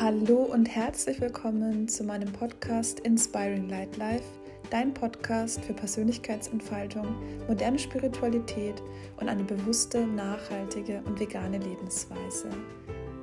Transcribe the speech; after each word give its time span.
Hallo 0.00 0.44
und 0.44 0.66
herzlich 0.66 1.20
willkommen 1.20 1.88
zu 1.88 2.04
meinem 2.04 2.32
Podcast 2.32 3.00
Inspiring 3.00 3.68
Light 3.68 3.96
Life, 3.96 4.22
dein 4.70 4.94
Podcast 4.94 5.64
für 5.64 5.72
Persönlichkeitsentfaltung, 5.72 7.16
moderne 7.48 7.80
Spiritualität 7.80 8.80
und 9.16 9.28
eine 9.28 9.42
bewusste, 9.42 10.06
nachhaltige 10.06 11.02
und 11.04 11.18
vegane 11.18 11.58
Lebensweise. 11.58 12.48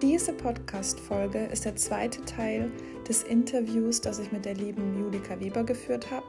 Diese 0.01 0.33
Podcast-Folge 0.33 1.45
ist 1.45 1.63
der 1.63 1.77
zweite 1.77 2.25
Teil 2.25 2.69
des 3.07 3.23
Interviews, 3.23 4.01
das 4.01 4.19
ich 4.19 4.33
mit 4.33 4.43
der 4.43 4.55
lieben 4.55 4.99
Julika 4.99 5.39
Weber 5.39 5.63
geführt 5.63 6.11
habe. 6.11 6.27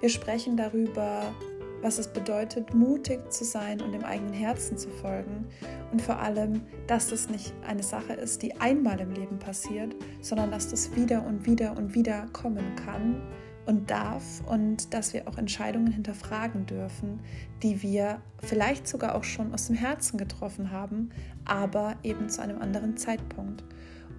Wir 0.00 0.08
sprechen 0.08 0.56
darüber, 0.56 1.34
was 1.82 1.98
es 1.98 2.08
bedeutet, 2.08 2.72
mutig 2.72 3.30
zu 3.30 3.44
sein 3.44 3.82
und 3.82 3.92
dem 3.92 4.04
eigenen 4.04 4.32
Herzen 4.32 4.78
zu 4.78 4.88
folgen 4.88 5.48
und 5.92 6.00
vor 6.00 6.18
allem, 6.18 6.62
dass 6.86 7.12
es 7.12 7.28
nicht 7.28 7.52
eine 7.66 7.82
Sache 7.82 8.14
ist, 8.14 8.42
die 8.42 8.58
einmal 8.60 8.98
im 9.00 9.12
Leben 9.12 9.38
passiert, 9.38 9.94
sondern 10.22 10.50
dass 10.50 10.68
das 10.68 10.96
wieder 10.96 11.24
und 11.24 11.46
wieder 11.46 11.76
und 11.76 11.94
wieder 11.94 12.26
kommen 12.32 12.74
kann 12.76 13.20
und 13.66 13.90
darf 13.90 14.42
und 14.46 14.92
dass 14.92 15.12
wir 15.12 15.28
auch 15.28 15.38
Entscheidungen 15.38 15.92
hinterfragen 15.92 16.66
dürfen, 16.66 17.20
die 17.62 17.82
wir 17.82 18.22
vielleicht 18.42 18.88
sogar 18.88 19.14
auch 19.14 19.24
schon 19.24 19.52
aus 19.52 19.66
dem 19.66 19.76
Herzen 19.76 20.18
getroffen 20.18 20.70
haben, 20.70 21.10
aber 21.44 21.96
eben 22.02 22.28
zu 22.28 22.42
einem 22.42 22.60
anderen 22.60 22.96
Zeitpunkt. 22.96 23.62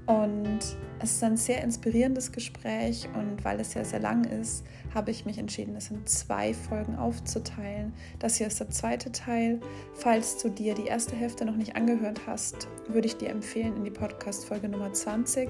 Und 0.06 0.60
es 1.00 1.14
ist 1.14 1.24
ein 1.24 1.38
sehr 1.38 1.64
inspirierendes 1.64 2.32
Gespräch 2.32 3.08
und 3.16 3.44
weil 3.44 3.60
es 3.60 3.74
ja 3.74 3.84
sehr 3.84 4.00
lang 4.00 4.26
ist, 4.26 4.66
habe 4.94 5.12
ich 5.12 5.26
mich 5.26 5.38
entschieden, 5.38 5.76
es 5.76 5.90
in 5.90 6.06
zwei 6.06 6.54
Folgen 6.54 6.96
aufzuteilen. 6.96 7.94
Das 8.20 8.36
hier 8.36 8.48
ist 8.48 8.60
der 8.60 8.70
zweite 8.70 9.12
Teil. 9.12 9.60
Falls 9.94 10.38
du 10.42 10.50
dir 10.50 10.76
die 10.76 10.86
erste 10.86 11.16
Hälfte 11.16 11.46
noch 11.46 11.56
nicht 11.56 11.76
angehört 11.76 12.22
hast, 12.28 12.68
würde 12.88 13.08
ich 13.08 13.18
dir 13.18 13.30
empfehlen, 13.30 13.78
in 13.78 13.84
die 13.84 13.92
Podcast-Folge 13.92 14.70
Nummer 14.70 14.94
20 14.94 15.50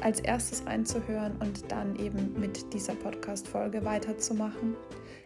als 0.00 0.20
erstes 0.20 0.66
reinzuhören 0.66 1.36
und 1.40 1.70
dann 1.70 1.96
eben 1.96 2.38
mit 2.38 2.72
dieser 2.72 2.94
Podcast-Folge 2.94 3.84
weiterzumachen. 3.84 4.74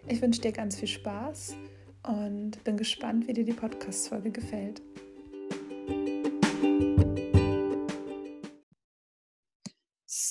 Ich 0.08 0.20
wünsche 0.20 0.40
dir 0.40 0.52
ganz 0.52 0.76
viel 0.76 0.88
Spaß 0.88 1.54
und 2.06 2.62
bin 2.64 2.76
gespannt, 2.76 3.28
wie 3.28 3.32
dir 3.32 3.44
die 3.44 3.52
Podcast-Folge 3.52 4.30
gefällt. 4.30 4.82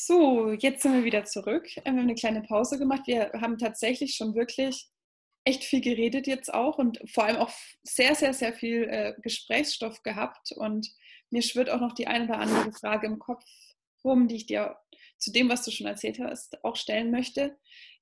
So, 0.05 0.51
jetzt 0.51 0.83
sind 0.83 0.95
wir 0.95 1.05
wieder 1.05 1.23
zurück. 1.23 1.65
Wir 1.75 1.83
haben 1.85 1.97
eine 1.97 2.15
kleine 2.15 2.41
Pause 2.41 2.77
gemacht. 2.77 3.03
Wir 3.07 3.31
haben 3.39 3.57
tatsächlich 3.57 4.15
schon 4.15 4.35
wirklich 4.35 4.89
echt 5.45 5.63
viel 5.63 5.79
geredet 5.79 6.27
jetzt 6.27 6.53
auch 6.53 6.77
und 6.77 6.99
vor 7.09 7.23
allem 7.23 7.37
auch 7.37 7.49
sehr, 7.83 8.13
sehr, 8.13 8.33
sehr 8.33 8.51
viel 8.51 8.83
äh, 8.89 9.13
Gesprächsstoff 9.21 10.03
gehabt. 10.03 10.51
Und 10.51 10.93
mir 11.29 11.41
schwirrt 11.41 11.69
auch 11.69 11.79
noch 11.79 11.93
die 11.93 12.07
eine 12.07 12.25
oder 12.25 12.39
andere 12.39 12.73
Frage 12.73 13.07
im 13.07 13.17
Kopf 13.17 13.45
rum, 14.03 14.27
die 14.27 14.35
ich 14.35 14.45
dir 14.45 14.75
zu 15.19 15.31
dem, 15.31 15.47
was 15.47 15.63
du 15.63 15.71
schon 15.71 15.87
erzählt 15.87 16.19
hast, 16.19 16.61
auch 16.65 16.75
stellen 16.75 17.09
möchte. 17.09 17.57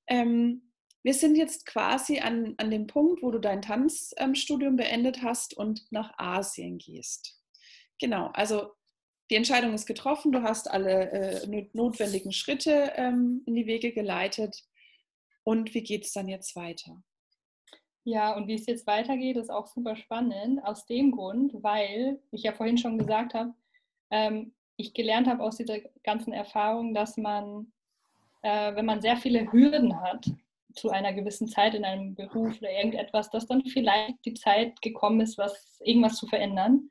Ähm, 0.08 0.72
wir 1.04 1.14
sind 1.14 1.36
jetzt 1.36 1.66
quasi 1.66 2.18
an, 2.18 2.54
an 2.56 2.72
dem 2.72 2.88
Punkt, 2.88 3.22
wo 3.22 3.30
du 3.30 3.38
dein 3.38 3.62
Tanzstudium 3.62 4.74
beendet 4.74 5.22
hast 5.22 5.56
und 5.56 5.84
nach 5.92 6.18
Asien 6.18 6.78
gehst. 6.78 7.40
Genau, 8.00 8.26
also 8.34 8.72
die 9.32 9.36
Entscheidung 9.36 9.72
ist 9.72 9.86
getroffen, 9.86 10.30
du 10.30 10.42
hast 10.42 10.70
alle 10.70 11.10
äh, 11.10 11.66
notwendigen 11.72 12.32
Schritte 12.32 12.92
ähm, 12.96 13.42
in 13.46 13.54
die 13.54 13.66
Wege 13.66 13.92
geleitet. 13.92 14.62
Und 15.42 15.72
wie 15.72 15.82
geht 15.82 16.04
es 16.04 16.12
dann 16.12 16.28
jetzt 16.28 16.54
weiter? 16.54 17.02
Ja, 18.04 18.36
und 18.36 18.46
wie 18.46 18.54
es 18.54 18.66
jetzt 18.66 18.86
weitergeht, 18.86 19.38
ist 19.38 19.48
auch 19.48 19.68
super 19.68 19.96
spannend. 19.96 20.62
Aus 20.62 20.84
dem 20.84 21.12
Grund, 21.12 21.54
weil 21.62 22.20
ich 22.30 22.42
ja 22.42 22.52
vorhin 22.52 22.76
schon 22.76 22.98
gesagt 22.98 23.32
habe, 23.32 23.54
ähm, 24.10 24.52
ich 24.76 24.92
gelernt 24.92 25.26
habe 25.26 25.42
aus 25.42 25.56
dieser 25.56 25.78
ganzen 26.04 26.34
Erfahrung, 26.34 26.92
dass 26.92 27.16
man, 27.16 27.72
äh, 28.42 28.74
wenn 28.74 28.84
man 28.84 29.00
sehr 29.00 29.16
viele 29.16 29.50
Hürden 29.50 29.98
hat, 29.98 30.30
zu 30.74 30.90
einer 30.90 31.14
gewissen 31.14 31.48
Zeit 31.48 31.74
in 31.74 31.86
einem 31.86 32.14
Beruf 32.14 32.58
oder 32.58 32.70
irgendetwas, 32.70 33.30
dass 33.30 33.46
dann 33.46 33.64
vielleicht 33.64 34.22
die 34.26 34.34
Zeit 34.34 34.82
gekommen 34.82 35.22
ist, 35.22 35.38
was 35.38 35.80
irgendwas 35.80 36.16
zu 36.16 36.26
verändern 36.26 36.90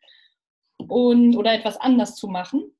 und, 0.89 1.35
oder 1.35 1.53
etwas 1.53 1.77
anders 1.77 2.15
zu 2.15 2.27
machen. 2.27 2.75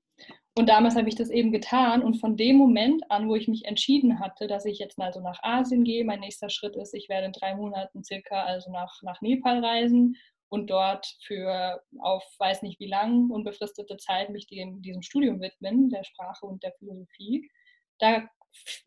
Und 0.58 0.68
damals 0.68 0.96
habe 0.96 1.08
ich 1.08 1.16
das 1.16 1.30
eben 1.30 1.52
getan. 1.52 2.04
Und 2.04 2.16
von 2.16 2.36
dem 2.36 2.58
Moment 2.58 3.10
an, 3.10 3.30
wo 3.30 3.36
ich 3.36 3.48
mich 3.48 3.66
entschieden 3.66 4.20
hatte, 4.20 4.48
dass 4.48 4.66
ich 4.66 4.80
jetzt 4.80 5.00
also 5.00 5.22
nach 5.22 5.42
Asien 5.44 5.84
gehe, 5.84 6.04
mein 6.04 6.20
nächster 6.20 6.50
Schritt 6.50 6.76
ist, 6.76 6.94
ich 6.94 7.08
werde 7.08 7.28
in 7.28 7.32
drei 7.32 7.56
Monaten 7.56 8.04
circa 8.04 8.44
also 8.44 8.70
nach, 8.72 9.02
nach 9.02 9.22
Nepal 9.22 9.64
reisen 9.64 10.18
und 10.50 10.70
dort 10.70 11.08
für 11.22 11.82
auf 12.00 12.24
weiß 12.38 12.64
nicht 12.64 12.80
wie 12.82 12.88
lang 12.88 13.30
unbefristete 13.30 13.96
Zeit 13.96 14.30
mich 14.30 14.48
dem, 14.48 14.82
diesem 14.82 15.02
Studium 15.02 15.40
widmen, 15.40 15.90
der 15.90 16.04
Sprache 16.04 16.46
und 16.46 16.62
der 16.64 16.74
Philosophie. 16.74 17.50
Da 18.00 18.28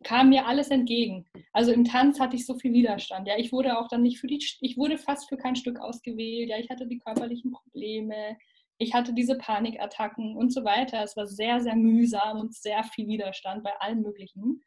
kam 0.03 0.29
mir 0.29 0.47
alles 0.47 0.69
entgegen. 0.69 1.25
Also 1.55 1.73
im 1.73 1.87
Tanz 1.87 2.21
hatte 2.21 2.37
ich 2.37 2.45
so 2.45 2.59
viel 2.59 2.75
Widerstand. 2.75 3.27
Ja, 3.27 3.39
ich 3.39 3.51
wurde 3.51 3.79
auch 3.79 3.89
dann 3.89 4.03
nicht 4.03 4.19
für 4.19 4.27
die, 4.27 4.45
ich 4.61 4.77
wurde 4.77 4.99
fast 4.99 5.31
für 5.31 5.39
kein 5.39 5.57
Stück 5.57 5.81
ausgewählt. 5.81 6.51
Ja, 6.51 6.59
ich 6.59 6.69
hatte 6.69 6.87
die 6.87 6.99
körperlichen 6.99 7.53
Probleme 7.53 8.37
ich 8.85 8.95
hatte 8.95 9.13
diese 9.15 9.37
Panikattacken 9.37 10.37
und 10.37 10.53
so 10.53 10.65
weiter. 10.65 11.03
Es 11.03 11.17
war 11.17 11.27
sehr, 11.27 11.61
sehr 11.61 11.75
mühsam 11.75 12.39
und 12.39 12.55
sehr 12.55 12.85
viel 12.85 13.09
Widerstand 13.09 13.65
bei 13.65 13.73
allen 13.81 14.03
möglichen. 14.03 14.63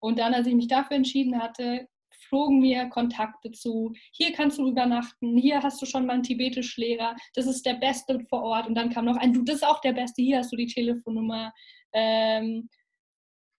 Und 0.00 0.18
dann, 0.18 0.34
als 0.34 0.46
ich 0.46 0.54
mich 0.54 0.68
dafür 0.68 0.96
entschieden 0.96 1.42
hatte, 1.42 1.88
flogen 2.28 2.60
mir 2.60 2.88
Kontakte 2.90 3.50
zu. 3.50 3.92
Hier 4.12 4.32
kannst 4.32 4.58
du 4.58 4.68
übernachten, 4.68 5.36
hier 5.36 5.62
hast 5.62 5.80
du 5.80 5.86
schon 5.86 6.06
mal 6.06 6.14
einen 6.14 6.22
Tibetisch-Lehrer, 6.22 7.16
das 7.34 7.46
ist 7.46 7.64
der 7.66 7.74
Beste 7.74 8.20
vor 8.28 8.42
Ort. 8.42 8.66
Und 8.66 8.74
dann 8.74 8.90
kam 8.90 9.06
noch 9.06 9.16
ein, 9.16 9.32
du, 9.32 9.42
das 9.42 9.56
ist 9.56 9.66
auch 9.66 9.80
der 9.80 9.92
Beste, 9.92 10.22
hier 10.22 10.38
hast 10.38 10.52
du 10.52 10.56
die 10.56 10.66
Telefonnummer. 10.66 11.52
Ähm, 11.92 12.68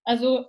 also 0.03 0.45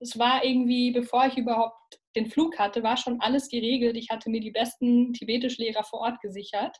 es 0.00 0.18
war 0.18 0.44
irgendwie, 0.44 0.90
bevor 0.92 1.26
ich 1.26 1.36
überhaupt 1.36 2.00
den 2.16 2.26
Flug 2.30 2.58
hatte, 2.58 2.82
war 2.82 2.96
schon 2.96 3.20
alles 3.20 3.48
geregelt. 3.48 3.96
Ich 3.96 4.10
hatte 4.10 4.30
mir 4.30 4.40
die 4.40 4.50
besten 4.50 5.12
Tibetisch-Lehrer 5.12 5.84
vor 5.84 6.00
Ort 6.00 6.20
gesichert. 6.20 6.76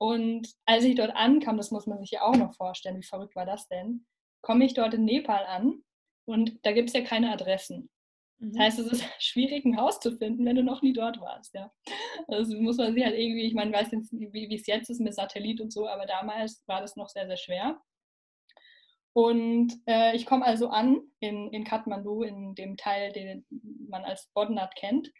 Und 0.00 0.48
als 0.64 0.84
ich 0.84 0.94
dort 0.94 1.14
ankam, 1.14 1.58
das 1.58 1.70
muss 1.70 1.86
man 1.86 1.98
sich 1.98 2.12
ja 2.12 2.22
auch 2.22 2.34
noch 2.34 2.54
vorstellen, 2.54 2.96
wie 2.96 3.06
verrückt 3.06 3.36
war 3.36 3.44
das 3.44 3.68
denn, 3.68 4.06
komme 4.40 4.64
ich 4.64 4.72
dort 4.72 4.94
in 4.94 5.04
Nepal 5.04 5.44
an 5.44 5.82
und 6.24 6.58
da 6.64 6.72
gibt 6.72 6.88
es 6.88 6.94
ja 6.94 7.02
keine 7.02 7.30
Adressen. 7.30 7.90
Das 8.38 8.54
mhm. 8.54 8.58
heißt, 8.58 8.78
es 8.78 8.86
ist 8.86 9.04
schwierig, 9.18 9.66
ein 9.66 9.76
Haus 9.76 10.00
zu 10.00 10.16
finden, 10.16 10.46
wenn 10.46 10.56
du 10.56 10.62
noch 10.62 10.80
nie 10.80 10.94
dort 10.94 11.20
warst. 11.20 11.52
Ja. 11.52 11.70
Also 12.28 12.58
muss 12.58 12.78
man 12.78 12.94
sich 12.94 13.04
halt 13.04 13.14
irgendwie, 13.14 13.42
ich 13.42 13.52
meine, 13.52 13.74
weiß 13.74 13.90
jetzt, 13.92 14.10
wie, 14.12 14.48
wie 14.48 14.54
es 14.54 14.66
jetzt 14.66 14.88
ist 14.88 15.00
mit 15.00 15.14
Satellit 15.14 15.60
und 15.60 15.70
so, 15.70 15.86
aber 15.86 16.06
damals 16.06 16.64
war 16.66 16.80
das 16.80 16.96
noch 16.96 17.10
sehr, 17.10 17.26
sehr 17.26 17.36
schwer. 17.36 17.78
Und 19.12 19.74
äh, 19.86 20.16
ich 20.16 20.24
komme 20.24 20.46
also 20.46 20.68
an 20.68 21.02
in, 21.18 21.52
in 21.52 21.64
Kathmandu, 21.64 22.22
in 22.22 22.54
dem 22.54 22.78
Teil, 22.78 23.12
den 23.12 23.44
man 23.86 24.04
als 24.04 24.30
Bodnat 24.32 24.74
kennt, 24.76 25.12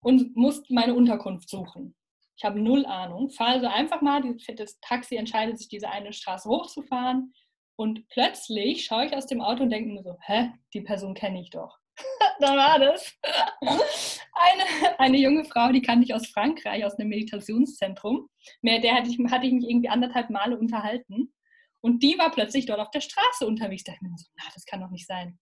und 0.00 0.34
muss 0.34 0.68
meine 0.70 0.94
Unterkunft 0.94 1.48
suchen. 1.48 1.94
Ich 2.36 2.44
habe 2.44 2.60
null 2.60 2.84
Ahnung. 2.86 3.30
Fahre 3.30 3.52
also 3.52 3.66
einfach 3.68 4.00
mal, 4.00 4.22
das 4.56 4.80
Taxi 4.80 5.16
entscheidet 5.16 5.58
sich, 5.58 5.68
diese 5.68 5.90
eine 5.90 6.12
Straße 6.12 6.48
hochzufahren. 6.48 7.32
Und 7.76 8.06
plötzlich 8.08 8.84
schaue 8.84 9.06
ich 9.06 9.16
aus 9.16 9.26
dem 9.26 9.40
Auto 9.40 9.64
und 9.64 9.70
denke 9.70 9.92
mir 9.92 10.02
so, 10.02 10.16
hä, 10.20 10.52
die 10.72 10.80
Person 10.80 11.14
kenne 11.14 11.40
ich 11.40 11.50
doch. 11.50 11.78
da 12.40 12.56
war 12.56 12.78
das. 12.78 13.16
Eine, 13.60 14.98
eine 14.98 15.18
junge 15.18 15.44
Frau, 15.44 15.70
die 15.70 15.82
kannte 15.82 16.04
ich 16.04 16.14
aus 16.14 16.26
Frankreich, 16.28 16.84
aus 16.84 16.98
einem 16.98 17.08
Meditationszentrum. 17.08 18.28
Mit 18.62 18.84
der 18.84 18.94
hatte 18.94 19.10
ich, 19.10 19.18
hatte 19.30 19.46
ich 19.46 19.52
mich 19.52 19.68
irgendwie 19.68 19.88
anderthalb 19.88 20.30
Male 20.30 20.58
unterhalten. 20.58 21.32
Und 21.80 22.02
die 22.02 22.18
war 22.18 22.30
plötzlich 22.30 22.66
dort 22.66 22.80
auf 22.80 22.90
der 22.90 23.00
Straße 23.00 23.46
unterwegs. 23.46 23.84
Da 23.84 23.92
dachte 23.92 24.04
ich 24.04 24.10
mir 24.10 24.18
so, 24.18 24.26
na, 24.36 24.44
das 24.54 24.64
kann 24.64 24.80
doch 24.80 24.90
nicht 24.90 25.06
sein. 25.06 25.38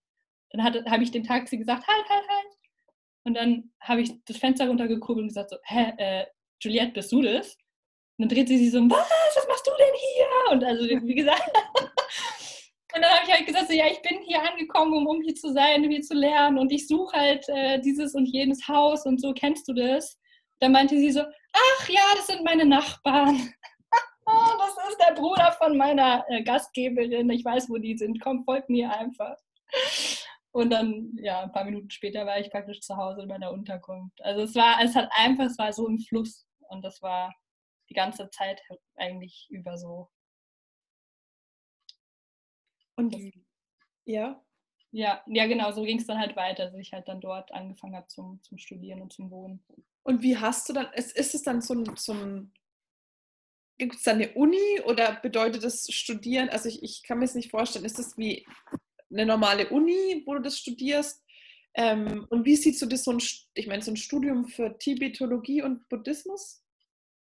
Dann 0.51 0.63
habe 0.63 1.03
ich 1.03 1.11
dem 1.11 1.23
Taxi 1.23 1.57
gesagt, 1.57 1.87
halt, 1.87 2.09
halt, 2.09 2.27
halt. 2.27 2.47
Und 3.23 3.35
dann 3.35 3.71
habe 3.79 4.01
ich 4.01 4.23
das 4.25 4.37
Fenster 4.37 4.67
runtergekurbelt 4.67 5.23
und 5.23 5.29
gesagt 5.29 5.49
so, 5.49 5.57
hä, 5.63 5.93
äh, 5.97 6.25
Juliette, 6.63 6.93
bist 6.93 7.11
du 7.11 7.21
das? 7.21 7.57
Und 8.17 8.25
dann 8.25 8.29
dreht 8.29 8.47
sie 8.47 8.57
sich 8.57 8.71
so, 8.71 8.79
was, 8.89 9.09
was 9.35 9.47
machst 9.47 9.67
du 9.67 9.71
denn 9.77 9.93
hier? 9.93 10.51
Und 10.51 10.63
also, 10.63 11.07
wie 11.07 11.15
gesagt, 11.15 11.41
und 12.95 13.01
dann 13.01 13.11
habe 13.11 13.25
ich 13.25 13.33
halt 13.33 13.45
gesagt, 13.45 13.67
so, 13.67 13.73
ja, 13.73 13.87
ich 13.87 14.01
bin 14.01 14.21
hier 14.21 14.41
angekommen, 14.41 14.93
um, 14.93 15.07
um 15.07 15.21
hier 15.21 15.35
zu 15.35 15.51
sein, 15.51 15.83
um 15.83 15.89
hier 15.89 16.01
zu 16.01 16.13
lernen 16.13 16.59
und 16.59 16.71
ich 16.71 16.87
suche 16.87 17.17
halt 17.17 17.47
äh, 17.49 17.79
dieses 17.79 18.13
und 18.13 18.27
jenes 18.27 18.67
Haus 18.67 19.05
und 19.05 19.19
so, 19.19 19.33
kennst 19.33 19.67
du 19.67 19.73
das? 19.73 20.19
Dann 20.59 20.71
meinte 20.71 20.95
sie 20.97 21.11
so, 21.11 21.21
ach 21.21 21.89
ja, 21.89 22.01
das 22.15 22.27
sind 22.27 22.43
meine 22.43 22.65
Nachbarn. 22.65 23.53
Oh, 24.25 24.57
das 24.57 24.89
ist 24.89 24.97
der 25.05 25.15
Bruder 25.15 25.51
von 25.51 25.75
meiner 25.75 26.23
äh, 26.29 26.43
Gastgeberin. 26.43 27.29
Ich 27.29 27.43
weiß, 27.43 27.69
wo 27.69 27.77
die 27.77 27.97
sind. 27.97 28.21
Komm, 28.21 28.45
folgt 28.45 28.69
mir 28.69 28.89
einfach. 28.89 29.35
Und 30.53 30.69
dann, 30.69 31.11
ja, 31.17 31.41
ein 31.41 31.51
paar 31.51 31.65
Minuten 31.65 31.89
später 31.89 32.25
war 32.25 32.39
ich 32.39 32.51
praktisch 32.51 32.79
zu 32.81 32.95
Hause 32.95 33.23
in 33.23 33.27
meiner 33.27 33.51
Unterkunft. 33.51 34.23
Also 34.23 34.43
es 34.43 34.55
war, 34.55 34.77
es 34.81 34.95
hat 34.95 35.09
einfach, 35.15 35.45
es 35.45 35.57
war 35.57 35.73
so 35.73 35.87
im 35.87 35.99
Fluss. 35.99 36.45
Und 36.73 36.81
das 36.81 37.01
war 37.01 37.33
die 37.89 37.93
ganze 37.93 38.29
Zeit 38.29 38.61
eigentlich 38.95 39.47
über 39.49 39.77
so. 39.77 40.09
Und 42.95 43.15
ja? 44.05 44.43
Ja, 44.91 45.23
ja, 45.25 45.47
genau, 45.47 45.71
so 45.71 45.83
ging 45.83 45.99
es 45.99 46.05
dann 46.05 46.19
halt 46.19 46.35
weiter, 46.35 46.65
dass 46.65 46.75
ich 46.75 46.93
halt 46.93 47.07
dann 47.07 47.19
dort 47.19 47.51
angefangen 47.51 47.95
habe 47.95 48.07
zum, 48.09 48.43
zum 48.43 48.59
Studieren 48.59 49.01
und 49.01 49.11
zum 49.11 49.31
Wohnen. 49.31 49.65
Und 50.03 50.21
wie 50.21 50.37
hast 50.37 50.69
du 50.69 50.73
dann, 50.73 50.93
ist, 50.93 51.17
ist 51.17 51.33
es 51.33 51.41
dann 51.41 51.61
so 51.61 51.73
ein, 51.73 51.95
so 51.95 52.13
ein 52.13 52.53
gibt 53.77 53.95
es 53.95 54.03
da 54.03 54.11
eine 54.11 54.33
Uni 54.33 54.81
oder 54.85 55.19
bedeutet 55.21 55.63
das 55.63 55.87
Studieren? 55.91 56.49
Also 56.49 56.69
ich, 56.69 56.83
ich 56.83 57.03
kann 57.03 57.19
mir 57.19 57.25
es 57.25 57.35
nicht 57.35 57.51
vorstellen. 57.51 57.85
Ist 57.85 57.99
das 57.99 58.17
wie 58.17 58.45
eine 59.11 59.25
normale 59.25 59.69
Uni, 59.69 60.23
wo 60.25 60.35
du 60.35 60.41
das 60.41 60.59
studierst? 60.59 61.23
Ähm, 61.75 62.27
und 62.29 62.45
wie 62.45 62.55
siehst 62.55 62.81
du 62.81 62.85
das 62.85 63.03
so 63.03 63.11
ein, 63.11 63.21
ich 63.55 63.67
meine, 63.67 63.81
so 63.81 63.91
ein 63.91 63.97
Studium 63.97 64.45
für 64.45 64.77
Tibetologie 64.77 65.63
und 65.63 65.87
Buddhismus? 65.89 66.62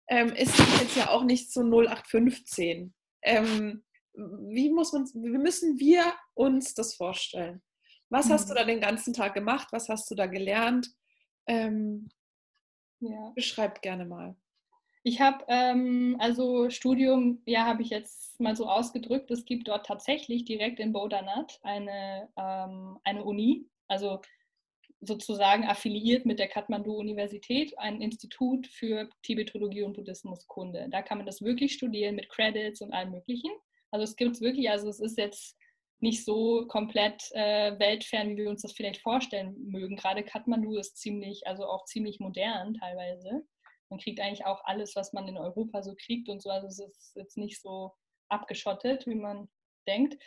Ähm, 0.08 0.28
ist 0.28 0.58
jetzt 0.80 0.96
ja 0.96 1.10
auch 1.10 1.24
nicht 1.24 1.52
so 1.52 1.60
0815. 1.60 2.94
Ähm, 3.22 3.84
wie 4.14 4.70
muss 4.70 4.92
man, 4.92 5.04
wie 5.14 5.38
müssen 5.38 5.78
wir 5.78 6.14
uns 6.34 6.74
das 6.74 6.94
vorstellen? 6.94 7.62
Was 8.10 8.30
hast 8.30 8.48
du 8.48 8.54
mhm. 8.54 8.56
da 8.56 8.64
den 8.64 8.80
ganzen 8.80 9.12
Tag 9.12 9.34
gemacht? 9.34 9.68
Was 9.70 9.88
hast 9.88 10.10
du 10.10 10.14
da 10.14 10.26
gelernt? 10.26 10.88
Ähm, 11.46 12.08
ja. 13.00 13.32
Beschreib 13.34 13.82
gerne 13.82 14.06
mal. 14.06 14.36
Ich 15.04 15.20
habe 15.20 15.44
ähm, 15.48 16.16
also 16.18 16.68
Studium, 16.70 17.42
ja, 17.46 17.64
habe 17.64 17.82
ich 17.82 17.90
jetzt 17.90 18.38
mal 18.40 18.56
so 18.56 18.68
ausgedrückt. 18.68 19.30
Es 19.30 19.44
gibt 19.44 19.68
dort 19.68 19.86
tatsächlich 19.86 20.44
direkt 20.44 20.80
in 20.80 20.92
Bodanat 20.92 21.60
eine, 21.62 22.28
ähm, 22.36 22.98
eine 23.04 23.24
Uni, 23.24 23.68
also 23.86 24.20
sozusagen 25.00 25.64
affiliiert 25.64 26.26
mit 26.26 26.38
der 26.38 26.48
Kathmandu-Universität, 26.48 27.78
ein 27.78 28.00
Institut 28.00 28.66
für 28.66 29.08
Tibetologie 29.22 29.82
und 29.82 29.94
Buddhismuskunde. 29.94 30.88
Da 30.90 31.02
kann 31.02 31.18
man 31.18 31.26
das 31.26 31.42
wirklich 31.42 31.74
studieren 31.74 32.16
mit 32.16 32.28
Credits 32.28 32.80
und 32.80 32.92
allem 32.92 33.12
Möglichen. 33.12 33.50
Also 33.90 34.04
es 34.04 34.16
gibt 34.16 34.32
es 34.36 34.40
wirklich, 34.40 34.70
also 34.70 34.88
es 34.88 35.00
ist 35.00 35.16
jetzt 35.16 35.56
nicht 36.00 36.24
so 36.24 36.66
komplett 36.68 37.22
äh, 37.32 37.78
weltfern, 37.78 38.36
wie 38.36 38.42
wir 38.42 38.50
uns 38.50 38.62
das 38.62 38.72
vielleicht 38.72 39.00
vorstellen 39.00 39.56
mögen. 39.68 39.96
Gerade 39.96 40.24
Kathmandu 40.24 40.76
ist 40.76 40.96
ziemlich, 40.96 41.46
also 41.46 41.64
auch 41.66 41.84
ziemlich 41.84 42.20
modern 42.20 42.74
teilweise. 42.74 43.42
Man 43.90 43.98
kriegt 43.98 44.20
eigentlich 44.20 44.44
auch 44.44 44.62
alles, 44.64 44.94
was 44.96 45.12
man 45.12 45.26
in 45.28 45.38
Europa 45.38 45.82
so 45.82 45.94
kriegt 45.94 46.28
und 46.28 46.42
so. 46.42 46.50
Also 46.50 46.66
es 46.66 46.78
ist 46.78 47.16
jetzt 47.16 47.36
nicht 47.36 47.60
so 47.60 47.92
abgeschottet, 48.28 49.06
wie 49.06 49.14
man 49.14 49.48
denkt. 49.86 50.22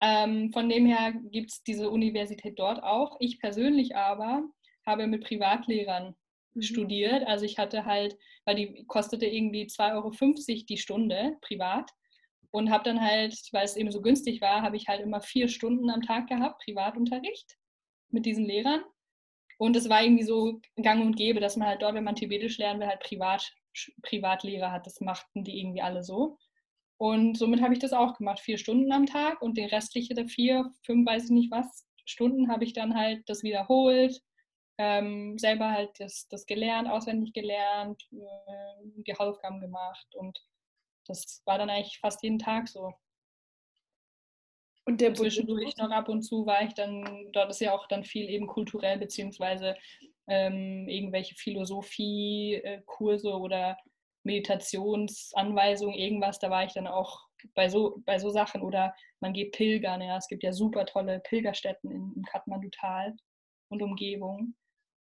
Ähm, 0.00 0.52
von 0.52 0.68
dem 0.68 0.86
her 0.86 1.12
gibt 1.30 1.50
es 1.50 1.62
diese 1.62 1.90
Universität 1.90 2.58
dort 2.58 2.82
auch. 2.82 3.16
Ich 3.20 3.38
persönlich 3.38 3.96
aber 3.96 4.44
habe 4.86 5.06
mit 5.06 5.24
Privatlehrern 5.24 6.14
mhm. 6.54 6.62
studiert. 6.62 7.26
Also 7.26 7.44
ich 7.44 7.58
hatte 7.58 7.84
halt, 7.84 8.16
weil 8.44 8.56
die 8.56 8.84
kostete 8.86 9.26
irgendwie 9.26 9.64
2,50 9.64 9.92
Euro 9.94 10.64
die 10.68 10.78
Stunde 10.78 11.36
privat 11.42 11.90
und 12.50 12.70
habe 12.70 12.84
dann 12.84 13.00
halt, 13.00 13.36
weil 13.52 13.64
es 13.64 13.76
eben 13.76 13.92
so 13.92 14.00
günstig 14.00 14.40
war, 14.40 14.62
habe 14.62 14.76
ich 14.76 14.88
halt 14.88 15.00
immer 15.00 15.20
vier 15.20 15.48
Stunden 15.48 15.90
am 15.90 16.02
Tag 16.02 16.28
gehabt, 16.28 16.62
Privatunterricht 16.64 17.56
mit 18.08 18.26
diesen 18.26 18.44
Lehrern. 18.44 18.82
Und 19.58 19.76
es 19.76 19.88
war 19.88 20.02
irgendwie 20.02 20.24
so 20.24 20.60
gang 20.82 21.04
und 21.04 21.16
gäbe, 21.16 21.38
dass 21.38 21.56
man 21.56 21.68
halt 21.68 21.82
dort, 21.82 21.94
wenn 21.94 22.04
man 22.04 22.14
Tibetisch 22.16 22.56
lernen 22.58 22.80
will, 22.80 22.88
halt 22.88 23.00
Privat, 23.00 23.52
Privatlehrer 24.02 24.72
hat. 24.72 24.86
Das 24.86 25.00
machten 25.00 25.44
die 25.44 25.60
irgendwie 25.60 25.82
alle 25.82 26.02
so. 26.02 26.38
Und 27.00 27.38
somit 27.38 27.62
habe 27.62 27.72
ich 27.72 27.78
das 27.78 27.94
auch 27.94 28.18
gemacht, 28.18 28.40
vier 28.40 28.58
Stunden 28.58 28.92
am 28.92 29.06
Tag 29.06 29.40
und 29.40 29.56
den 29.56 29.70
restlichen 29.70 30.16
der 30.16 30.28
vier, 30.28 30.70
fünf, 30.82 31.08
weiß 31.08 31.24
ich 31.24 31.30
nicht 31.30 31.50
was, 31.50 31.86
Stunden 32.04 32.50
habe 32.52 32.64
ich 32.64 32.74
dann 32.74 32.94
halt 32.94 33.26
das 33.26 33.42
wiederholt, 33.42 34.20
ähm, 34.76 35.38
selber 35.38 35.70
halt 35.70 35.98
das, 35.98 36.28
das 36.28 36.44
gelernt, 36.44 36.90
auswendig 36.90 37.32
gelernt, 37.32 38.06
äh, 38.12 39.02
die 39.06 39.14
Hausaufgaben 39.14 39.60
gemacht 39.60 40.14
und 40.14 40.38
das 41.06 41.40
war 41.46 41.56
dann 41.56 41.70
eigentlich 41.70 41.98
fast 42.00 42.22
jeden 42.22 42.38
Tag 42.38 42.68
so. 42.68 42.92
Und 44.84 45.00
der 45.00 45.14
zwischendurch 45.14 45.74
noch 45.78 45.90
ab 45.90 46.10
und 46.10 46.20
zu 46.20 46.44
war 46.44 46.64
ich 46.64 46.74
dann, 46.74 47.30
dort 47.32 47.50
ist 47.50 47.62
ja 47.62 47.72
auch 47.72 47.86
dann 47.86 48.04
viel 48.04 48.28
eben 48.28 48.46
kulturell, 48.46 48.98
beziehungsweise 48.98 49.74
ähm, 50.26 50.86
irgendwelche 50.86 51.34
Philosophie-Kurse 51.34 53.30
oder 53.30 53.78
Meditationsanweisungen, 54.24 55.94
irgendwas, 55.94 56.38
da 56.38 56.50
war 56.50 56.64
ich 56.64 56.72
dann 56.72 56.86
auch 56.86 57.26
bei 57.54 57.68
so, 57.68 58.02
bei 58.04 58.18
so 58.18 58.30
Sachen 58.30 58.62
oder 58.62 58.94
man 59.20 59.32
geht 59.32 59.52
pilgern, 59.52 60.02
ja, 60.02 60.16
es 60.16 60.28
gibt 60.28 60.42
ja 60.42 60.52
super 60.52 60.84
tolle 60.86 61.20
Pilgerstätten 61.20 61.90
in, 61.90 62.12
im 62.14 62.24
Kathmandu-Tal 62.24 63.16
und 63.68 63.82
Umgebung. 63.82 64.54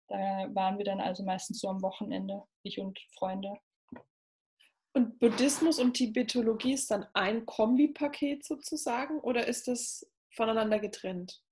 Da 0.09 0.17
waren 0.55 0.79
wir 0.79 0.85
dann 0.85 1.01
also 1.01 1.23
meistens 1.25 1.61
so 1.61 1.69
am 1.69 1.83
Wochenende, 1.83 2.43
ich 2.62 2.79
und 2.79 2.99
Freunde. 3.19 3.55
Und 4.93 5.19
Buddhismus 5.19 5.81
und 5.81 5.95
Tibetologie 5.95 6.75
ist 6.75 6.91
dann 6.91 7.07
ein 7.15 7.47
Kombipaket 7.47 8.45
sozusagen 8.45 9.19
oder 9.21 9.47
ist 9.47 9.67
das 9.67 10.09
voneinander 10.31 10.79
getrennt? 10.79 11.43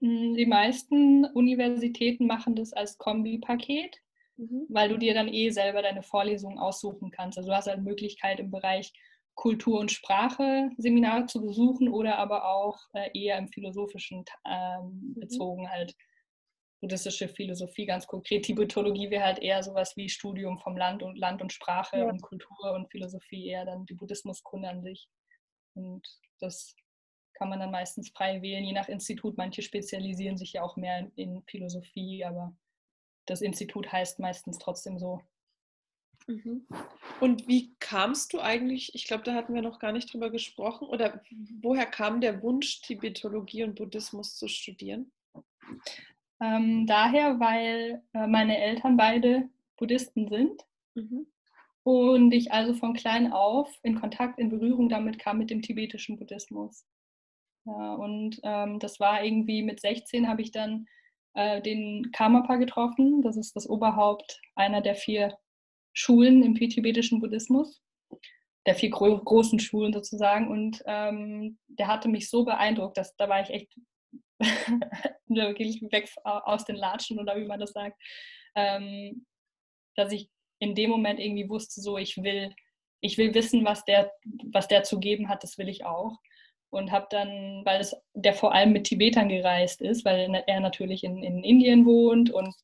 Hm, 0.00 0.34
die 0.34 0.46
meisten 0.46 1.26
Universitäten 1.26 2.26
machen 2.26 2.54
das 2.54 2.72
als 2.72 2.96
Kombipaket, 2.96 3.98
mhm. 4.40 4.66
weil 4.68 4.88
du 4.88 4.98
dir 4.98 5.14
dann 5.14 5.28
eh 5.28 5.50
selber 5.50 5.82
deine 5.82 6.02
Vorlesungen 6.02 6.58
aussuchen 6.58 7.10
kannst. 7.10 7.38
Also 7.38 7.50
du 7.50 7.56
hast 7.56 7.68
halt 7.68 7.82
Möglichkeit 7.82 8.40
im 8.40 8.50
Bereich 8.50 8.92
Kultur 9.34 9.80
und 9.80 9.90
Sprache 9.90 10.70
Seminare 10.76 11.26
zu 11.26 11.40
besuchen 11.40 11.88
oder 11.88 12.18
aber 12.18 12.46
auch 12.46 12.78
äh, 12.94 13.10
eher 13.14 13.38
im 13.38 13.48
philosophischen 13.48 14.24
ähm, 14.46 15.14
mhm. 15.14 15.20
bezogen 15.20 15.70
halt 15.70 15.94
buddhistische 16.80 17.28
Philosophie 17.28 17.86
ganz 17.86 18.06
konkret. 18.06 18.44
Tibetologie 18.44 19.10
wäre 19.10 19.24
halt 19.24 19.38
eher 19.38 19.62
sowas 19.62 19.96
wie 19.96 20.08
Studium 20.08 20.58
vom 20.58 20.76
Land 20.76 21.02
und 21.02 21.18
Land 21.18 21.42
und 21.42 21.52
Sprache 21.52 21.98
ja. 21.98 22.08
und 22.08 22.22
Kultur 22.22 22.72
und 22.74 22.90
Philosophie 22.90 23.48
eher 23.48 23.66
dann 23.66 23.84
die 23.86 23.94
Buddhismuskunde 23.94 24.68
an 24.68 24.82
sich. 24.82 25.08
Und 25.74 26.06
das 26.40 26.74
kann 27.34 27.50
man 27.50 27.60
dann 27.60 27.70
meistens 27.70 28.10
frei 28.10 28.42
wählen, 28.42 28.64
je 28.64 28.72
nach 28.72 28.88
Institut. 28.88 29.36
Manche 29.36 29.62
spezialisieren 29.62 30.36
sich 30.36 30.54
ja 30.54 30.62
auch 30.62 30.76
mehr 30.76 30.98
in, 30.98 31.12
in 31.16 31.42
Philosophie, 31.42 32.24
aber 32.24 32.56
das 33.30 33.42
Institut 33.42 33.90
heißt 33.92 34.18
meistens 34.18 34.58
trotzdem 34.58 34.98
so. 34.98 35.20
Mhm. 36.26 36.66
Und 37.20 37.46
wie 37.48 37.74
kamst 37.78 38.32
du 38.32 38.40
eigentlich, 38.40 38.94
ich 38.94 39.06
glaube, 39.06 39.22
da 39.22 39.34
hatten 39.34 39.54
wir 39.54 39.62
noch 39.62 39.78
gar 39.78 39.92
nicht 39.92 40.12
drüber 40.12 40.30
gesprochen, 40.30 40.88
oder 40.88 41.22
woher 41.60 41.86
kam 41.86 42.20
der 42.20 42.42
Wunsch, 42.42 42.80
Tibetologie 42.82 43.64
und 43.64 43.76
Buddhismus 43.76 44.36
zu 44.36 44.48
studieren? 44.48 45.12
Ähm, 46.40 46.86
daher, 46.86 47.38
weil 47.38 48.02
äh, 48.14 48.26
meine 48.26 48.58
Eltern 48.58 48.96
beide 48.96 49.48
Buddhisten 49.76 50.28
sind 50.28 50.66
mhm. 50.94 51.26
und 51.84 52.32
ich 52.32 52.50
also 52.52 52.74
von 52.74 52.94
klein 52.94 53.32
auf 53.32 53.72
in 53.82 54.00
Kontakt, 54.00 54.38
in 54.38 54.50
Berührung 54.50 54.88
damit 54.88 55.18
kam 55.18 55.38
mit 55.38 55.50
dem 55.50 55.62
tibetischen 55.62 56.18
Buddhismus. 56.18 56.84
Ja, 57.64 57.94
und 57.94 58.40
ähm, 58.42 58.78
das 58.78 58.98
war 58.98 59.22
irgendwie 59.22 59.62
mit 59.62 59.80
16 59.80 60.28
habe 60.28 60.42
ich 60.42 60.50
dann 60.50 60.88
äh, 61.34 61.60
den 61.62 62.10
Karmapa 62.12 62.56
getroffen. 62.56 63.22
Das 63.22 63.36
ist 63.36 63.54
das 63.56 63.68
Oberhaupt 63.68 64.40
einer 64.54 64.80
der 64.80 64.94
vier 64.94 65.36
Schulen 65.92 66.42
im 66.42 66.54
tibetischen 66.54 67.20
Buddhismus, 67.20 67.82
der 68.66 68.74
vier 68.74 68.90
gro 68.90 69.18
großen 69.18 69.58
Schulen 69.58 69.92
sozusagen. 69.92 70.48
Und 70.48 70.82
ähm, 70.86 71.58
der 71.68 71.88
hatte 71.88 72.08
mich 72.08 72.30
so 72.30 72.44
beeindruckt, 72.44 72.96
dass 72.96 73.14
da 73.16 73.28
war 73.28 73.42
ich 73.42 73.50
echt 73.50 73.72
wirklich 75.26 75.82
weg 75.90 76.08
aus 76.24 76.64
den 76.64 76.76
Latschen 76.76 77.18
oder 77.18 77.36
wie 77.36 77.46
man 77.46 77.60
das 77.60 77.72
sagt, 77.72 78.00
ähm, 78.54 79.26
dass 79.96 80.12
ich 80.12 80.30
in 80.58 80.74
dem 80.74 80.90
Moment 80.90 81.20
irgendwie 81.20 81.48
wusste, 81.48 81.80
so 81.80 81.98
ich 81.98 82.22
will, 82.22 82.54
ich 83.00 83.18
will 83.18 83.34
wissen, 83.34 83.64
was 83.64 83.84
der, 83.84 84.12
was 84.52 84.68
der 84.68 84.82
zu 84.82 85.00
geben 85.00 85.28
hat, 85.28 85.42
das 85.42 85.58
will 85.58 85.68
ich 85.68 85.84
auch. 85.84 86.18
Und 86.70 86.92
habe 86.92 87.08
dann, 87.10 87.62
weil 87.64 87.80
es, 87.80 87.96
der 88.14 88.32
vor 88.32 88.54
allem 88.54 88.72
mit 88.72 88.84
Tibetern 88.84 89.28
gereist 89.28 89.80
ist, 89.82 90.04
weil 90.04 90.32
er 90.46 90.60
natürlich 90.60 91.02
in, 91.02 91.22
in 91.22 91.42
Indien 91.42 91.84
wohnt 91.84 92.30
und 92.30 92.54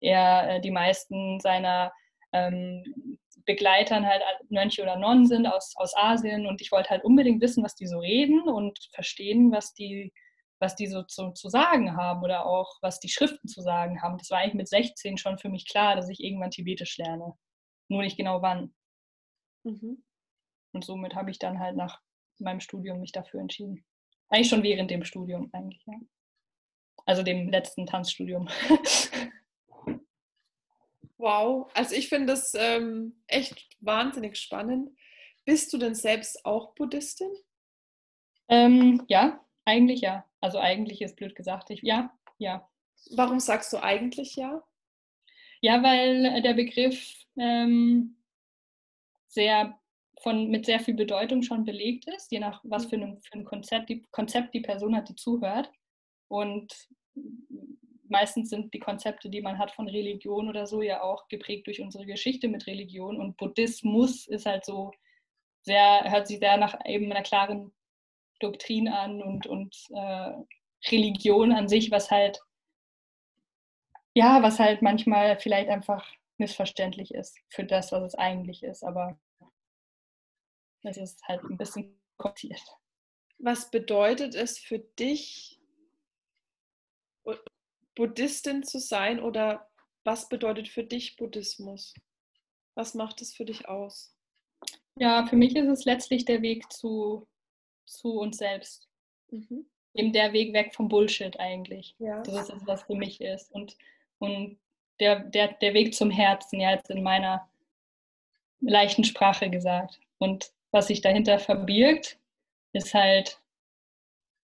er 0.00 0.56
äh, 0.56 0.60
die 0.62 0.70
meisten 0.70 1.40
seiner 1.40 1.92
ähm, 2.32 3.18
Begleitern 3.44 4.06
halt 4.06 4.22
Mönche 4.48 4.82
oder 4.82 4.96
Nonnen 4.96 5.26
sind 5.26 5.46
aus, 5.46 5.74
aus 5.76 5.94
Asien 5.94 6.46
und 6.46 6.62
ich 6.62 6.72
wollte 6.72 6.90
halt 6.90 7.04
unbedingt 7.04 7.42
wissen, 7.42 7.62
was 7.62 7.74
die 7.74 7.86
so 7.86 7.98
reden 7.98 8.42
und 8.48 8.78
verstehen, 8.94 9.52
was 9.52 9.74
die 9.74 10.12
was 10.60 10.76
die 10.76 10.86
so 10.86 11.02
zu, 11.02 11.32
zu 11.32 11.48
sagen 11.48 11.96
haben 11.96 12.22
oder 12.22 12.46
auch 12.46 12.76
was 12.82 13.00
die 13.00 13.08
Schriften 13.08 13.48
zu 13.48 13.62
sagen 13.62 14.02
haben. 14.02 14.18
Das 14.18 14.30
war 14.30 14.38
eigentlich 14.38 14.54
mit 14.54 14.68
16 14.68 15.16
schon 15.16 15.38
für 15.38 15.48
mich 15.48 15.66
klar, 15.66 15.96
dass 15.96 16.08
ich 16.08 16.22
irgendwann 16.22 16.50
Tibetisch 16.50 16.98
lerne. 16.98 17.32
Nur 17.88 18.02
nicht 18.02 18.18
genau 18.18 18.42
wann. 18.42 18.74
Mhm. 19.64 20.04
Und 20.72 20.84
somit 20.84 21.14
habe 21.14 21.30
ich 21.30 21.38
dann 21.38 21.58
halt 21.58 21.76
nach 21.76 22.00
meinem 22.40 22.60
Studium 22.60 23.00
mich 23.00 23.12
dafür 23.12 23.40
entschieden. 23.40 23.84
Eigentlich 24.28 24.48
schon 24.48 24.62
während 24.62 24.90
dem 24.90 25.04
Studium, 25.04 25.50
eigentlich, 25.52 25.82
ja. 25.86 25.94
Also 27.06 27.22
dem 27.22 27.48
letzten 27.48 27.86
Tanzstudium. 27.86 28.48
Wow, 31.20 31.70
also 31.74 31.94
ich 31.94 32.08
finde 32.08 32.28
das 32.28 32.54
ähm, 32.54 33.22
echt 33.26 33.68
wahnsinnig 33.80 34.38
spannend. 34.38 34.88
Bist 35.44 35.70
du 35.70 35.76
denn 35.76 35.94
selbst 35.94 36.46
auch 36.46 36.74
Buddhistin? 36.74 37.30
Ähm, 38.48 39.04
ja, 39.06 39.44
eigentlich 39.66 40.00
ja. 40.00 40.24
Also 40.40 40.58
eigentlich 40.58 41.02
ist 41.02 41.16
blöd 41.16 41.36
gesagt, 41.36 41.68
ich, 41.68 41.82
ja, 41.82 42.10
ja. 42.38 42.66
Warum 43.10 43.38
sagst 43.38 43.70
du 43.74 43.82
eigentlich 43.82 44.36
ja? 44.36 44.62
Ja, 45.60 45.82
weil 45.82 46.40
der 46.40 46.54
Begriff 46.54 47.26
ähm, 47.36 48.16
sehr 49.28 49.78
von, 50.22 50.48
mit 50.48 50.66
sehr 50.66 50.80
viel 50.80 50.94
Bedeutung 50.94 51.42
schon 51.42 51.64
belegt 51.64 52.06
ist, 52.08 52.30
je 52.30 52.40
nach 52.40 52.60
was 52.64 52.86
für 52.86 52.96
ein, 52.96 53.20
für 53.22 53.38
ein 53.38 53.44
Konzept, 53.44 53.88
die, 53.88 54.02
Konzept 54.10 54.54
die 54.54 54.60
Person 54.60 54.94
hat, 54.94 55.08
die 55.08 55.14
zuhört. 55.14 55.70
Und 56.28 56.88
meistens 58.08 58.50
sind 58.50 58.74
die 58.74 58.78
Konzepte, 58.78 59.30
die 59.30 59.40
man 59.40 59.58
hat 59.58 59.70
von 59.70 59.88
Religion 59.88 60.48
oder 60.48 60.66
so, 60.66 60.82
ja 60.82 61.02
auch 61.02 61.28
geprägt 61.28 61.66
durch 61.66 61.80
unsere 61.80 62.06
Geschichte 62.06 62.48
mit 62.48 62.66
Religion. 62.66 63.18
Und 63.18 63.36
Buddhismus 63.36 64.26
ist 64.26 64.46
halt 64.46 64.64
so 64.64 64.92
sehr, 65.62 66.04
hört 66.10 66.28
sich 66.28 66.38
sehr 66.38 66.56
nach 66.56 66.78
eben 66.84 67.10
einer 67.10 67.22
klaren 67.22 67.72
Doktrin 68.40 68.88
an 68.88 69.22
und, 69.22 69.46
und 69.46 69.76
äh, 69.94 70.32
Religion 70.90 71.52
an 71.52 71.68
sich, 71.68 71.90
was 71.90 72.10
halt, 72.10 72.40
ja, 74.14 74.42
was 74.42 74.58
halt 74.58 74.82
manchmal 74.82 75.38
vielleicht 75.38 75.68
einfach 75.68 76.06
missverständlich 76.38 77.14
ist 77.14 77.38
für 77.48 77.64
das, 77.64 77.92
was 77.92 78.02
es 78.02 78.14
eigentlich 78.14 78.62
ist, 78.62 78.82
aber 78.82 79.18
es 80.82 80.96
ist 80.96 81.22
halt 81.28 81.42
ein 81.44 81.56
bisschen 81.56 82.00
kompliziert. 82.16 82.62
Was 83.38 83.70
bedeutet 83.70 84.34
es 84.34 84.58
für 84.58 84.78
dich, 84.78 85.60
Buddhistin 87.94 88.62
zu 88.62 88.78
sein 88.78 89.20
oder 89.20 89.68
was 90.04 90.28
bedeutet 90.28 90.68
für 90.68 90.84
dich 90.84 91.16
Buddhismus? 91.16 91.94
Was 92.74 92.94
macht 92.94 93.20
es 93.20 93.34
für 93.34 93.44
dich 93.44 93.68
aus? 93.68 94.14
Ja, 94.96 95.26
für 95.26 95.36
mich 95.36 95.56
ist 95.56 95.68
es 95.68 95.84
letztlich 95.84 96.24
der 96.24 96.42
Weg 96.42 96.70
zu, 96.72 97.26
zu 97.86 98.20
uns 98.20 98.38
selbst. 98.38 98.88
Mhm. 99.30 99.66
Eben 99.94 100.12
der 100.12 100.32
Weg 100.32 100.52
weg 100.52 100.74
vom 100.74 100.88
Bullshit 100.88 101.38
eigentlich. 101.40 101.94
Ja. 101.98 102.22
Das 102.22 102.48
ist 102.48 102.56
es, 102.56 102.66
was 102.66 102.82
für 102.84 102.94
mich 102.94 103.20
ist. 103.20 103.50
Und, 103.52 103.76
und 104.18 104.58
der, 105.00 105.20
der, 105.20 105.54
der 105.54 105.74
Weg 105.74 105.94
zum 105.94 106.10
Herzen, 106.10 106.60
ja, 106.60 106.72
jetzt 106.72 106.90
in 106.90 107.02
meiner 107.02 107.50
leichten 108.60 109.04
Sprache 109.04 109.50
gesagt. 109.50 109.98
Und 110.18 110.52
was 110.70 110.86
sich 110.86 111.00
dahinter 111.00 111.38
verbirgt, 111.38 112.18
ist 112.72 112.94
halt, 112.94 113.40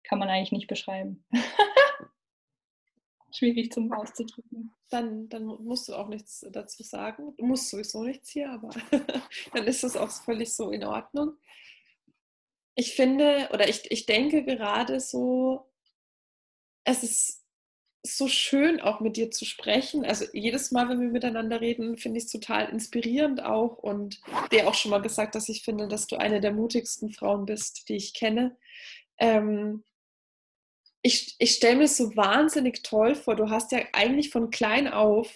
kann 0.03 0.19
man 0.19 0.29
eigentlich 0.29 0.51
nicht 0.51 0.67
beschreiben. 0.67 1.25
Schwierig 3.33 3.71
zum 3.71 3.91
auszudrücken. 3.91 4.73
Dann, 4.89 5.29
dann 5.29 5.45
musst 5.45 5.87
du 5.87 5.95
auch 5.95 6.09
nichts 6.09 6.45
dazu 6.51 6.83
sagen. 6.83 7.33
Du 7.37 7.45
musst 7.45 7.69
sowieso 7.69 8.03
nichts 8.03 8.29
hier, 8.29 8.51
aber 8.51 8.69
dann 9.53 9.65
ist 9.65 9.83
das 9.83 9.95
auch 9.95 10.11
völlig 10.11 10.53
so 10.53 10.71
in 10.71 10.83
Ordnung. 10.83 11.37
Ich 12.75 12.95
finde, 12.95 13.49
oder 13.53 13.69
ich, 13.69 13.89
ich 13.89 14.05
denke 14.05 14.43
gerade 14.43 14.99
so, 14.99 15.71
es 16.83 17.03
ist 17.03 17.40
so 18.03 18.27
schön, 18.27 18.81
auch 18.81 18.99
mit 18.99 19.15
dir 19.15 19.29
zu 19.29 19.45
sprechen. 19.45 20.05
Also 20.05 20.25
jedes 20.33 20.71
Mal, 20.71 20.89
wenn 20.89 21.01
wir 21.01 21.09
miteinander 21.09 21.61
reden, 21.61 21.97
finde 21.97 22.17
ich 22.17 22.25
es 22.25 22.31
total 22.31 22.69
inspirierend 22.69 23.43
auch 23.43 23.77
und 23.77 24.21
dir 24.51 24.67
auch 24.67 24.73
schon 24.73 24.91
mal 24.91 25.01
gesagt, 25.01 25.35
dass 25.35 25.49
ich 25.49 25.63
finde, 25.63 25.87
dass 25.87 26.07
du 26.07 26.15
eine 26.15 26.41
der 26.41 26.51
mutigsten 26.51 27.11
Frauen 27.11 27.45
bist, 27.45 27.89
die 27.89 27.95
ich 27.95 28.13
kenne. 28.13 28.57
Ähm, 29.19 29.83
ich 31.03 31.35
ich 31.39 31.51
stelle 31.55 31.77
mir 31.77 31.87
so 31.87 32.15
wahnsinnig 32.15 32.83
toll 32.83 33.15
vor, 33.15 33.35
du 33.35 33.49
hast 33.49 33.71
ja 33.71 33.79
eigentlich 33.93 34.29
von 34.31 34.49
klein 34.49 34.87
auf 34.87 35.31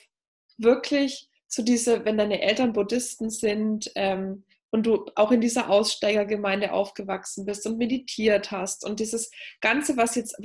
wirklich 0.57 1.29
so 1.47 1.63
diese, 1.63 2.05
wenn 2.05 2.17
deine 2.17 2.41
Eltern 2.41 2.73
Buddhisten 2.73 3.29
sind 3.29 3.91
ähm, 3.95 4.43
und 4.71 4.85
du 4.85 5.05
auch 5.15 5.31
in 5.31 5.41
dieser 5.41 5.69
Aussteigergemeinde 5.69 6.73
aufgewachsen 6.73 7.45
bist 7.45 7.65
und 7.67 7.77
meditiert 7.77 8.51
hast 8.51 8.85
und 8.85 8.99
dieses 8.99 9.31
Ganze, 9.61 9.97
was 9.97 10.15
jetzt, 10.15 10.35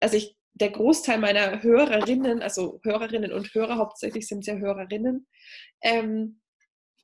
also 0.00 0.16
ich 0.16 0.35
der 0.58 0.70
Großteil 0.70 1.18
meiner 1.18 1.62
Hörerinnen, 1.62 2.42
also 2.42 2.80
Hörerinnen 2.82 3.32
und 3.32 3.52
Hörer, 3.54 3.76
hauptsächlich 3.76 4.26
sind 4.26 4.40
es 4.40 4.46
ja 4.46 4.56
Hörerinnen, 4.56 5.26
ähm, 5.82 6.40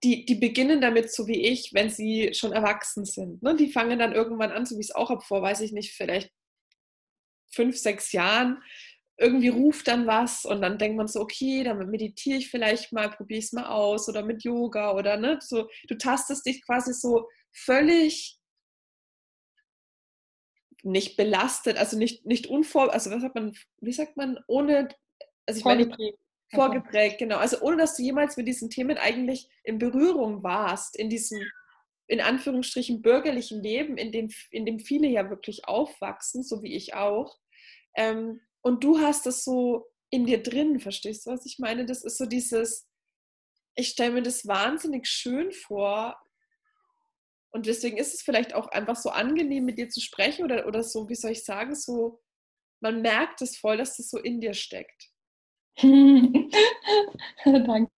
die, 0.03 0.25
die 0.25 0.35
beginnen 0.37 0.81
damit 0.81 1.13
so 1.13 1.27
wie 1.27 1.47
ich, 1.47 1.73
wenn 1.75 1.91
sie 1.91 2.33
schon 2.33 2.53
erwachsen 2.53 3.05
sind. 3.05 3.43
Ne? 3.43 3.55
Die 3.55 3.71
fangen 3.71 3.99
dann 3.99 4.13
irgendwann 4.13 4.51
an, 4.51 4.65
so 4.65 4.77
wie 4.77 4.81
ich 4.81 4.89
es 4.89 4.95
auch 4.95 5.11
habe, 5.11 5.21
vor, 5.21 5.43
weiß 5.43 5.61
ich 5.61 5.73
nicht, 5.73 5.93
vielleicht 5.93 6.31
fünf, 7.55 7.77
sechs 7.77 8.11
Jahren. 8.13 8.63
Irgendwie 9.19 9.49
ruft 9.49 9.87
dann 9.87 10.07
was 10.07 10.47
und 10.47 10.63
dann 10.63 10.79
denkt 10.79 10.97
man 10.97 11.07
so, 11.07 11.21
okay, 11.21 11.63
dann 11.63 11.91
meditiere 11.91 12.39
ich 12.39 12.51
vielleicht 12.51 12.93
mal, 12.93 13.11
probiere 13.11 13.39
ich 13.39 13.45
es 13.45 13.53
mal 13.53 13.67
aus 13.67 14.09
oder 14.09 14.25
mit 14.25 14.43
Yoga 14.43 14.93
oder 14.95 15.19
ne, 15.19 15.39
so, 15.41 15.69
du 15.89 15.97
tastest 15.97 16.47
dich 16.47 16.65
quasi 16.65 16.95
so 16.95 17.29
völlig 17.53 18.41
nicht 20.83 21.17
belastet, 21.17 21.77
also 21.77 21.97
nicht, 21.97 22.27
nicht 22.27 22.47
unvor, 22.47 22.93
also 22.93 23.11
was 23.11 23.23
sagt 23.23 23.35
man, 23.35 23.57
wie 23.81 23.93
sagt 23.93 24.17
man, 24.17 24.39
ohne, 24.47 24.89
also 25.47 25.59
ich 25.59 25.63
vorgeprägt. 25.63 25.99
meine, 25.99 26.13
vorgeprägt, 26.53 27.19
genau, 27.19 27.39
also 27.39 27.61
ohne 27.61 27.77
dass 27.77 27.97
du 27.97 28.03
jemals 28.03 28.37
mit 28.37 28.47
diesen 28.47 28.71
Themen 28.71 28.99
eigentlich 28.99 29.49
in 29.65 29.79
Berührung 29.79 30.43
warst, 30.43 30.97
in 30.97 31.09
diesem, 31.09 31.41
in 32.09 32.21
Anführungsstrichen, 32.21 33.01
bürgerlichen 33.01 33.63
Leben, 33.63 33.97
in 33.97 34.13
dem, 34.13 34.31
in 34.51 34.67
dem 34.67 34.81
viele 34.81 35.09
ja 35.09 35.31
wirklich 35.31 35.67
aufwachsen, 35.67 36.43
so 36.43 36.63
wie 36.63 36.75
ich 36.75 36.95
auch. 36.95 37.39
Ähm, 37.97 38.41
und 38.61 38.85
du 38.85 38.99
hast 38.99 39.27
das 39.27 39.45
so 39.45 39.87
in 40.11 40.27
dir 40.27 40.43
drin, 40.43 40.79
verstehst 40.81 41.27
du, 41.27 41.31
was 41.31 41.47
ich 41.47 41.59
meine? 41.59 41.87
Das 41.87 42.05
ist 42.05 42.19
so 42.19 42.27
dieses, 42.27 42.87
ich 43.75 43.89
stelle 43.89 44.13
mir 44.13 44.23
das 44.23 44.47
wahnsinnig 44.47 45.07
schön 45.07 45.53
vor, 45.53 46.21
und 47.53 47.67
deswegen 47.67 47.99
ist 47.99 48.15
es 48.15 48.23
vielleicht 48.23 48.55
auch 48.55 48.69
einfach 48.69 48.97
so 48.97 49.11
angenehm, 49.11 49.65
mit 49.65 49.79
dir 49.79 49.89
zu 49.91 50.01
sprechen 50.01 50.45
oder, 50.45 50.67
oder 50.67 50.83
so, 50.83 51.09
wie 51.09 51.15
soll 51.15 51.33
ich 51.33 51.45
sagen, 51.45 51.75
so, 51.75 52.21
man 52.81 53.03
merkt 53.03 53.43
es 53.43 53.59
voll, 53.59 53.77
dass 53.77 53.97
das 53.97 54.09
so 54.11 54.19
in 54.19 54.41
dir 54.41 54.55
steckt. 54.55 55.11
Danke. 57.45 57.91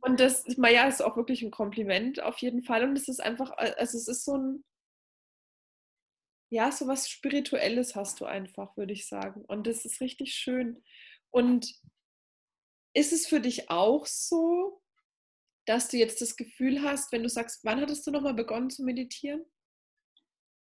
Und 0.00 0.20
das, 0.20 0.44
ja, 0.46 0.86
ist 0.88 1.02
auch 1.02 1.16
wirklich 1.16 1.42
ein 1.42 1.50
Kompliment 1.50 2.22
auf 2.22 2.38
jeden 2.38 2.62
Fall. 2.62 2.84
Und 2.84 2.96
es 2.96 3.08
ist 3.08 3.20
einfach, 3.20 3.50
also 3.52 3.98
es 3.98 4.08
ist 4.08 4.24
so 4.24 4.36
ein, 4.36 4.64
ja, 6.50 6.70
so 6.70 6.86
was 6.86 7.08
Spirituelles 7.08 7.96
hast 7.96 8.20
du 8.20 8.26
einfach, 8.26 8.76
würde 8.76 8.92
ich 8.92 9.08
sagen. 9.08 9.44
Und 9.46 9.66
das 9.66 9.86
ist 9.86 10.00
richtig 10.02 10.34
schön. 10.34 10.82
Und 11.30 11.74
ist 12.94 13.12
es 13.12 13.26
für 13.26 13.40
dich 13.40 13.70
auch 13.70 14.04
so, 14.04 14.81
dass 15.66 15.88
du 15.88 15.96
jetzt 15.96 16.20
das 16.20 16.36
Gefühl 16.36 16.82
hast, 16.82 17.12
wenn 17.12 17.22
du 17.22 17.28
sagst, 17.28 17.64
wann 17.64 17.80
hattest 17.80 18.06
du 18.06 18.10
nochmal 18.10 18.34
begonnen 18.34 18.70
zu 18.70 18.82
meditieren? 18.82 19.44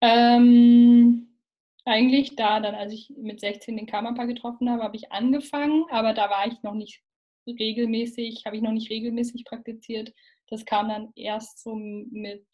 Ähm, 0.01 1.39
eigentlich 1.85 2.35
da, 2.35 2.59
dann 2.59 2.75
als 2.75 2.93
ich 2.93 3.11
mit 3.17 3.39
16 3.39 3.77
den 3.77 3.87
Kammerpaar 3.87 4.27
getroffen 4.27 4.69
habe, 4.69 4.83
habe 4.83 4.95
ich 4.95 5.11
angefangen, 5.11 5.85
aber 5.89 6.13
da 6.13 6.29
war 6.29 6.47
ich 6.47 6.61
noch 6.63 6.73
nicht 6.73 7.01
regelmäßig, 7.47 8.43
habe 8.45 8.57
ich 8.57 8.61
noch 8.61 8.71
nicht 8.71 8.89
regelmäßig 8.89 9.45
praktiziert. 9.45 10.13
Das 10.47 10.65
kam 10.65 10.89
dann 10.89 11.11
erst 11.15 11.63
so 11.63 11.75
mit 11.75 12.45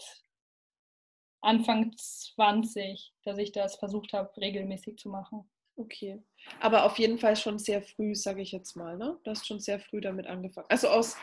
Anfang 1.42 1.92
20, 1.98 3.14
dass 3.24 3.38
ich 3.38 3.52
das 3.52 3.76
versucht 3.76 4.14
habe, 4.14 4.36
regelmäßig 4.38 4.98
zu 4.98 5.10
machen. 5.10 5.50
Okay. 5.76 6.22
Aber 6.60 6.86
auf 6.86 7.00
jeden 7.00 7.18
Fall 7.18 7.36
schon 7.36 7.58
sehr 7.58 7.82
früh, 7.82 8.14
sage 8.16 8.42
ich 8.42 8.52
jetzt 8.52 8.76
mal, 8.76 8.98
ne? 8.98 9.20
Du 9.24 9.32
hast 9.32 9.48
schon 9.48 9.60
sehr 9.60 9.80
früh 9.80 10.02
damit 10.02 10.28
angefangen. 10.28 10.68
Also 10.70 10.90
aus 10.90 11.18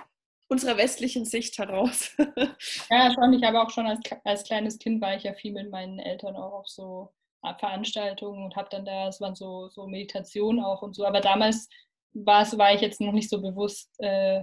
unserer 0.49 0.77
westlichen 0.77 1.25
Sicht 1.25 1.59
heraus. 1.59 2.17
ja, 2.91 3.13
schon. 3.13 3.33
Ich 3.35 3.45
habe 3.45 3.61
auch 3.61 3.71
schon 3.71 3.87
als, 3.87 4.01
als 4.25 4.45
kleines 4.45 4.79
Kind 4.79 5.01
war 5.01 5.15
ich 5.15 5.25
ja 5.25 5.35
viel 5.35 5.53
mit 5.53 5.71
meinen 5.71 5.99
Eltern 5.99 6.37
auch 6.37 6.53
auf 6.53 6.69
so 6.69 7.13
Veranstaltungen 7.59 8.45
und 8.45 8.57
habe 8.57 8.69
dann 8.71 8.85
da, 8.85 9.09
es 9.09 9.21
waren 9.21 9.37
so, 9.37 9.69
so 9.69 9.87
Meditationen 9.87 10.63
auch 10.63 10.83
und 10.83 10.95
so. 10.95 11.07
Aber 11.07 11.21
damals 11.21 11.69
war, 12.13 12.43
es, 12.43 12.57
war 12.59 12.75
ich 12.75 12.81
jetzt 12.81 13.01
noch 13.01 13.13
nicht 13.13 13.31
so 13.31 13.41
bewusst 13.41 13.95
äh, 13.99 14.43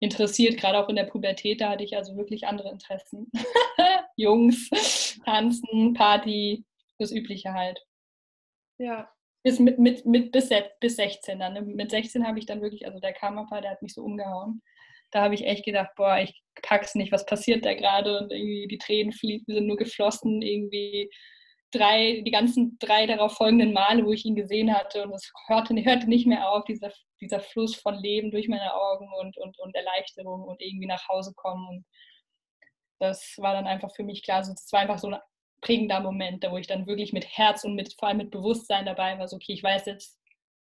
interessiert, 0.00 0.58
gerade 0.58 0.78
auch 0.78 0.88
in 0.88 0.96
der 0.96 1.04
Pubertät, 1.04 1.60
da 1.60 1.70
hatte 1.70 1.84
ich 1.84 1.96
also 1.96 2.16
wirklich 2.16 2.46
andere 2.46 2.70
Interessen. 2.70 3.30
Jungs, 4.16 4.68
Tanzen, 5.24 5.94
Party, 5.94 6.64
das 6.98 7.10
Übliche 7.10 7.54
halt. 7.54 7.80
Ja. 8.78 9.10
Bis, 9.42 9.58
mit, 9.58 9.78
mit, 9.78 10.04
mit, 10.04 10.32
bis, 10.32 10.50
bis 10.80 10.96
16 10.96 11.38
dann. 11.38 11.54
Ne? 11.54 11.62
Mit 11.62 11.90
16 11.90 12.26
habe 12.26 12.38
ich 12.38 12.46
dann 12.46 12.60
wirklich, 12.60 12.86
also 12.86 12.98
der 12.98 13.12
Kammerpaar, 13.12 13.60
der 13.60 13.72
hat 13.72 13.82
mich 13.82 13.94
so 13.94 14.02
umgehauen 14.02 14.62
da 15.14 15.22
habe 15.22 15.34
ich 15.34 15.44
echt 15.46 15.64
gedacht, 15.64 15.90
boah, 15.96 16.18
ich 16.18 16.42
pack's 16.62 16.96
nicht, 16.96 17.12
was 17.12 17.24
passiert 17.24 17.64
da 17.64 17.72
gerade? 17.74 18.18
Und 18.18 18.32
irgendwie 18.32 18.66
die 18.66 18.78
Tränen 18.78 19.12
sind 19.12 19.66
nur 19.66 19.76
geflossen, 19.76 20.42
irgendwie 20.42 21.08
drei, 21.70 22.22
die 22.26 22.30
ganzen 22.32 22.76
drei 22.80 23.06
darauf 23.06 23.36
folgenden 23.36 23.72
Male, 23.72 24.04
wo 24.04 24.12
ich 24.12 24.24
ihn 24.24 24.34
gesehen 24.34 24.74
hatte. 24.74 25.04
Und 25.04 25.14
es 25.14 25.30
hörte, 25.46 25.74
hörte 25.84 26.08
nicht 26.08 26.26
mehr 26.26 26.50
auf, 26.50 26.64
dieser, 26.64 26.90
dieser 27.20 27.38
Fluss 27.38 27.76
von 27.76 27.94
Leben 27.94 28.32
durch 28.32 28.48
meine 28.48 28.74
Augen 28.74 29.08
und, 29.20 29.38
und, 29.38 29.56
und 29.60 29.74
Erleichterung 29.76 30.42
und 30.42 30.60
irgendwie 30.60 30.86
nach 30.86 31.08
Hause 31.08 31.32
kommen. 31.36 31.68
Und 31.68 31.84
das 32.98 33.36
war 33.38 33.54
dann 33.54 33.68
einfach 33.68 33.94
für 33.94 34.02
mich 34.02 34.24
klar. 34.24 34.38
Also 34.38 34.52
es 34.52 34.72
war 34.72 34.80
einfach 34.80 34.98
so 34.98 35.10
ein 35.10 35.18
prägender 35.60 36.00
Moment, 36.00 36.42
da 36.42 36.50
wo 36.50 36.56
ich 36.56 36.66
dann 36.66 36.88
wirklich 36.88 37.12
mit 37.12 37.26
Herz 37.26 37.62
und 37.62 37.76
mit, 37.76 37.94
vor 37.98 38.08
allem 38.08 38.18
mit 38.18 38.32
Bewusstsein 38.32 38.84
dabei 38.84 39.16
war, 39.16 39.28
so 39.28 39.36
okay, 39.36 39.52
ich 39.52 39.62
weiß 39.62 39.86
jetzt 39.86 40.18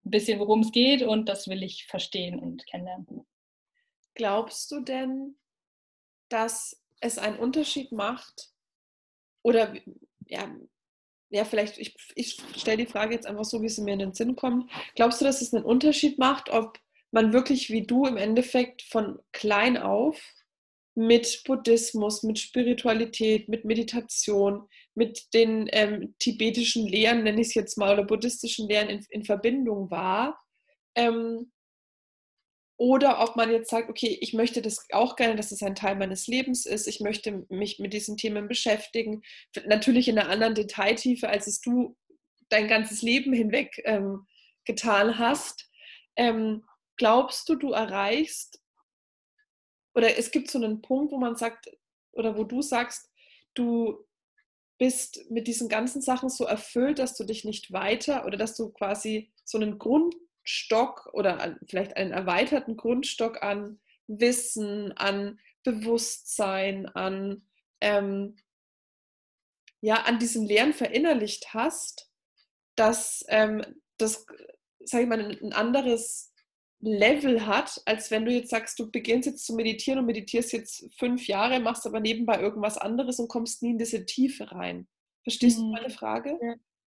ein 0.04 0.10
bisschen, 0.10 0.38
worum 0.38 0.60
es 0.60 0.70
geht 0.70 1.02
und 1.02 1.30
das 1.30 1.48
will 1.48 1.62
ich 1.62 1.86
verstehen 1.86 2.38
und 2.38 2.66
kennenlernen. 2.66 3.26
Glaubst 4.14 4.70
du 4.70 4.80
denn, 4.80 5.36
dass 6.28 6.82
es 7.00 7.18
einen 7.18 7.38
Unterschied 7.38 7.92
macht? 7.92 8.50
Oder 9.42 9.74
ja, 10.26 10.54
ja 11.30 11.44
vielleicht, 11.44 11.78
ich, 11.78 11.96
ich 12.14 12.40
stelle 12.56 12.78
die 12.78 12.90
Frage 12.90 13.14
jetzt 13.14 13.26
einfach 13.26 13.44
so, 13.44 13.60
wie 13.62 13.68
sie 13.68 13.82
mir 13.82 13.94
in 13.94 13.98
den 13.98 14.14
Sinn 14.14 14.36
kommt. 14.36 14.70
Glaubst 14.94 15.20
du, 15.20 15.24
dass 15.24 15.42
es 15.42 15.52
einen 15.52 15.64
Unterschied 15.64 16.18
macht, 16.18 16.50
ob 16.50 16.78
man 17.10 17.32
wirklich 17.32 17.70
wie 17.70 17.86
du 17.86 18.06
im 18.06 18.16
Endeffekt 18.16 18.82
von 18.82 19.20
klein 19.32 19.76
auf 19.76 20.20
mit 20.96 21.42
Buddhismus, 21.44 22.22
mit 22.22 22.38
Spiritualität, 22.38 23.48
mit 23.48 23.64
Meditation, 23.64 24.68
mit 24.94 25.34
den 25.34 25.68
ähm, 25.72 26.14
tibetischen 26.18 26.86
Lehren, 26.86 27.24
nenne 27.24 27.40
ich 27.40 27.48
es 27.48 27.54
jetzt 27.54 27.78
mal, 27.78 27.92
oder 27.92 28.04
buddhistischen 28.04 28.68
Lehren 28.68 28.88
in, 28.88 29.04
in 29.10 29.24
Verbindung 29.24 29.90
war? 29.90 30.40
Ähm, 30.94 31.52
oder 32.76 33.20
ob 33.22 33.36
man 33.36 33.50
jetzt 33.50 33.70
sagt, 33.70 33.88
okay, 33.88 34.18
ich 34.20 34.34
möchte 34.34 34.60
das 34.60 34.86
auch 34.92 35.16
gerne, 35.16 35.36
dass 35.36 35.52
es 35.52 35.62
ein 35.62 35.76
Teil 35.76 35.94
meines 35.96 36.26
Lebens 36.26 36.66
ist. 36.66 36.88
Ich 36.88 37.00
möchte 37.00 37.46
mich 37.48 37.78
mit 37.78 37.92
diesen 37.92 38.16
Themen 38.16 38.48
beschäftigen. 38.48 39.22
Natürlich 39.66 40.08
in 40.08 40.18
einer 40.18 40.30
anderen 40.30 40.54
Detailtiefe, 40.54 41.28
als 41.28 41.46
es 41.46 41.60
du 41.60 41.96
dein 42.48 42.66
ganzes 42.66 43.02
Leben 43.02 43.32
hinweg 43.32 43.80
ähm, 43.84 44.26
getan 44.64 45.18
hast. 45.18 45.70
Ähm, 46.16 46.64
glaubst 46.96 47.48
du, 47.48 47.54
du 47.54 47.72
erreichst, 47.72 48.60
oder 49.94 50.18
es 50.18 50.32
gibt 50.32 50.50
so 50.50 50.58
einen 50.58 50.82
Punkt, 50.82 51.12
wo 51.12 51.18
man 51.18 51.36
sagt, 51.36 51.70
oder 52.12 52.36
wo 52.36 52.44
du 52.44 52.60
sagst, 52.60 53.10
du 53.54 54.04
bist 54.78 55.30
mit 55.30 55.46
diesen 55.46 55.68
ganzen 55.68 56.02
Sachen 56.02 56.28
so 56.28 56.44
erfüllt, 56.44 56.98
dass 56.98 57.16
du 57.16 57.24
dich 57.24 57.44
nicht 57.44 57.72
weiter 57.72 58.26
oder 58.26 58.36
dass 58.36 58.56
du 58.56 58.70
quasi 58.70 59.32
so 59.44 59.58
einen 59.58 59.78
Grund 59.78 60.16
Stock 60.44 61.08
oder 61.12 61.58
vielleicht 61.66 61.96
einen 61.96 62.12
erweiterten 62.12 62.76
Grundstock 62.76 63.42
an 63.42 63.80
Wissen, 64.06 64.92
an 64.92 65.40
Bewusstsein, 65.64 66.86
an, 66.86 67.46
ähm, 67.80 68.36
ja, 69.80 70.02
an 70.02 70.18
diesen 70.18 70.46
Lehren 70.46 70.74
verinnerlicht 70.74 71.54
hast, 71.54 72.10
dass 72.76 73.24
ähm, 73.28 73.62
das, 73.96 74.26
sage 74.84 75.04
ich 75.04 75.08
mal, 75.08 75.20
ein, 75.20 75.52
anderes 75.52 76.32
Level 76.80 77.46
hat, 77.46 77.80
als 77.86 78.10
wenn 78.10 78.26
du 78.26 78.32
jetzt 78.32 78.50
sagst, 78.50 78.78
du 78.78 78.90
beginnst 78.90 79.26
jetzt 79.26 79.46
zu 79.46 79.54
meditieren 79.54 80.00
und 80.00 80.06
meditierst 80.06 80.52
jetzt 80.52 80.86
fünf 80.98 81.26
Jahre, 81.26 81.60
machst 81.60 81.86
aber 81.86 82.00
nebenbei 82.00 82.38
irgendwas 82.40 82.76
anderes 82.76 83.18
und 83.18 83.28
kommst 83.28 83.62
nie 83.62 83.70
in 83.70 83.78
diese 83.78 84.04
Tiefe 84.04 84.52
rein. 84.52 84.86
Verstehst 85.22 85.58
mhm. 85.58 85.62
du 85.62 85.68
meine 85.70 85.90
Frage? 85.90 86.38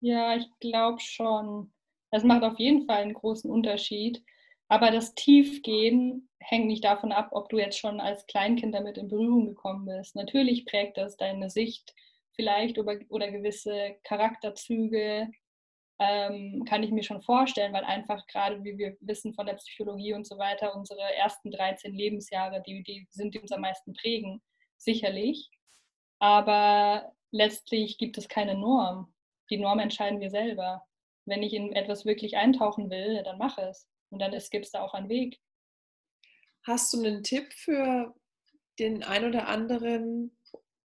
Ja 0.00 0.36
ich 0.36 0.46
glaube 0.60 1.00
schon. 1.00 1.72
Das 2.14 2.22
macht 2.22 2.44
auf 2.44 2.60
jeden 2.60 2.86
Fall 2.86 3.02
einen 3.02 3.14
großen 3.14 3.50
Unterschied. 3.50 4.22
Aber 4.68 4.92
das 4.92 5.16
Tiefgehen 5.16 6.30
hängt 6.38 6.68
nicht 6.68 6.84
davon 6.84 7.10
ab, 7.10 7.30
ob 7.32 7.48
du 7.48 7.58
jetzt 7.58 7.76
schon 7.76 7.98
als 7.98 8.24
Kleinkind 8.28 8.72
damit 8.72 8.98
in 8.98 9.08
Berührung 9.08 9.46
gekommen 9.46 9.86
bist. 9.86 10.14
Natürlich 10.14 10.64
prägt 10.64 10.96
das 10.96 11.16
deine 11.16 11.50
Sicht 11.50 11.92
vielleicht 12.36 12.78
oder, 12.78 13.00
oder 13.08 13.32
gewisse 13.32 13.96
Charakterzüge, 14.04 15.28
ähm, 15.98 16.64
kann 16.68 16.84
ich 16.84 16.92
mir 16.92 17.02
schon 17.02 17.20
vorstellen, 17.20 17.72
weil 17.72 17.82
einfach 17.82 18.24
gerade, 18.28 18.62
wie 18.62 18.78
wir 18.78 18.96
wissen 19.00 19.34
von 19.34 19.46
der 19.46 19.54
Psychologie 19.54 20.14
und 20.14 20.24
so 20.24 20.38
weiter, 20.38 20.76
unsere 20.76 21.02
ersten 21.16 21.50
13 21.50 21.92
Lebensjahre, 21.92 22.62
die, 22.64 22.84
die 22.84 23.08
sind, 23.10 23.34
die 23.34 23.40
uns 23.40 23.50
am 23.50 23.62
meisten 23.62 23.92
prägen, 23.92 24.40
sicherlich. 24.76 25.50
Aber 26.20 27.12
letztlich 27.32 27.98
gibt 27.98 28.18
es 28.18 28.28
keine 28.28 28.54
Norm. 28.54 29.12
Die 29.50 29.58
Norm 29.58 29.80
entscheiden 29.80 30.20
wir 30.20 30.30
selber 30.30 30.84
wenn 31.26 31.42
ich 31.42 31.52
in 31.52 31.72
etwas 31.72 32.04
wirklich 32.04 32.36
eintauchen 32.36 32.90
will, 32.90 33.22
dann 33.24 33.38
mache 33.38 33.62
es. 33.62 33.88
Und 34.10 34.20
dann 34.20 34.32
gibt 34.32 34.66
es 34.66 34.70
da 34.70 34.82
auch 34.82 34.94
einen 34.94 35.08
Weg. 35.08 35.40
Hast 36.62 36.92
du 36.92 36.98
einen 36.98 37.22
Tipp 37.22 37.52
für 37.52 38.14
den 38.78 39.02
ein 39.02 39.24
oder 39.24 39.48
anderen, 39.48 40.36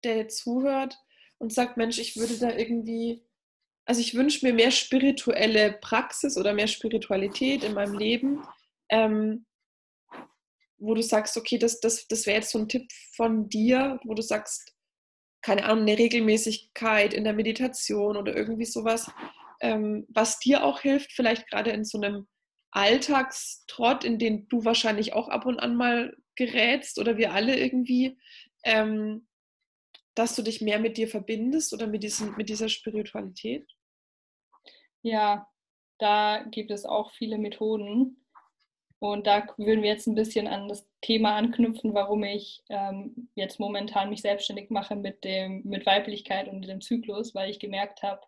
der 0.04 0.28
zuhört 0.28 0.98
und 1.38 1.54
sagt, 1.54 1.78
Mensch, 1.78 2.00
ich 2.00 2.16
würde 2.16 2.38
da 2.38 2.56
irgendwie, 2.56 3.24
also 3.86 4.02
ich 4.02 4.16
wünsche 4.16 4.46
mir 4.46 4.54
mehr 4.54 4.72
spirituelle 4.72 5.74
Praxis 5.74 6.38
oder 6.38 6.54
mehr 6.54 6.68
Spiritualität 6.68 7.64
in 7.64 7.74
meinem 7.74 7.98
Leben, 7.98 8.44
ähm, 8.90 9.46
wo 10.80 10.94
du 10.94 11.02
sagst, 11.02 11.38
okay, 11.38 11.58
das, 11.58 11.80
das, 11.80 12.08
das 12.08 12.26
wäre 12.26 12.38
jetzt 12.38 12.52
so 12.52 12.60
ein 12.60 12.70
Tipp 12.70 12.92
von 13.16 13.50
dir, 13.50 14.00
wo 14.04 14.14
du 14.14 14.22
sagst, 14.22 14.76
keine 15.42 15.66
Ahnung, 15.66 15.84
eine 15.84 15.98
Regelmäßigkeit 15.98 17.14
in 17.14 17.24
der 17.24 17.34
Meditation 17.34 18.18
oder 18.18 18.36
irgendwie 18.36 18.66
sowas, 18.66 19.12
ähm, 19.62 20.06
was 20.10 20.40
dir 20.40 20.64
auch 20.64 20.82
hilft, 20.82 21.12
vielleicht 21.12 21.50
gerade 21.50 21.72
in 21.72 21.84
so 21.84 22.00
einem 22.00 22.28
Alltagstrott, 22.72 24.04
in 24.04 24.20
den 24.20 24.48
du 24.48 24.66
wahrscheinlich 24.66 25.14
auch 25.14 25.30
ab 25.30 25.46
und 25.46 25.60
an 25.60 25.76
mal 25.76 26.16
gerätst 26.36 27.00
oder 27.00 27.18
wir 27.18 27.34
alle 27.34 27.58
irgendwie, 27.58 28.18
ähm, 28.64 29.28
dass 30.16 30.36
du 30.36 30.42
dich 30.42 30.62
mehr 30.62 30.80
mit 30.80 30.98
dir 30.98 31.08
verbindest 31.08 31.74
oder 31.74 31.88
mit, 31.88 32.04
diesen, 32.04 32.36
mit 32.36 32.50
dieser 32.50 32.70
Spiritualität? 32.70 33.68
Ja, 35.02 35.48
da 36.00 36.44
gibt 36.52 36.72
es 36.72 36.86
auch 36.86 37.12
viele 37.12 37.38
Methoden. 37.38 38.24
Und 39.00 39.28
da 39.28 39.48
würden 39.58 39.84
wir 39.84 39.92
jetzt 39.92 40.08
ein 40.08 40.16
bisschen 40.16 40.48
an 40.48 40.68
das 40.68 40.88
Thema 41.02 41.36
anknüpfen, 41.36 41.94
warum 41.94 42.24
ich 42.24 42.64
ähm, 42.70 43.30
jetzt 43.36 43.60
momentan 43.60 44.10
mich 44.10 44.22
selbstständig 44.22 44.72
mache 44.72 44.96
mit, 44.96 45.24
dem, 45.24 45.62
mit 45.66 45.86
Weiblichkeit 45.86 46.48
und 46.48 46.68
dem 46.68 46.82
Zyklus, 46.82 47.36
weil 47.36 47.52
ich 47.52 47.60
gemerkt 47.60 48.02
habe, 48.02 48.22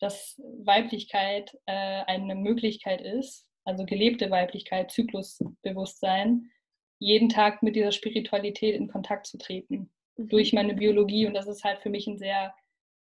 dass 0.00 0.40
Weiblichkeit 0.64 1.56
äh, 1.66 2.02
eine 2.06 2.34
Möglichkeit 2.34 3.00
ist, 3.00 3.46
also 3.64 3.84
gelebte 3.84 4.30
Weiblichkeit, 4.30 4.90
Zyklusbewusstsein, 4.90 6.50
jeden 6.98 7.28
Tag 7.28 7.62
mit 7.62 7.76
dieser 7.76 7.92
Spiritualität 7.92 8.74
in 8.74 8.88
Kontakt 8.88 9.26
zu 9.26 9.38
treten. 9.38 9.90
Mhm. 10.16 10.28
Durch 10.28 10.52
meine 10.52 10.74
Biologie. 10.74 11.26
Und 11.26 11.34
das 11.34 11.46
ist 11.46 11.64
halt 11.64 11.80
für 11.80 11.90
mich 11.90 12.06
ein 12.06 12.18
sehr 12.18 12.54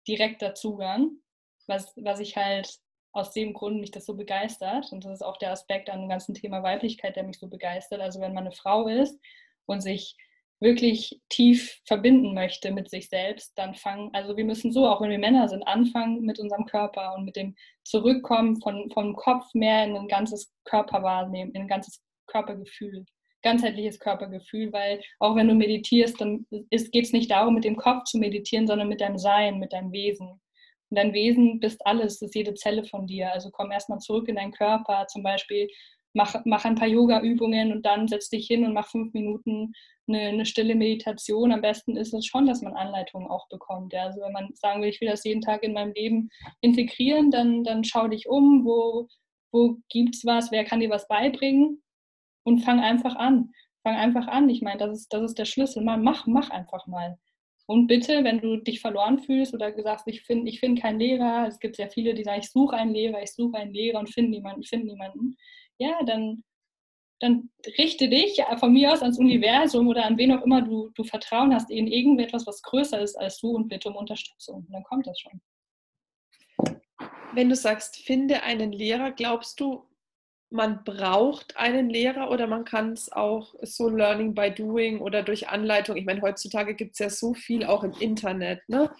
direkter 0.07 0.55
Zugang, 0.55 1.11
was, 1.67 1.93
was 1.97 2.21
ich 2.21 2.37
halt 2.37 2.79
aus 3.13 3.33
dem 3.33 3.53
Grund 3.53 3.81
mich 3.81 3.91
das 3.91 4.07
so 4.07 4.15
begeistert. 4.15 4.93
Und 4.93 5.05
das 5.05 5.13
ist 5.13 5.23
auch 5.23 5.39
der 5.39 5.53
Aspekt 5.53 5.91
an 5.91 6.01
dem 6.01 6.09
ganzen 6.09 6.35
Thema 6.35 6.63
Weiblichkeit, 6.63 7.17
der 7.17 7.25
mich 7.25 7.39
so 7.39 7.49
begeistert. 7.49 8.01
Also 8.01 8.21
wenn 8.21 8.35
man 8.35 8.47
eine 8.47 8.55
Frau 8.55 8.89
ist 8.89 9.19
und 9.67 9.81
sich 9.81 10.17
wirklich 10.61 11.21
tief 11.29 11.81
verbinden 11.85 12.35
möchte 12.35 12.73
mit 12.73 12.91
sich 12.91 13.09
selbst, 13.09 13.53
dann 13.57 13.75
fangen, 13.75 14.11
also 14.13 14.37
wir 14.37 14.45
müssen 14.45 14.73
so, 14.73 14.89
auch 14.89 15.01
wenn 15.01 15.11
wir 15.11 15.19
Männer 15.19 15.49
sind, 15.49 15.63
anfangen 15.63 16.23
mit 16.23 16.39
unserem 16.41 16.67
Körper 16.67 17.15
und 17.15 17.25
mit 17.25 17.37
dem 17.37 17.55
Zurückkommen 17.85 18.61
von, 18.61 18.91
vom 18.91 19.15
Kopf 19.15 19.47
mehr 19.55 19.85
in 19.85 19.97
ein 19.97 20.09
ganzes 20.09 20.53
Körper 20.65 21.03
wahrnehmen, 21.03 21.53
in 21.53 21.63
ein 21.63 21.69
ganzes 21.69 22.03
Körpergefühl, 22.27 23.05
ganzheitliches 23.43 24.01
Körpergefühl, 24.01 24.73
weil 24.73 25.01
auch 25.21 25.37
wenn 25.37 25.49
du 25.49 25.55
meditierst, 25.55 26.21
dann 26.21 26.45
geht 26.51 27.05
es 27.05 27.13
nicht 27.13 27.31
darum, 27.31 27.55
mit 27.55 27.65
dem 27.65 27.77
Kopf 27.77 28.05
zu 28.05 28.19
meditieren, 28.19 28.67
sondern 28.67 28.89
mit 28.89 29.01
deinem 29.01 29.19
Sein, 29.19 29.59
mit 29.59 29.73
deinem 29.73 29.93
Wesen. 29.93 30.41
Und 30.91 30.97
dein 30.97 31.13
Wesen 31.13 31.61
bist 31.61 31.87
alles, 31.87 32.21
ist 32.23 32.35
jede 32.35 32.55
Zelle 32.55 32.83
von 32.85 33.07
dir. 33.07 33.33
Also 33.33 33.51
komm 33.51 33.71
erstmal 33.71 33.99
zurück 33.99 34.29
in 34.29 34.37
deinen 34.37 34.53
Körper, 34.53 35.07
zum 35.07 35.23
Beispiel 35.23 35.69
mach, 36.19 36.35
mach 36.45 36.65
ein 36.65 36.75
paar 36.75 36.89
Yoga-Übungen 36.89 37.73
und 37.73 37.87
dann 37.87 38.09
setz 38.09 38.29
dich 38.29 38.47
hin 38.49 38.65
und 38.65 38.75
mach 38.75 38.89
fünf 38.89 39.15
Minuten 39.15 39.73
eine, 40.09 40.21
eine, 40.21 40.47
stille 40.47 40.75
Meditation. 40.75 41.53
Am 41.53 41.61
besten 41.61 41.97
ist 41.97 42.13
es 42.13 42.27
schon, 42.27 42.47
dass 42.47 42.61
man 42.61 42.75
Anleitungen 42.75 43.31
auch 43.31 43.49
bekommt. 43.49 43.93
Ja. 43.93 44.05
Also 44.07 44.21
wenn 44.21 44.33
man 44.33 44.51
sagen 44.55 44.83
will, 44.83 44.89
ich 44.89 45.01
will 45.01 45.09
das 45.09 45.25
jeden 45.25 45.43
Tag 45.43 45.63
in 45.63 45.75
meinem 45.75 45.93
Leben 45.93 46.29
integrieren, 46.61 47.31
dann, 47.31 47.63
dann 47.63 47.85
schau 47.85 48.09
dich 48.09 48.29
um, 48.29 48.65
wo, 48.65 49.07
wo 49.53 49.77
gibt 49.89 50.17
es 50.17 50.27
was, 50.27 50.51
wer 50.51 50.65
kann 50.65 50.81
dir 50.81 50.91
was 50.91 51.07
beibringen 51.07 51.83
und 52.43 52.61
fang 52.61 52.81
einfach 52.81 53.15
an. 53.15 53.53
Fang 53.85 53.95
einfach 53.95 54.27
an. 54.27 54.49
Ich 54.49 54.61
meine, 54.61 54.79
das 54.79 54.99
ist, 54.99 55.13
das 55.13 55.23
ist 55.23 55.39
der 55.39 55.45
Schlüssel. 55.45 55.85
Mal, 55.85 55.99
mach, 55.99 56.27
mach 56.27 56.51
einfach 56.51 56.87
mal. 56.89 57.17
Und 57.67 57.87
bitte, 57.87 58.25
wenn 58.25 58.41
du 58.41 58.57
dich 58.57 58.81
verloren 58.81 59.21
fühlst 59.21 59.55
oder 59.55 59.73
sagst, 59.83 60.09
ich 60.09 60.23
finde 60.23 60.49
ich 60.49 60.59
find 60.59 60.81
keinen 60.81 60.99
Lehrer, 60.99 61.47
es 61.47 61.61
gibt 61.61 61.77
sehr 61.77 61.91
viele, 61.91 62.15
die 62.15 62.25
sagen, 62.25 62.41
ich 62.41 62.51
suche 62.51 62.75
einen 62.75 62.95
Lehrer, 62.95 63.23
ich 63.23 63.33
suche 63.33 63.59
einen 63.59 63.75
Lehrer 63.75 64.01
und 64.01 64.13
finde 64.13 64.31
niemanden, 64.31 64.65
finde 64.65 64.87
niemanden 64.87 65.37
ja, 65.79 66.03
dann, 66.05 66.45
dann 67.21 67.51
richte 67.79 68.09
dich 68.09 68.43
von 68.59 68.73
mir 68.73 68.93
aus 68.93 69.03
ans 69.03 69.19
Universum 69.19 69.89
oder 69.89 70.05
an 70.05 70.19
wen 70.19 70.33
auch 70.33 70.45
immer 70.45 70.63
du, 70.63 70.91
du 70.95 71.05
Vertrauen 71.05 71.55
hast 71.55 71.71
in 71.71 71.87
irgendetwas, 71.87 72.47
was 72.47 72.63
größer 72.63 73.01
ist 73.01 73.17
als 73.17 73.39
du 73.41 73.51
und 73.51 73.69
bitte 73.69 73.89
um 73.89 73.97
Unterstützung. 73.97 74.67
Und 74.67 74.73
dann 74.73 74.85
kommt 74.85 75.07
das 75.07 75.19
schon. 75.21 75.41
Wenn 77.35 77.49
du 77.49 77.57
sagst, 77.57 77.97
finde 77.99 78.43
einen 78.43 78.73
Lehrer, 78.73 79.13
glaubst 79.13 79.61
du, 79.61 79.85
man 80.51 80.83
braucht 80.85 81.57
einen 81.57 81.91
Lehrer 81.91 82.31
oder 82.31 82.47
man 82.47 82.65
kann 82.65 82.93
es 82.93 83.13
auch 83.13 83.55
so 83.63 83.89
Learning 83.89 84.35
by 84.35 84.51
Doing 84.51 85.01
oder 85.01 85.23
durch 85.23 85.49
Anleitung. 85.49 85.97
Ich 85.97 86.07
meine, 86.07 86.23
heutzutage 86.23 86.75
gibt 86.75 86.93
es 86.93 86.99
ja 87.01 87.11
so 87.11 87.35
viel 87.35 87.65
auch 87.65 87.85
im 87.85 87.93
Internet, 87.93 88.67
ne? 88.69 88.91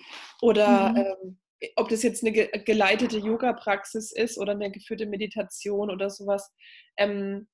Oder 0.43 0.91
mhm. 0.91 0.97
ähm, 0.97 1.39
ob 1.77 1.89
das 1.89 2.03
jetzt 2.03 2.25
eine 2.25 2.33
geleitete 2.33 3.19
Yoga-Praxis 3.19 4.13
ist 4.13 4.39
oder 4.39 4.53
eine 4.53 4.71
geführte 4.71 5.07
Meditation 5.07 5.91
oder 5.91 6.11
sowas. 6.11 6.53
Ähm, 6.97 7.49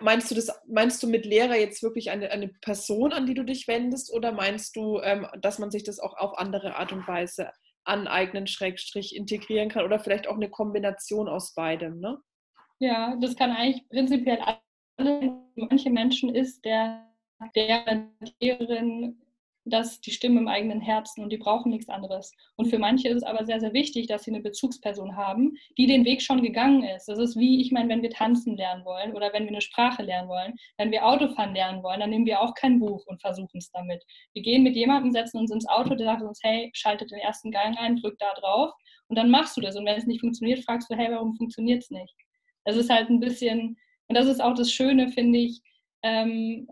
meinst 0.00 0.30
du 0.30 0.34
das, 0.34 0.50
meinst 0.66 1.02
du 1.02 1.06
mit 1.06 1.24
Lehrer 1.24 1.56
jetzt 1.56 1.82
wirklich 1.82 2.10
eine, 2.10 2.30
eine 2.30 2.48
Person, 2.48 3.12
an 3.12 3.26
die 3.26 3.34
du 3.34 3.44
dich 3.44 3.68
wendest, 3.68 4.12
oder 4.12 4.32
meinst 4.32 4.76
du, 4.76 5.00
ähm, 5.00 5.26
dass 5.40 5.58
man 5.58 5.70
sich 5.70 5.84
das 5.84 5.98
auch 5.98 6.16
auf 6.16 6.36
andere 6.38 6.76
Art 6.76 6.92
und 6.92 7.06
Weise 7.06 7.50
aneignen, 7.84 8.46
Schrägstrich 8.46 9.16
integrieren 9.16 9.68
kann 9.68 9.84
oder 9.84 9.98
vielleicht 9.98 10.28
auch 10.28 10.36
eine 10.36 10.50
Kombination 10.50 11.28
aus 11.28 11.54
beidem, 11.54 11.98
ne? 12.00 12.18
Ja, 12.78 13.16
das 13.20 13.36
kann 13.36 13.50
eigentlich 13.52 13.88
prinzipiell 13.88 14.40
alle, 14.98 15.40
manche 15.54 15.90
Menschen 15.90 16.34
ist 16.34 16.64
der, 16.64 17.08
der 17.54 18.08
Lehrerin 18.40 19.21
das 19.64 20.00
die 20.00 20.10
Stimme 20.10 20.40
im 20.40 20.48
eigenen 20.48 20.80
Herzen 20.80 21.22
und 21.22 21.30
die 21.30 21.36
brauchen 21.36 21.70
nichts 21.70 21.88
anderes. 21.88 22.32
Und 22.56 22.68
für 22.68 22.78
manche 22.78 23.08
ist 23.08 23.18
es 23.18 23.22
aber 23.22 23.44
sehr, 23.44 23.60
sehr 23.60 23.72
wichtig, 23.72 24.08
dass 24.08 24.24
sie 24.24 24.32
eine 24.32 24.42
Bezugsperson 24.42 25.16
haben, 25.16 25.56
die 25.78 25.86
den 25.86 26.04
Weg 26.04 26.22
schon 26.22 26.42
gegangen 26.42 26.82
ist. 26.82 27.06
Das 27.06 27.18
ist 27.18 27.36
wie, 27.36 27.60
ich 27.60 27.70
meine, 27.70 27.88
wenn 27.88 28.02
wir 28.02 28.10
tanzen 28.10 28.56
lernen 28.56 28.84
wollen 28.84 29.14
oder 29.14 29.32
wenn 29.32 29.44
wir 29.44 29.50
eine 29.50 29.60
Sprache 29.60 30.02
lernen 30.02 30.28
wollen, 30.28 30.54
wenn 30.78 30.90
wir 30.90 31.06
Autofahren 31.06 31.54
lernen 31.54 31.82
wollen, 31.82 32.00
dann 32.00 32.10
nehmen 32.10 32.26
wir 32.26 32.40
auch 32.40 32.54
kein 32.54 32.80
Buch 32.80 33.04
und 33.06 33.20
versuchen 33.20 33.58
es 33.58 33.70
damit. 33.70 34.02
Wir 34.32 34.42
gehen 34.42 34.62
mit 34.62 34.74
jemandem, 34.74 35.12
setzen 35.12 35.38
uns 35.38 35.52
ins 35.52 35.68
Auto, 35.68 35.94
der 35.94 36.06
sagt 36.06 36.22
uns, 36.22 36.40
hey, 36.42 36.70
schaltet 36.74 37.10
den 37.10 37.20
ersten 37.20 37.50
Gang 37.50 37.76
ein, 37.78 37.96
drück 37.96 38.18
da 38.18 38.34
drauf 38.34 38.72
und 39.08 39.16
dann 39.16 39.30
machst 39.30 39.56
du 39.56 39.60
das. 39.60 39.76
Und 39.76 39.86
wenn 39.86 39.96
es 39.96 40.06
nicht 40.06 40.20
funktioniert, 40.20 40.64
fragst 40.64 40.90
du, 40.90 40.96
hey, 40.96 41.10
warum 41.10 41.34
funktioniert 41.36 41.82
es 41.82 41.90
nicht? 41.90 42.14
Es 42.64 42.76
ist 42.76 42.90
halt 42.90 43.10
ein 43.10 43.20
bisschen 43.20 43.76
Und 44.08 44.16
das 44.16 44.26
ist 44.26 44.42
auch 44.42 44.54
das 44.54 44.72
Schöne, 44.72 45.08
finde 45.08 45.38
ich, 45.38 45.62
ähm, 46.02 46.68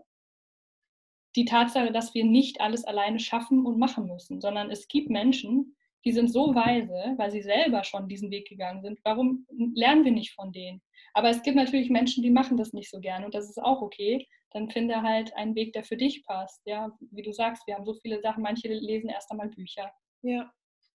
die 1.35 1.45
Tatsache, 1.45 1.91
dass 1.91 2.13
wir 2.13 2.25
nicht 2.25 2.61
alles 2.61 2.83
alleine 2.83 3.19
schaffen 3.19 3.65
und 3.65 3.79
machen 3.79 4.07
müssen, 4.07 4.41
sondern 4.41 4.69
es 4.69 4.87
gibt 4.87 5.09
Menschen, 5.09 5.75
die 6.03 6.11
sind 6.11 6.31
so 6.31 6.55
weise, 6.55 7.13
weil 7.17 7.31
sie 7.31 7.41
selber 7.41 7.83
schon 7.83 8.07
diesen 8.07 8.31
Weg 8.31 8.47
gegangen 8.47 8.81
sind. 8.81 8.99
Warum 9.03 9.45
lernen 9.75 10.03
wir 10.03 10.11
nicht 10.11 10.33
von 10.33 10.51
denen? 10.51 10.81
Aber 11.13 11.29
es 11.29 11.43
gibt 11.43 11.55
natürlich 11.55 11.89
Menschen, 11.89 12.23
die 12.23 12.31
machen 12.31 12.57
das 12.57 12.73
nicht 12.73 12.89
so 12.89 12.99
gerne 12.99 13.25
und 13.25 13.35
das 13.35 13.49
ist 13.49 13.61
auch 13.61 13.81
okay. 13.81 14.27
Dann 14.51 14.69
finde 14.69 15.01
halt 15.01 15.33
einen 15.35 15.55
Weg, 15.55 15.73
der 15.73 15.83
für 15.83 15.97
dich 15.97 16.25
passt. 16.25 16.61
Ja, 16.65 16.91
wie 17.11 17.21
du 17.21 17.31
sagst, 17.31 17.65
wir 17.67 17.75
haben 17.75 17.85
so 17.85 17.93
viele 17.93 18.19
Sachen. 18.21 18.43
Manche 18.43 18.67
lesen 18.67 19.09
erst 19.09 19.31
einmal 19.31 19.49
Bücher. 19.49 19.91
Ja. 20.23 20.51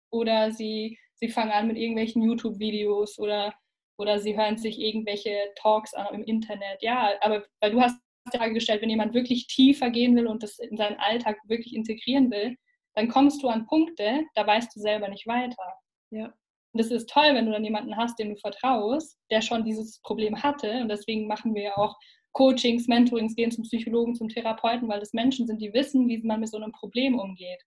Oder 0.10 0.52
sie, 0.52 0.98
sie 1.16 1.30
fangen 1.30 1.52
an 1.52 1.68
mit 1.68 1.78
irgendwelchen 1.78 2.24
YouTube-Videos 2.24 3.20
oder, 3.20 3.54
oder 3.98 4.20
sie 4.20 4.36
hören 4.36 4.58
sich 4.58 4.80
irgendwelche 4.80 5.36
Talks 5.56 5.94
an 5.94 6.16
im 6.16 6.24
Internet. 6.24 6.82
Ja, 6.82 7.14
aber 7.22 7.46
weil 7.60 7.72
du 7.72 7.82
hast 7.82 8.00
Frage 8.32 8.54
gestellt, 8.54 8.82
wenn 8.82 8.90
jemand 8.90 9.14
wirklich 9.14 9.48
tiefer 9.48 9.90
gehen 9.90 10.16
will 10.16 10.28
und 10.28 10.44
das 10.44 10.60
in 10.60 10.78
seinen 10.78 10.98
Alltag 10.98 11.38
wirklich 11.48 11.76
integrieren 11.76 12.32
will, 12.32 12.56
dann 12.96 13.08
kommst 13.08 13.42
du 13.44 13.50
an 13.50 13.66
Punkte, 13.66 14.24
da 14.36 14.46
weißt 14.46 14.76
du 14.76 14.80
selber 14.80 15.08
nicht 15.10 15.28
weiter. 15.28 15.74
Ja. 16.12 16.26
Und 16.28 16.82
das 16.82 16.92
ist 16.92 17.10
toll, 17.10 17.34
wenn 17.34 17.46
du 17.46 17.52
dann 17.52 17.64
jemanden 17.64 17.98
hast, 17.98 18.18
dem 18.18 18.30
du 18.30 18.36
vertraust, 18.38 19.18
der 19.30 19.42
schon 19.42 19.64
dieses 19.64 20.00
Problem 20.02 20.42
hatte. 20.42 20.82
Und 20.82 20.90
deswegen 20.90 21.28
machen 21.28 21.54
wir 21.54 21.64
ja 21.64 21.78
auch 21.78 21.96
Coachings, 22.32 22.88
Mentorings, 22.88 23.36
gehen 23.36 23.52
zum 23.52 23.64
Psychologen, 23.64 24.16
zum 24.16 24.28
Therapeuten, 24.28 24.88
weil 24.90 25.00
das 25.00 25.14
Menschen 25.14 25.46
sind, 25.46 25.62
die 25.62 25.74
wissen, 25.74 26.08
wie 26.08 26.18
man 26.20 26.40
mit 26.40 26.50
so 26.50 26.58
einem 26.58 26.72
Problem 26.72 27.20
umgeht. 27.20 27.62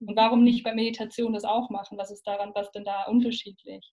Und 0.00 0.16
warum 0.16 0.42
nicht 0.42 0.64
bei 0.64 0.74
Meditation 0.74 1.32
das 1.32 1.44
auch 1.44 1.70
machen? 1.70 1.98
Was 1.98 2.10
ist 2.10 2.26
daran, 2.26 2.52
was 2.54 2.70
denn 2.72 2.84
da 2.84 3.04
unterschiedlich? 3.04 3.92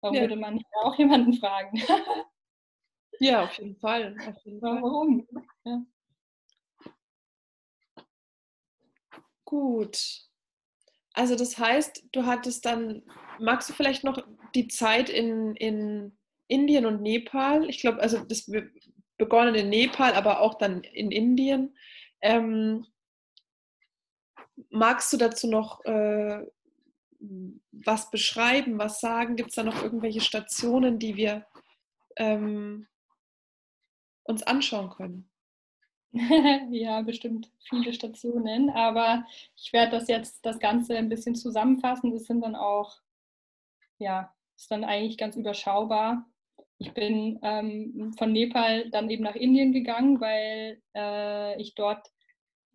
Warum 0.00 0.16
ja. 0.16 0.22
würde 0.22 0.36
man 0.36 0.54
nicht 0.54 0.66
auch 0.82 0.96
jemanden 0.98 1.34
fragen? 1.34 1.80
ja, 3.20 3.44
auf 3.44 3.52
jeden 3.54 3.76
Fall. 3.76 4.16
Auf 4.26 4.44
jeden 4.44 4.60
Fall. 4.60 4.82
Warum? 4.82 5.28
Ja. 5.64 5.82
Gut. 9.44 10.26
Also 11.12 11.36
das 11.36 11.58
heißt, 11.58 12.04
du 12.12 12.24
hattest 12.24 12.64
dann, 12.64 13.02
magst 13.38 13.68
du 13.68 13.72
vielleicht 13.72 14.04
noch 14.04 14.24
die 14.54 14.68
Zeit 14.68 15.10
in, 15.10 15.54
in 15.56 16.16
Indien 16.46 16.86
und 16.86 17.02
Nepal? 17.02 17.68
Ich 17.68 17.80
glaube, 17.80 18.00
also 18.00 18.20
das 18.24 18.50
begonnen 19.18 19.54
in 19.54 19.68
Nepal, 19.68 20.14
aber 20.14 20.40
auch 20.40 20.54
dann 20.54 20.82
in 20.82 21.10
Indien. 21.10 21.76
Ähm, 22.22 22.86
magst 24.70 25.12
du 25.12 25.16
dazu 25.16 25.48
noch 25.48 25.84
äh, 25.84 26.46
was 27.72 28.10
beschreiben, 28.10 28.78
was 28.78 29.00
sagen? 29.00 29.36
Gibt 29.36 29.50
es 29.50 29.56
da 29.56 29.62
noch 29.62 29.82
irgendwelche 29.82 30.20
Stationen, 30.20 30.98
die 30.98 31.16
wir 31.16 31.46
ähm, 32.16 32.86
uns 34.30 34.42
anschauen 34.42 34.90
können? 34.90 35.30
ja, 36.70 37.02
bestimmt 37.02 37.50
viele 37.68 37.92
Stationen, 37.92 38.70
aber 38.70 39.24
ich 39.56 39.72
werde 39.72 39.92
das 39.92 40.08
jetzt 40.08 40.44
das 40.44 40.58
Ganze 40.58 40.96
ein 40.96 41.08
bisschen 41.08 41.36
zusammenfassen. 41.36 42.10
Das 42.12 42.24
sind 42.24 42.40
dann 42.40 42.56
auch, 42.56 42.96
ja, 43.98 44.34
ist 44.56 44.70
dann 44.70 44.84
eigentlich 44.84 45.18
ganz 45.18 45.36
überschaubar. 45.36 46.26
Ich 46.78 46.92
bin 46.94 47.38
ähm, 47.42 48.12
von 48.18 48.32
Nepal 48.32 48.90
dann 48.90 49.08
eben 49.08 49.22
nach 49.22 49.36
Indien 49.36 49.72
gegangen, 49.72 50.20
weil 50.20 50.82
äh, 50.96 51.60
ich 51.60 51.74
dort, 51.74 52.08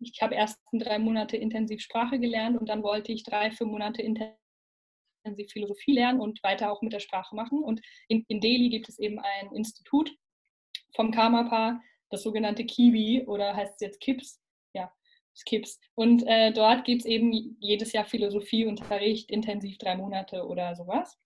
ich 0.00 0.22
habe 0.22 0.34
erst 0.34 0.58
drei 0.72 0.98
Monate 0.98 1.36
intensiv 1.36 1.82
Sprache 1.82 2.18
gelernt 2.18 2.58
und 2.58 2.68
dann 2.68 2.82
wollte 2.82 3.12
ich 3.12 3.24
drei, 3.24 3.50
vier 3.50 3.66
Monate 3.66 4.00
intensiv 4.00 5.50
Philosophie 5.52 5.92
lernen 5.92 6.20
und 6.20 6.42
weiter 6.42 6.72
auch 6.72 6.80
mit 6.80 6.92
der 6.92 7.00
Sprache 7.00 7.34
machen. 7.34 7.62
Und 7.62 7.82
in, 8.08 8.24
in 8.28 8.40
Delhi 8.40 8.70
gibt 8.70 8.88
es 8.88 8.98
eben 8.98 9.18
ein 9.18 9.52
Institut 9.52 10.10
vom 10.96 11.12
Karmapa, 11.12 11.80
das 12.10 12.22
sogenannte 12.22 12.64
Kiwi 12.64 13.24
oder 13.26 13.54
heißt 13.54 13.74
es 13.74 13.80
jetzt 13.80 14.00
KIPS? 14.00 14.40
Ja, 14.72 14.92
das 15.34 15.44
KIPS. 15.44 15.78
Und 15.94 16.26
äh, 16.26 16.52
dort 16.52 16.84
gibt 16.84 17.02
es 17.02 17.06
eben 17.06 17.56
jedes 17.60 17.92
Jahr 17.92 18.04
Philosophieunterricht, 18.04 19.30
intensiv 19.30 19.78
drei 19.78 19.96
Monate 19.96 20.46
oder 20.46 20.74
sowas. 20.74 21.18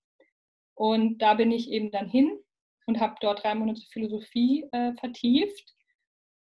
Und 0.75 1.19
da 1.19 1.35
bin 1.35 1.53
ich 1.53 1.71
eben 1.71 1.91
dann 1.91 2.09
hin 2.09 2.39
und 2.87 3.01
habe 3.01 3.15
dort 3.21 3.45
drei 3.45 3.55
Monate 3.55 3.83
Philosophie 3.91 4.67
äh, 4.73 4.93
vertieft. 4.95 5.75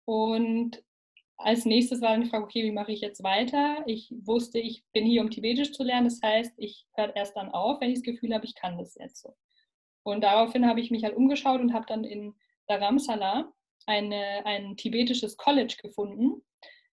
Und 0.05 0.81
als 1.37 1.65
nächstes 1.65 2.01
war 2.01 2.11
dann 2.11 2.21
die 2.21 2.29
Frage, 2.29 2.45
okay, 2.45 2.63
wie 2.63 2.71
mache 2.71 2.91
ich 2.91 3.01
jetzt 3.01 3.23
weiter? 3.23 3.83
Ich 3.85 4.13
wusste, 4.23 4.59
ich 4.59 4.83
bin 4.91 5.05
hier, 5.05 5.21
um 5.21 5.29
Tibetisch 5.29 5.71
zu 5.71 5.83
lernen. 5.83 6.05
Das 6.05 6.21
heißt, 6.21 6.53
ich 6.57 6.87
höre 6.93 7.15
erst 7.15 7.35
dann 7.35 7.49
auf, 7.49 7.79
wenn 7.79 7.89
ich 7.89 7.99
das 7.99 8.03
Gefühl 8.03 8.33
habe, 8.33 8.45
ich 8.45 8.55
kann 8.55 8.77
das 8.77 8.95
jetzt 8.95 9.21
so. 9.21 9.35
Und 10.03 10.23
daraufhin 10.23 10.65
habe 10.65 10.79
ich 10.79 10.89
mich 10.89 11.03
halt 11.03 11.15
umgeschaut 11.15 11.59
und 11.59 11.73
habe 11.73 11.85
dann 11.85 12.03
in 12.03 12.33
Dharamsala 12.67 13.51
eine, 13.85 14.45
ein 14.45 14.75
tibetisches 14.75 15.37
College 15.37 15.77
gefunden, 15.81 16.43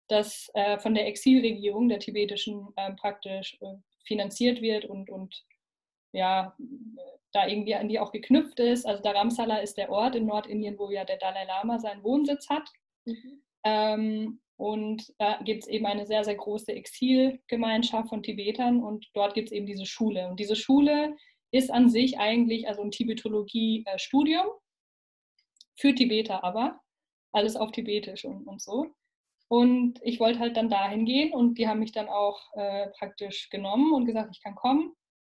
das 0.09 0.51
äh, 0.55 0.79
von 0.79 0.95
der 0.95 1.07
Exilregierung 1.07 1.89
der 1.89 1.99
tibetischen 1.99 2.69
äh, 2.77 2.93
praktisch 2.95 3.59
äh, 3.61 3.75
finanziert 4.07 4.63
wird 4.63 4.87
und, 4.87 5.11
und 5.11 5.45
ja, 6.13 6.57
da 7.33 7.47
irgendwie 7.47 7.75
an 7.75 7.89
die 7.89 8.01
auch 8.01 8.11
geknüpft 8.11 8.59
ist. 8.59 8.87
Also 8.87 9.03
Dharamsala 9.03 9.59
ist 9.59 9.77
der 9.77 9.91
Ort 9.91 10.17
in 10.17 10.27
Nordindien, 10.27 10.79
wo 10.79 10.91
ja 10.91 11.05
der 11.05 11.19
Dalai 11.19 11.45
Lama 11.45 11.79
seinen 11.79 12.03
Wohnsitz 12.03 12.49
hat. 12.49 12.69
Mhm. 13.05 13.43
Ähm, 13.65 14.41
und 14.57 15.15
da 15.19 15.39
gibt 15.45 15.63
es 15.65 15.69
eben 15.69 15.87
eine 15.87 16.07
sehr, 16.07 16.25
sehr 16.25 16.35
große 16.35 16.73
Exilgemeinschaft 16.73 18.09
von 18.09 18.23
Tibetern 18.23 18.83
und 18.83 19.09
dort 19.15 19.35
gibt 19.35 19.49
es 19.49 19.53
eben 19.53 19.67
diese 19.67 19.87
Schule. 19.87 20.29
Und 20.29 20.41
diese 20.41 20.57
Schule 20.57 21.17
ist 21.53 21.71
an 21.71 21.89
sich 21.89 22.19
eigentlich 22.19 22.67
also 22.67 22.83
ein 22.83 22.91
Tibetologie-Studium 22.91 24.47
für 25.79 25.95
Tibeter 25.95 26.43
aber, 26.45 26.81
alles 27.33 27.57
auf 27.57 27.71
Tibetisch 27.73 28.25
und, 28.25 28.47
und 28.47 28.61
so. 28.61 28.95
Und 29.49 30.01
ich 30.03 30.21
wollte 30.21 30.41
halt 30.41 30.57
dann 30.57 30.69
dahin 30.69 31.07
gehen 31.07 31.33
und 31.33 31.57
die 31.57 31.69
haben 31.69 31.79
mich 31.79 31.93
dann 31.93 32.09
auch 32.09 32.39
äh, 32.55 32.89
praktisch 32.99 33.49
genommen 33.49 33.95
und 33.95 34.05
gesagt, 34.05 34.31
ich 34.33 34.43
kann 34.43 34.55
kommen. 34.55 34.89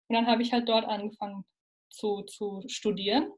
Und 0.07 0.15
dann 0.15 0.25
habe 0.25 0.41
ich 0.41 0.51
halt 0.51 0.67
dort 0.67 0.85
angefangen 0.85 1.45
zu, 1.91 2.23
zu 2.23 2.63
studieren 2.67 3.31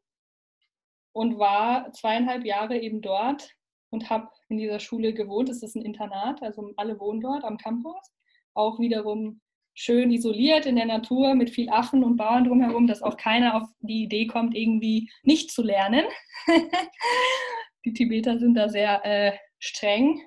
und 1.14 1.38
war 1.38 1.92
zweieinhalb 1.92 2.46
Jahre 2.46 2.78
eben 2.78 3.02
dort 3.02 3.50
und 3.90 4.10
habe 4.10 4.30
in 4.48 4.58
dieser 4.58 4.80
Schule 4.80 5.14
gewohnt. 5.14 5.50
Es 5.50 5.64
ist 5.64 5.76
ein 5.76 5.84
Internat, 5.84 6.42
also 6.42 6.72
alle 6.78 7.00
wohnen 7.00 7.20
dort 7.20 7.44
am 7.44 7.58
Campus. 7.58 8.14
Auch 8.54 8.80
wiederum 8.80 9.42
schön 9.74 10.12
isoliert 10.12 10.66
in 10.66 10.76
der 10.76 10.86
Natur 10.86 11.34
mit 11.36 11.50
viel 11.50 11.70
Affen 11.70 12.04
und 12.04 12.18
Bauern 12.18 12.44
drumherum, 12.44 12.88
dass 12.88 13.02
auch 13.02 13.18
keiner 13.18 13.56
auf 13.56 13.70
die 13.80 14.04
Idee 14.04 14.28
kommt, 14.28 14.56
irgendwie 14.56 15.10
nicht 15.24 15.52
zu 15.52 15.64
lernen. 15.64 16.06
die 17.86 17.94
Tibeter 17.94 18.38
sind 18.38 18.56
da 18.56 18.70
sehr 18.70 19.06
äh, 19.06 19.38
streng 19.60 20.22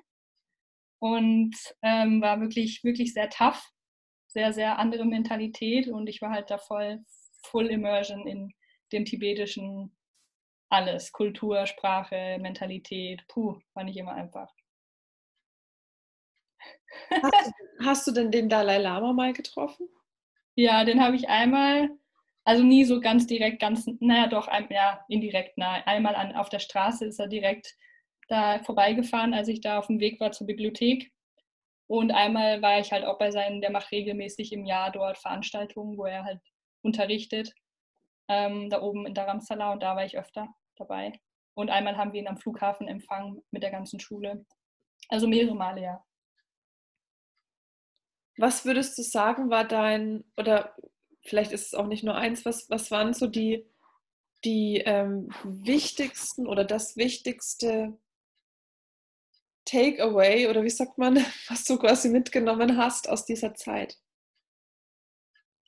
und 0.99 1.55
ähm, 1.81 2.21
war 2.21 2.41
wirklich, 2.41 2.83
wirklich 2.83 3.13
sehr 3.13 3.29
tough, 3.29 3.63
sehr, 4.27 4.53
sehr 4.53 4.79
andere 4.79 5.05
Mentalität 5.05 5.87
und 5.87 6.07
ich 6.07 6.21
war 6.21 6.31
halt 6.31 6.49
da 6.49 6.57
voll, 6.57 7.03
full 7.43 7.67
immersion 7.67 8.27
in 8.27 8.51
dem 8.91 9.05
tibetischen 9.05 9.95
alles, 10.69 11.11
Kultur, 11.11 11.65
Sprache, 11.67 12.37
Mentalität, 12.41 13.23
puh, 13.27 13.59
war 13.73 13.83
nicht 13.83 13.97
immer 13.97 14.13
einfach. 14.13 14.51
Hast 17.09 17.47
du, 17.47 17.85
hast 17.85 18.07
du 18.07 18.11
denn 18.11 18.31
den 18.31 18.49
Dalai 18.49 18.77
Lama 18.77 19.13
mal 19.13 19.33
getroffen? 19.33 19.87
Ja, 20.55 20.85
den 20.85 21.03
habe 21.03 21.15
ich 21.15 21.27
einmal, 21.29 21.89
also 22.45 22.63
nie 22.63 22.85
so 22.85 23.01
ganz 23.01 23.27
direkt, 23.27 23.59
ganz, 23.59 23.87
naja, 23.99 24.27
doch, 24.27 24.47
ja, 24.69 25.05
indirekt 25.09 25.57
nahe. 25.57 25.85
Einmal 25.85 26.15
an, 26.15 26.35
auf 26.35 26.49
der 26.49 26.59
Straße 26.59 27.05
ist 27.05 27.19
er 27.19 27.27
direkt 27.27 27.75
da 28.27 28.59
vorbeigefahren, 28.63 29.33
als 29.33 29.47
ich 29.47 29.61
da 29.61 29.79
auf 29.79 29.87
dem 29.87 29.99
Weg 29.99 30.19
war 30.19 30.31
zur 30.31 30.47
Bibliothek. 30.47 31.11
Und 31.87 32.11
einmal 32.11 32.61
war 32.61 32.79
ich 32.79 32.91
halt 32.91 33.05
auch 33.05 33.19
bei 33.19 33.31
seinen, 33.31 33.61
der 33.61 33.71
macht 33.71 33.91
regelmäßig 33.91 34.51
im 34.53 34.65
Jahr 34.65 34.91
dort 34.91 35.17
Veranstaltungen, 35.17 35.97
wo 35.97 36.05
er 36.05 36.23
halt 36.23 36.39
unterrichtet, 36.81 37.53
ähm, 38.27 38.69
da 38.69 38.81
oben 38.81 39.05
in 39.05 39.13
Dharamsala 39.13 39.71
und 39.71 39.83
da 39.83 39.95
war 39.95 40.05
ich 40.05 40.17
öfter 40.17 40.47
dabei. 40.77 41.13
Und 41.53 41.69
einmal 41.69 41.97
haben 41.97 42.13
wir 42.13 42.21
ihn 42.21 42.27
am 42.27 42.37
Flughafen 42.37 42.87
empfangen 42.87 43.43
mit 43.51 43.63
der 43.63 43.71
ganzen 43.71 43.99
Schule. 43.99 44.45
Also 45.09 45.27
mehrere 45.27 45.55
Male, 45.55 45.81
ja. 45.81 46.03
Was 48.37 48.65
würdest 48.65 48.97
du 48.97 49.03
sagen, 49.03 49.49
war 49.49 49.65
dein, 49.65 50.23
oder 50.37 50.75
vielleicht 51.23 51.51
ist 51.51 51.67
es 51.67 51.73
auch 51.73 51.87
nicht 51.87 52.03
nur 52.03 52.15
eins, 52.15 52.45
was, 52.45 52.69
was 52.69 52.91
waren 52.91 53.13
so 53.13 53.27
die, 53.27 53.65
die 54.43 54.81
ähm, 54.85 55.29
wichtigsten 55.43 56.47
oder 56.47 56.63
das 56.63 56.97
wichtigste 56.97 57.97
Takeaway 59.65 60.47
oder 60.47 60.63
wie 60.63 60.69
sagt 60.69 60.97
man, 60.97 61.15
was 61.49 61.65
du 61.65 61.77
quasi 61.77 62.09
mitgenommen 62.09 62.77
hast 62.77 63.09
aus 63.09 63.25
dieser 63.25 63.53
Zeit? 63.55 63.97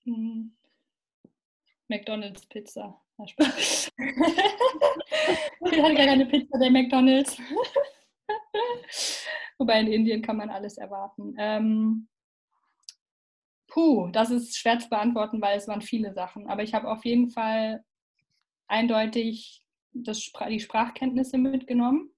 Hm. 0.04 0.56
McDonalds 1.90 2.46
Pizza. 2.48 3.02
ich 3.20 3.92
hatte 5.82 5.96
gar 5.96 6.06
keine 6.06 6.28
Pizza 6.28 6.60
der 6.60 6.70
McDonalds. 6.70 7.38
Wobei 9.58 9.80
in 9.80 9.88
Indien 9.88 10.22
kann 10.22 10.38
man 10.38 10.52
alles 10.52 10.78
erwarten. 10.78 11.34
Ähm, 11.40 12.08
Puh, 13.78 14.10
das 14.12 14.32
ist 14.32 14.58
schwer 14.58 14.80
zu 14.80 14.90
beantworten, 14.90 15.40
weil 15.40 15.56
es 15.56 15.68
waren 15.68 15.84
viele 15.84 16.12
Sachen. 16.12 16.48
Aber 16.48 16.64
ich 16.64 16.74
habe 16.74 16.90
auf 16.90 17.06
jeden 17.06 17.30
Fall 17.30 17.86
eindeutig 18.68 19.64
das, 19.94 20.32
die 20.50 20.60
Sprachkenntnisse 20.60 21.38
mitgenommen 21.38 22.10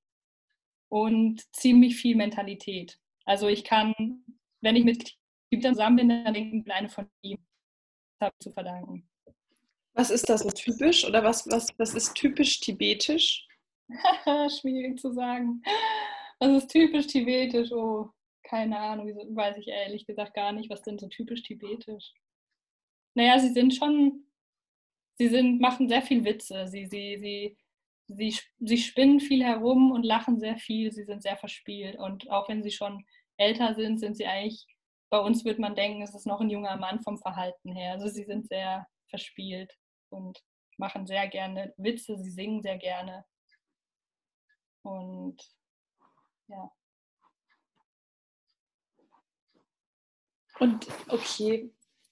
und 0.87 1.43
ziemlich 1.53 1.97
viel 1.97 2.15
Mentalität. 2.15 2.97
Also 3.25 3.49
ich 3.49 3.65
kann, 3.65 3.93
wenn 4.61 4.77
ich 4.77 4.85
mit 4.85 5.17
Tibetern 5.49 5.73
zusammen 5.73 5.97
bin, 5.97 6.07
dann 6.07 6.33
denke 6.33 6.63
ich 6.65 6.71
eine 6.73 6.87
von 6.87 7.09
ihm 7.23 7.39
zu 8.39 8.51
verdanken. 8.51 9.09
Was 9.95 10.11
ist 10.11 10.29
das 10.29 10.43
so 10.43 10.51
typisch 10.51 11.05
oder 11.05 11.25
was, 11.25 11.45
was, 11.47 11.67
was 11.77 11.93
ist 11.93 12.13
typisch 12.13 12.61
tibetisch? 12.61 13.45
Schwierig 14.61 14.97
zu 14.97 15.11
sagen. 15.11 15.61
Was 16.39 16.63
ist 16.63 16.71
typisch 16.71 17.07
tibetisch? 17.07 17.69
Oh, 17.73 18.11
keine 18.49 18.79
Ahnung, 18.79 19.07
weiß 19.35 19.57
ich 19.57 19.67
ehrlich 19.67 20.07
gesagt 20.07 20.33
gar 20.33 20.51
nicht, 20.51 20.69
was 20.71 20.81
denn 20.81 20.97
so 20.97 21.07
typisch 21.07 21.43
tibetisch. 21.43 22.13
Naja, 23.13 23.37
sie 23.37 23.49
sind 23.49 23.75
schon, 23.75 24.25
sie 25.17 25.27
sind, 25.27 25.61
machen 25.61 25.87
sehr 25.87 26.01
viel 26.01 26.25
Witze. 26.25 26.67
Sie, 26.67 26.87
sie, 26.87 27.17
sie, 27.19 27.57
sie, 28.07 28.39
sie 28.59 28.77
spinnen 28.77 29.19
viel 29.19 29.43
herum 29.43 29.91
und 29.91 30.03
lachen 30.03 30.39
sehr 30.39 30.57
viel. 30.57 30.91
Sie 30.91 31.03
sind 31.03 31.21
sehr 31.21 31.37
verspielt. 31.37 31.95
Und 31.97 32.29
auch 32.31 32.49
wenn 32.49 32.63
sie 32.63 32.71
schon 32.71 33.05
älter 33.37 33.75
sind, 33.75 33.99
sind 33.99 34.17
sie 34.17 34.25
eigentlich, 34.25 34.65
bei 35.11 35.19
uns 35.19 35.45
würde 35.45 35.61
man 35.61 35.75
denken, 35.75 36.01
es 36.01 36.15
ist 36.15 36.25
noch 36.25 36.41
ein 36.41 36.49
junger 36.49 36.77
Mann 36.77 37.01
vom 37.03 37.19
Verhalten 37.19 37.71
her. 37.73 37.93
Also 37.93 38.07
sie 38.07 38.25
sind 38.25 38.47
sehr 38.47 38.87
verspielt 39.09 39.71
und 40.09 40.39
machen 40.77 41.05
sehr 41.05 41.27
gerne 41.27 41.73
Witze, 41.77 42.17
sie 42.17 42.31
singen 42.31 42.61
sehr 42.63 42.77
gerne. 42.77 43.25
Und 44.81 45.39
ja. 46.47 46.71
Und 50.59 50.87
okay, 51.07 51.69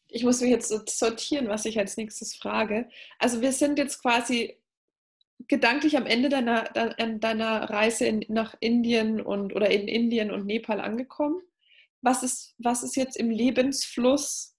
ich 0.09 0.23
muss 0.23 0.41
mich 0.41 0.49
jetzt 0.49 0.69
so 0.69 0.79
sortieren, 0.87 1.49
was 1.49 1.65
ich 1.65 1.77
als 1.77 1.97
nächstes 1.97 2.35
frage. 2.35 2.89
Also 3.19 3.41
wir 3.41 3.51
sind 3.51 3.77
jetzt 3.77 4.01
quasi 4.01 4.57
gedanklich 5.47 5.97
am 5.97 6.05
Ende 6.05 6.29
deiner, 6.29 6.63
deiner 6.63 7.69
Reise 7.69 8.05
in, 8.05 8.25
nach 8.27 8.55
Indien 8.59 9.21
und 9.21 9.53
oder 9.53 9.69
in 9.69 9.87
Indien 9.87 10.31
und 10.31 10.45
Nepal 10.45 10.79
angekommen. 10.79 11.41
Was 12.01 12.23
ist, 12.23 12.55
was 12.57 12.83
ist 12.83 12.95
jetzt 12.95 13.17
im 13.17 13.29
Lebensfluss 13.29 14.55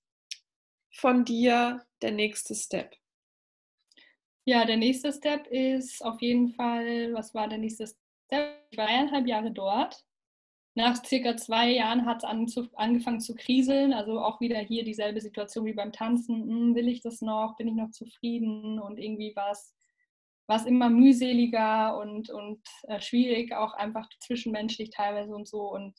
von 0.92 1.24
dir 1.24 1.84
der 2.02 2.12
nächste 2.12 2.54
Step? 2.54 2.94
Ja, 4.44 4.64
der 4.64 4.76
nächste 4.76 5.12
Step 5.12 5.46
ist 5.48 6.02
auf 6.04 6.20
jeden 6.20 6.54
Fall, 6.54 7.12
was 7.12 7.34
war 7.34 7.48
der 7.48 7.58
nächste 7.58 7.86
Step? 7.86 8.66
Ich 8.70 8.78
war 8.78 8.86
eineinhalb 8.86 9.26
Jahre 9.26 9.50
dort. 9.50 10.04
Nach 10.78 11.04
circa 11.04 11.36
zwei 11.36 11.70
Jahren 11.70 12.06
hat 12.06 12.22
es 12.22 12.24
angefangen 12.76 13.18
zu 13.18 13.34
kriseln, 13.34 13.92
also 13.92 14.20
auch 14.20 14.40
wieder 14.40 14.60
hier 14.60 14.84
dieselbe 14.84 15.20
Situation 15.20 15.66
wie 15.66 15.72
beim 15.72 15.90
Tanzen. 15.90 16.36
Hm, 16.48 16.76
will 16.76 16.86
ich 16.86 17.00
das 17.00 17.20
noch? 17.20 17.56
Bin 17.56 17.66
ich 17.66 17.74
noch 17.74 17.90
zufrieden? 17.90 18.78
Und 18.78 18.96
irgendwie 18.96 19.34
war 19.34 19.50
es 19.50 20.64
immer 20.66 20.88
mühseliger 20.88 21.98
und, 21.98 22.30
und 22.30 22.60
äh, 22.84 23.00
schwierig, 23.00 23.52
auch 23.56 23.74
einfach 23.74 24.08
zwischenmenschlich 24.20 24.90
teilweise 24.90 25.34
und 25.34 25.48
so. 25.48 25.62
Und 25.62 25.98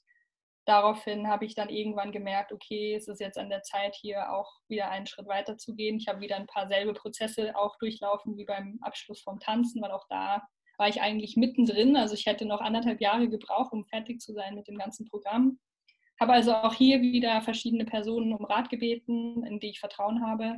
daraufhin 0.64 1.28
habe 1.28 1.44
ich 1.44 1.56
dann 1.56 1.68
irgendwann 1.68 2.14
gemerkt, 2.14 2.54
okay, 2.54 2.96
es 2.96 3.10
ist 3.10 3.20
jetzt 3.20 3.38
an 3.38 3.50
der 3.50 3.64
Zeit, 3.64 3.96
hier 3.96 4.32
auch 4.32 4.50
wieder 4.70 4.90
einen 4.92 5.08
Schritt 5.08 5.28
weiter 5.28 5.58
zu 5.58 5.76
gehen. 5.76 5.98
Ich 5.98 6.08
habe 6.08 6.22
wieder 6.22 6.38
ein 6.38 6.48
paar 6.48 6.70
selbe 6.70 6.94
Prozesse 6.94 7.54
auch 7.58 7.78
durchlaufen 7.80 8.38
wie 8.38 8.46
beim 8.46 8.80
Abschluss 8.82 9.20
vom 9.20 9.42
Tanzen, 9.42 9.82
weil 9.82 9.92
auch 9.92 10.08
da 10.08 10.48
war 10.80 10.88
ich 10.88 11.02
eigentlich 11.02 11.36
mittendrin. 11.36 11.96
Also 11.98 12.16
ich 12.16 12.26
hätte 12.26 12.46
noch 12.46 12.62
anderthalb 12.62 13.02
Jahre 13.02 13.28
gebraucht, 13.28 13.74
um 13.74 13.86
fertig 13.86 14.22
zu 14.22 14.34
sein 14.34 14.56
mit 14.56 14.68
dem 14.68 14.78
ganzen 14.78 15.06
Programm. 15.08 15.60
Habe 16.20 16.34
also 16.34 16.54
auch 16.54 16.74
hier 16.74 17.02
wieder 17.02 17.42
verschiedene 17.42 17.86
Personen 17.86 18.34
um 18.34 18.46
Rat 18.46 18.70
gebeten, 18.70 19.44
in 19.44 19.60
die 19.60 19.70
ich 19.70 19.80
Vertrauen 19.80 20.26
habe. 20.26 20.56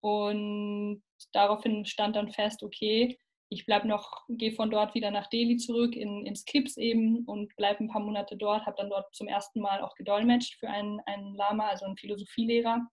Und 0.00 1.02
daraufhin 1.32 1.84
stand 1.84 2.16
dann 2.16 2.30
fest, 2.30 2.62
okay, 2.62 3.18
ich 3.48 3.66
bleibe 3.66 3.88
noch, 3.88 4.24
gehe 4.28 4.52
von 4.52 4.70
dort 4.70 4.94
wieder 4.94 5.10
nach 5.10 5.28
Delhi 5.28 5.56
zurück, 5.56 5.96
in, 5.96 6.26
ins 6.26 6.44
Kips 6.44 6.76
eben 6.76 7.24
und 7.24 7.54
bleibe 7.56 7.80
ein 7.80 7.88
paar 7.88 8.02
Monate 8.02 8.36
dort, 8.36 8.66
habe 8.66 8.76
dann 8.76 8.90
dort 8.90 9.14
zum 9.14 9.28
ersten 9.28 9.60
Mal 9.60 9.82
auch 9.82 9.94
gedolmetscht 9.94 10.58
für 10.58 10.68
einen, 10.68 11.00
einen 11.06 11.34
Lama, 11.34 11.68
also 11.68 11.86
einen 11.86 11.96
Philosophielehrer. 11.96 12.86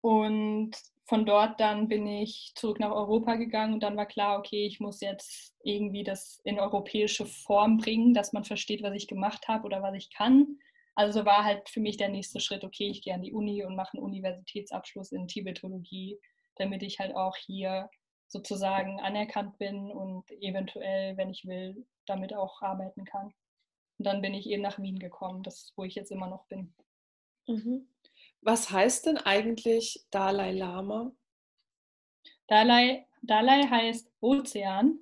Und 0.00 0.76
von 1.08 1.24
dort 1.24 1.58
dann 1.58 1.88
bin 1.88 2.06
ich 2.06 2.52
zurück 2.54 2.78
nach 2.78 2.90
Europa 2.90 3.36
gegangen 3.36 3.72
und 3.72 3.82
dann 3.82 3.96
war 3.96 4.04
klar, 4.04 4.38
okay, 4.38 4.66
ich 4.66 4.78
muss 4.78 5.00
jetzt 5.00 5.56
irgendwie 5.64 6.04
das 6.04 6.38
in 6.44 6.60
europäische 6.60 7.24
Form 7.24 7.78
bringen, 7.78 8.12
dass 8.12 8.34
man 8.34 8.44
versteht, 8.44 8.82
was 8.82 8.92
ich 8.92 9.08
gemacht 9.08 9.48
habe 9.48 9.64
oder 9.64 9.82
was 9.82 9.94
ich 9.94 10.10
kann. 10.10 10.58
Also 10.94 11.24
war 11.24 11.44
halt 11.44 11.66
für 11.70 11.80
mich 11.80 11.96
der 11.96 12.10
nächste 12.10 12.40
Schritt, 12.40 12.62
okay, 12.62 12.88
ich 12.88 13.00
gehe 13.00 13.14
an 13.14 13.22
die 13.22 13.32
Uni 13.32 13.64
und 13.64 13.74
mache 13.74 13.96
einen 13.96 14.04
Universitätsabschluss 14.04 15.12
in 15.12 15.28
Tibetologie, 15.28 16.18
damit 16.56 16.82
ich 16.82 16.98
halt 16.98 17.16
auch 17.16 17.36
hier 17.36 17.88
sozusagen 18.26 19.00
anerkannt 19.00 19.56
bin 19.56 19.90
und 19.90 20.30
eventuell, 20.42 21.16
wenn 21.16 21.30
ich 21.30 21.46
will, 21.46 21.86
damit 22.04 22.34
auch 22.34 22.60
arbeiten 22.60 23.06
kann. 23.06 23.32
Und 23.96 24.04
dann 24.04 24.20
bin 24.20 24.34
ich 24.34 24.46
eben 24.46 24.62
nach 24.62 24.78
Wien 24.78 24.98
gekommen, 24.98 25.42
das 25.42 25.72
wo 25.74 25.84
ich 25.84 25.94
jetzt 25.94 26.12
immer 26.12 26.28
noch 26.28 26.46
bin. 26.48 26.74
Mhm. 27.46 27.88
Was 28.48 28.70
heißt 28.70 29.04
denn 29.04 29.18
eigentlich 29.18 30.06
Dalai 30.10 30.52
Lama? 30.52 31.12
Dalai, 32.46 33.06
Dalai 33.20 33.64
heißt 33.64 34.10
Ozean. 34.20 35.00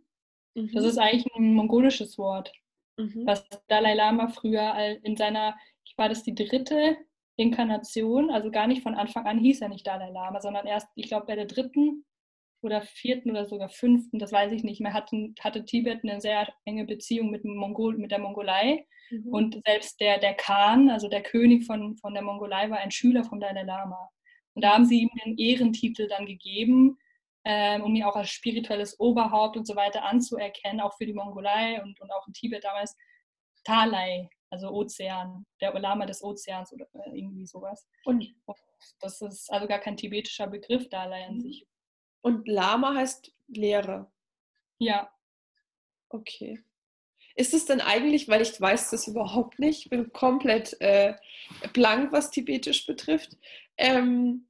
Mhm. 0.54 0.72
Das 0.74 0.84
ist 0.84 0.98
eigentlich 0.98 1.32
ein 1.36 1.54
mongolisches 1.54 2.18
Wort, 2.18 2.52
mhm. 2.96 3.24
was 3.24 3.48
Dalai 3.68 3.94
Lama 3.94 4.26
früher 4.26 4.98
in 5.04 5.16
seiner, 5.16 5.56
ich 5.84 5.96
war 5.96 6.08
das 6.08 6.24
die 6.24 6.34
dritte 6.34 6.96
Inkarnation, 7.36 8.32
also 8.32 8.50
gar 8.50 8.66
nicht 8.66 8.82
von 8.82 8.96
Anfang 8.96 9.26
an 9.26 9.38
hieß 9.38 9.60
er 9.60 9.68
nicht 9.68 9.86
Dalai 9.86 10.10
Lama, 10.10 10.40
sondern 10.40 10.66
erst, 10.66 10.88
ich 10.96 11.06
glaube, 11.06 11.26
bei 11.26 11.36
der 11.36 11.46
dritten 11.46 12.04
oder 12.62 12.82
vierten 12.82 13.30
oder 13.30 13.46
sogar 13.46 13.68
fünften, 13.68 14.18
das 14.18 14.32
weiß 14.32 14.52
ich 14.52 14.64
nicht 14.64 14.80
mehr, 14.80 14.92
hatten, 14.92 15.34
hatte 15.40 15.64
Tibet 15.64 16.00
eine 16.02 16.20
sehr 16.20 16.48
enge 16.64 16.84
Beziehung 16.84 17.30
mit, 17.30 17.44
Mongol, 17.44 17.96
mit 17.96 18.10
der 18.10 18.18
Mongolei. 18.18 18.86
Mhm. 19.10 19.28
Und 19.32 19.60
selbst 19.64 20.00
der, 20.00 20.18
der 20.18 20.34
Khan, 20.34 20.90
also 20.90 21.08
der 21.08 21.22
König 21.22 21.64
von, 21.66 21.96
von 21.96 22.14
der 22.14 22.22
Mongolei, 22.22 22.70
war 22.70 22.78
ein 22.78 22.90
Schüler 22.90 23.24
von 23.24 23.40
Dalai 23.40 23.62
Lama. 23.62 24.10
Und 24.54 24.64
da 24.64 24.72
haben 24.72 24.86
sie 24.86 25.02
ihm 25.02 25.10
den 25.24 25.36
Ehrentitel 25.36 26.08
dann 26.08 26.26
gegeben, 26.26 26.98
ähm, 27.44 27.82
um 27.84 27.94
ihn 27.94 28.04
auch 28.04 28.16
als 28.16 28.30
spirituelles 28.30 28.98
Oberhaupt 28.98 29.56
und 29.56 29.66
so 29.66 29.76
weiter 29.76 30.04
anzuerkennen, 30.04 30.80
auch 30.80 30.96
für 30.96 31.06
die 31.06 31.12
Mongolei 31.12 31.80
und, 31.82 32.00
und 32.00 32.10
auch 32.10 32.26
in 32.26 32.32
Tibet 32.32 32.64
damals. 32.64 32.96
Talai, 33.64 34.28
also 34.50 34.70
Ozean, 34.70 35.44
der 35.60 35.78
Lama 35.78 36.06
des 36.06 36.22
Ozeans 36.22 36.72
oder 36.72 36.86
äh, 36.94 37.18
irgendwie 37.18 37.46
sowas. 37.46 37.86
Und 38.04 38.34
das 39.00 39.20
ist 39.20 39.52
also 39.52 39.66
gar 39.66 39.80
kein 39.80 39.96
tibetischer 39.96 40.46
Begriff, 40.46 40.88
Dalai 40.88 41.26
an 41.26 41.34
mhm. 41.34 41.40
sich. 41.40 41.66
Und 42.26 42.48
Lama 42.48 42.96
heißt 42.96 43.32
Lehrer. 43.46 44.10
Ja. 44.78 45.08
Okay. 46.08 46.58
Ist 47.36 47.54
es 47.54 47.66
denn 47.66 47.80
eigentlich, 47.80 48.26
weil 48.26 48.42
ich 48.42 48.60
weiß 48.60 48.90
das 48.90 49.06
überhaupt 49.06 49.60
nicht, 49.60 49.90
bin 49.90 50.12
komplett 50.12 50.76
äh, 50.80 51.14
blank, 51.72 52.10
was 52.10 52.32
Tibetisch 52.32 52.84
betrifft, 52.84 53.36
ähm, 53.76 54.48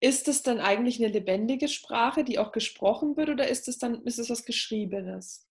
ist 0.00 0.26
es 0.26 0.42
dann 0.42 0.58
eigentlich 0.58 0.98
eine 0.98 1.12
lebendige 1.12 1.68
Sprache, 1.68 2.24
die 2.24 2.40
auch 2.40 2.50
gesprochen 2.50 3.16
wird, 3.16 3.28
oder 3.28 3.46
ist 3.46 3.68
es 3.68 3.78
dann 3.78 4.02
ist 4.02 4.18
es 4.18 4.28
was 4.28 4.44
Geschriebenes? 4.44 5.48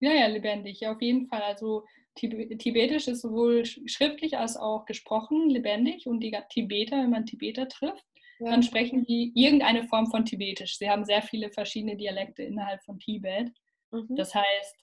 Ja, 0.00 0.14
ja, 0.14 0.28
lebendig, 0.28 0.86
auf 0.86 1.02
jeden 1.02 1.26
Fall. 1.26 1.42
Also 1.42 1.84
Tibetisch 2.14 3.06
ist 3.06 3.20
sowohl 3.20 3.66
schriftlich 3.66 4.38
als 4.38 4.56
auch 4.56 4.86
gesprochen 4.86 5.50
lebendig 5.50 6.06
und 6.06 6.20
die 6.20 6.34
Tibeter, 6.48 6.96
wenn 7.02 7.10
man 7.10 7.26
Tibeter 7.26 7.68
trifft, 7.68 8.06
ja. 8.38 8.50
dann 8.50 8.62
sprechen 8.62 9.04
die 9.04 9.32
irgendeine 9.34 9.84
Form 9.84 10.06
von 10.06 10.24
Tibetisch. 10.24 10.78
Sie 10.78 10.90
haben 10.90 11.04
sehr 11.04 11.22
viele 11.22 11.50
verschiedene 11.50 11.96
Dialekte 11.96 12.42
innerhalb 12.42 12.82
von 12.84 12.98
Tibet. 12.98 13.50
Mhm. 13.90 14.16
Das 14.16 14.34
heißt, 14.34 14.76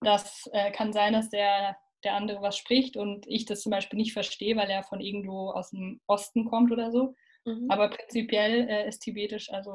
das 0.00 0.48
äh, 0.52 0.70
kann 0.72 0.92
sein, 0.92 1.12
dass 1.12 1.30
der, 1.30 1.76
der 2.04 2.14
andere 2.14 2.42
was 2.42 2.56
spricht 2.56 2.96
und 2.96 3.26
ich 3.26 3.44
das 3.44 3.62
zum 3.62 3.70
Beispiel 3.70 3.96
nicht 3.96 4.12
verstehe, 4.12 4.56
weil 4.56 4.70
er 4.70 4.82
von 4.82 5.00
irgendwo 5.00 5.50
aus 5.50 5.70
dem 5.70 6.00
Osten 6.06 6.44
kommt 6.44 6.70
oder 6.72 6.90
so. 6.90 7.14
Mhm. 7.44 7.66
Aber 7.70 7.90
prinzipiell 7.90 8.68
äh, 8.68 8.88
ist 8.88 9.00
Tibetisch 9.00 9.50
also 9.52 9.72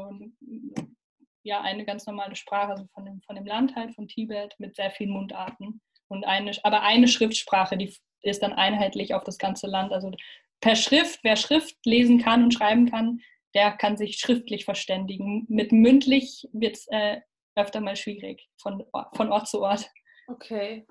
ja 1.43 1.61
eine 1.61 1.85
ganz 1.85 2.05
normale 2.05 2.35
Sprache, 2.35 2.71
also 2.71 2.85
von 2.93 3.05
dem, 3.05 3.21
von 3.21 3.35
dem 3.35 3.45
Land 3.45 3.75
halt, 3.75 3.95
von 3.95 4.07
Tibet, 4.07 4.55
mit 4.59 4.75
sehr 4.75 4.91
vielen 4.91 5.11
Mundarten. 5.11 5.81
Und 6.07 6.25
eine, 6.25 6.51
aber 6.63 6.83
eine 6.83 7.07
Schriftsprache, 7.07 7.77
die 7.77 7.95
ist 8.21 8.43
dann 8.43 8.53
einheitlich 8.53 9.13
auf 9.13 9.23
das 9.23 9.37
ganze 9.37 9.67
Land. 9.67 9.91
Also 9.91 10.11
per 10.61 10.75
Schrift, 10.75 11.19
wer 11.23 11.35
Schrift 11.35 11.77
lesen 11.85 12.21
kann 12.21 12.43
und 12.43 12.53
schreiben 12.53 12.89
kann, 12.89 13.21
der 13.53 13.71
kann 13.71 13.97
sich 13.97 14.17
schriftlich 14.17 14.65
verständigen. 14.65 15.45
Mit 15.49 15.71
mündlich 15.71 16.47
wird 16.53 16.77
es 16.77 16.87
äh, 16.87 17.19
öfter 17.55 17.81
mal 17.81 17.95
schwierig, 17.95 18.49
von, 18.57 18.85
von 19.13 19.31
Ort 19.31 19.47
zu 19.47 19.61
Ort. 19.61 19.89
Okay. 20.27 20.87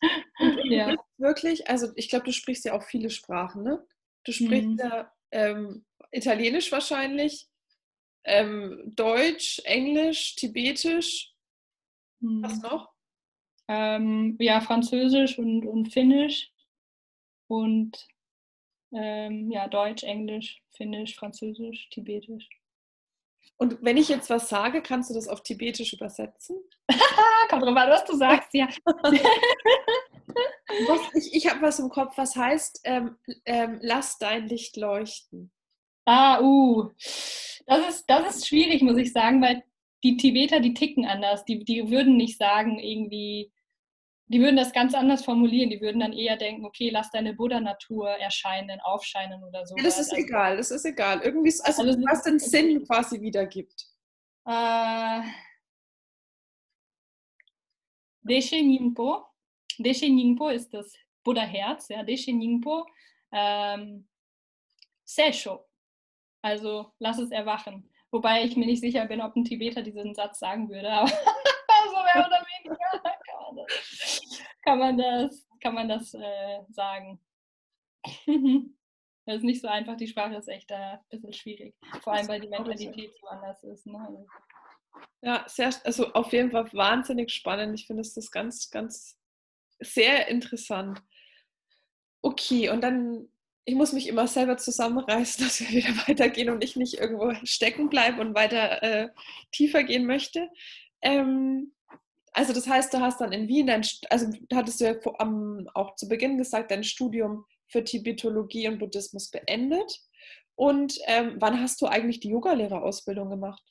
ja. 0.64 0.94
Wirklich, 1.18 1.68
also 1.68 1.88
ich 1.96 2.08
glaube, 2.08 2.24
du 2.24 2.32
sprichst 2.32 2.64
ja 2.64 2.72
auch 2.72 2.82
viele 2.82 3.10
Sprachen, 3.10 3.62
ne? 3.62 3.86
Du 4.24 4.32
sprichst 4.32 4.70
mhm. 4.70 4.78
ja 4.78 5.12
ähm, 5.32 5.84
Italienisch 6.10 6.70
wahrscheinlich, 6.72 7.48
ähm, 8.24 8.92
Deutsch, 8.94 9.60
Englisch, 9.64 10.36
Tibetisch. 10.36 11.34
Mhm. 12.20 12.42
Was 12.42 12.60
noch? 12.62 12.92
Ähm, 13.68 14.36
ja, 14.40 14.60
Französisch 14.60 15.38
und, 15.38 15.66
und 15.66 15.92
Finnisch 15.92 16.52
und 17.48 18.08
ähm, 18.94 19.50
ja, 19.50 19.68
Deutsch, 19.68 20.02
Englisch, 20.02 20.62
Finnisch, 20.76 21.16
Französisch, 21.16 21.88
Tibetisch. 21.90 22.48
Und 23.56 23.78
wenn 23.82 23.96
ich 23.96 24.08
jetzt 24.08 24.28
was 24.30 24.48
sage, 24.48 24.82
kannst 24.82 25.10
du 25.10 25.14
das 25.14 25.28
auf 25.28 25.42
Tibetisch 25.42 25.92
übersetzen? 25.92 26.56
Kommt 27.48 27.62
drauf 27.62 27.76
an, 27.76 27.90
was 27.90 28.04
du 28.04 28.16
sagst, 28.16 28.52
ja. 28.54 28.68
was, 30.86 31.14
ich 31.14 31.34
ich 31.34 31.50
habe 31.50 31.62
was 31.62 31.78
im 31.78 31.88
Kopf, 31.88 32.16
was 32.16 32.34
heißt, 32.34 32.80
ähm, 32.84 33.16
ähm, 33.44 33.78
lass 33.82 34.18
dein 34.18 34.48
Licht 34.48 34.76
leuchten. 34.76 35.52
Ah, 36.04 36.40
uh. 36.40 36.90
Das 37.66 37.88
ist, 37.88 38.04
das 38.08 38.36
ist 38.36 38.48
schwierig, 38.48 38.82
muss 38.82 38.96
ich 38.96 39.12
sagen, 39.12 39.40
weil 39.40 39.62
die 40.02 40.16
Tibeter, 40.16 40.60
die 40.60 40.74
ticken 40.74 41.06
anders. 41.06 41.44
Die, 41.44 41.64
die 41.64 41.90
würden 41.90 42.16
nicht 42.16 42.38
sagen, 42.38 42.78
irgendwie, 42.80 43.52
die 44.32 44.40
würden 44.40 44.56
das 44.56 44.72
ganz 44.72 44.94
anders 44.94 45.24
formulieren. 45.24 45.68
Die 45.68 45.80
würden 45.82 46.00
dann 46.00 46.14
eher 46.14 46.36
denken, 46.38 46.64
okay, 46.64 46.88
lass 46.88 47.10
deine 47.10 47.34
Buddha-Natur 47.34 48.08
erscheinen, 48.08 48.80
aufscheinen 48.80 49.44
oder 49.44 49.66
so. 49.66 49.76
Ja, 49.76 49.82
das 49.84 49.98
ist 49.98 50.10
also, 50.10 50.24
egal, 50.24 50.56
das 50.56 50.70
ist 50.70 50.86
egal. 50.86 51.20
Irgendwie, 51.20 51.52
also, 51.62 51.82
also 51.82 52.00
was 52.02 52.22
den 52.22 52.38
Sinn 52.38 52.82
quasi 52.86 53.20
wiedergibt. 53.20 53.86
Äh, 54.46 55.20
Deshe 58.22 58.56
Nyingpo. 58.56 59.26
Deshe 59.78 60.08
Nyingpo 60.08 60.48
ist 60.48 60.72
das 60.72 60.94
Buddha-Herz. 61.24 61.88
Ja, 61.88 62.02
Deshe 62.02 62.32
Nyingpo. 62.32 62.86
Ähm, 63.32 64.08
Sesho. 65.04 65.68
Also 66.40 66.92
lass 66.98 67.18
es 67.18 67.30
erwachen. 67.30 67.90
Wobei 68.10 68.44
ich 68.44 68.56
mir 68.56 68.66
nicht 68.66 68.80
sicher 68.80 69.04
bin, 69.04 69.20
ob 69.20 69.36
ein 69.36 69.44
Tibeter 69.44 69.82
diesen 69.82 70.14
Satz 70.14 70.38
sagen 70.38 70.70
würde. 70.70 70.90
Aber 70.90 71.08
so 71.90 72.02
mehr 72.02 72.26
oder 72.26 72.42
weniger 72.62 72.81
kann 74.64 74.78
man 74.78 74.98
das, 74.98 75.48
kann 75.60 75.74
man 75.74 75.88
das, 75.88 76.14
äh, 76.14 76.60
sagen. 76.70 77.20
das 79.26 79.36
ist 79.36 79.44
nicht 79.44 79.60
so 79.60 79.68
einfach, 79.68 79.96
die 79.96 80.08
Sprache 80.08 80.34
ist 80.34 80.48
echt 80.48 80.70
ein 80.72 80.98
bisschen 81.10 81.32
schwierig. 81.32 81.74
Vor 82.02 82.12
allem, 82.12 82.28
weil 82.28 82.40
die 82.40 82.48
Mentalität 82.48 83.12
so 83.20 83.26
anders 83.28 83.62
ist. 83.64 83.86
Ne? 83.86 83.98
Also 83.98 84.26
ja, 85.22 85.44
sehr, 85.46 85.72
also 85.84 86.12
auf 86.14 86.32
jeden 86.32 86.50
Fall 86.50 86.72
wahnsinnig 86.72 87.30
spannend. 87.30 87.78
Ich 87.78 87.86
finde 87.86 88.02
das 88.02 88.30
ganz, 88.30 88.70
ganz 88.70 89.18
sehr 89.78 90.28
interessant. 90.28 91.02
Okay, 92.22 92.70
und 92.70 92.82
dann, 92.82 93.28
ich 93.64 93.74
muss 93.74 93.92
mich 93.92 94.08
immer 94.08 94.26
selber 94.26 94.56
zusammenreißen, 94.56 95.44
dass 95.44 95.60
wir 95.60 95.68
wieder 95.68 96.08
weitergehen 96.08 96.50
und 96.50 96.64
ich 96.64 96.76
nicht 96.76 96.94
irgendwo 96.94 97.32
stecken 97.44 97.88
bleibe 97.88 98.20
und 98.20 98.34
weiter 98.34 98.82
äh, 98.82 99.08
tiefer 99.52 99.84
gehen 99.84 100.06
möchte. 100.06 100.50
Ähm, 101.02 101.72
also 102.32 102.52
das 102.52 102.66
heißt, 102.66 102.92
du 102.94 103.00
hast 103.00 103.20
dann 103.20 103.32
in 103.32 103.48
Wien, 103.48 103.66
dein, 103.66 103.82
also 104.08 104.30
hattest 104.52 104.80
du 104.80 104.84
ja 104.84 104.94
am, 105.18 105.68
auch 105.74 105.94
zu 105.96 106.08
Beginn 106.08 106.38
gesagt, 106.38 106.70
dein 106.70 106.84
Studium 106.84 107.44
für 107.68 107.84
Tibetologie 107.84 108.68
und 108.68 108.78
Buddhismus 108.78 109.30
beendet. 109.30 110.00
Und 110.54 110.98
ähm, 111.06 111.36
wann 111.38 111.60
hast 111.60 111.80
du 111.80 111.86
eigentlich 111.86 112.20
die 112.20 112.30
Yogalehrerausbildung 112.30 113.30
gemacht? 113.30 113.62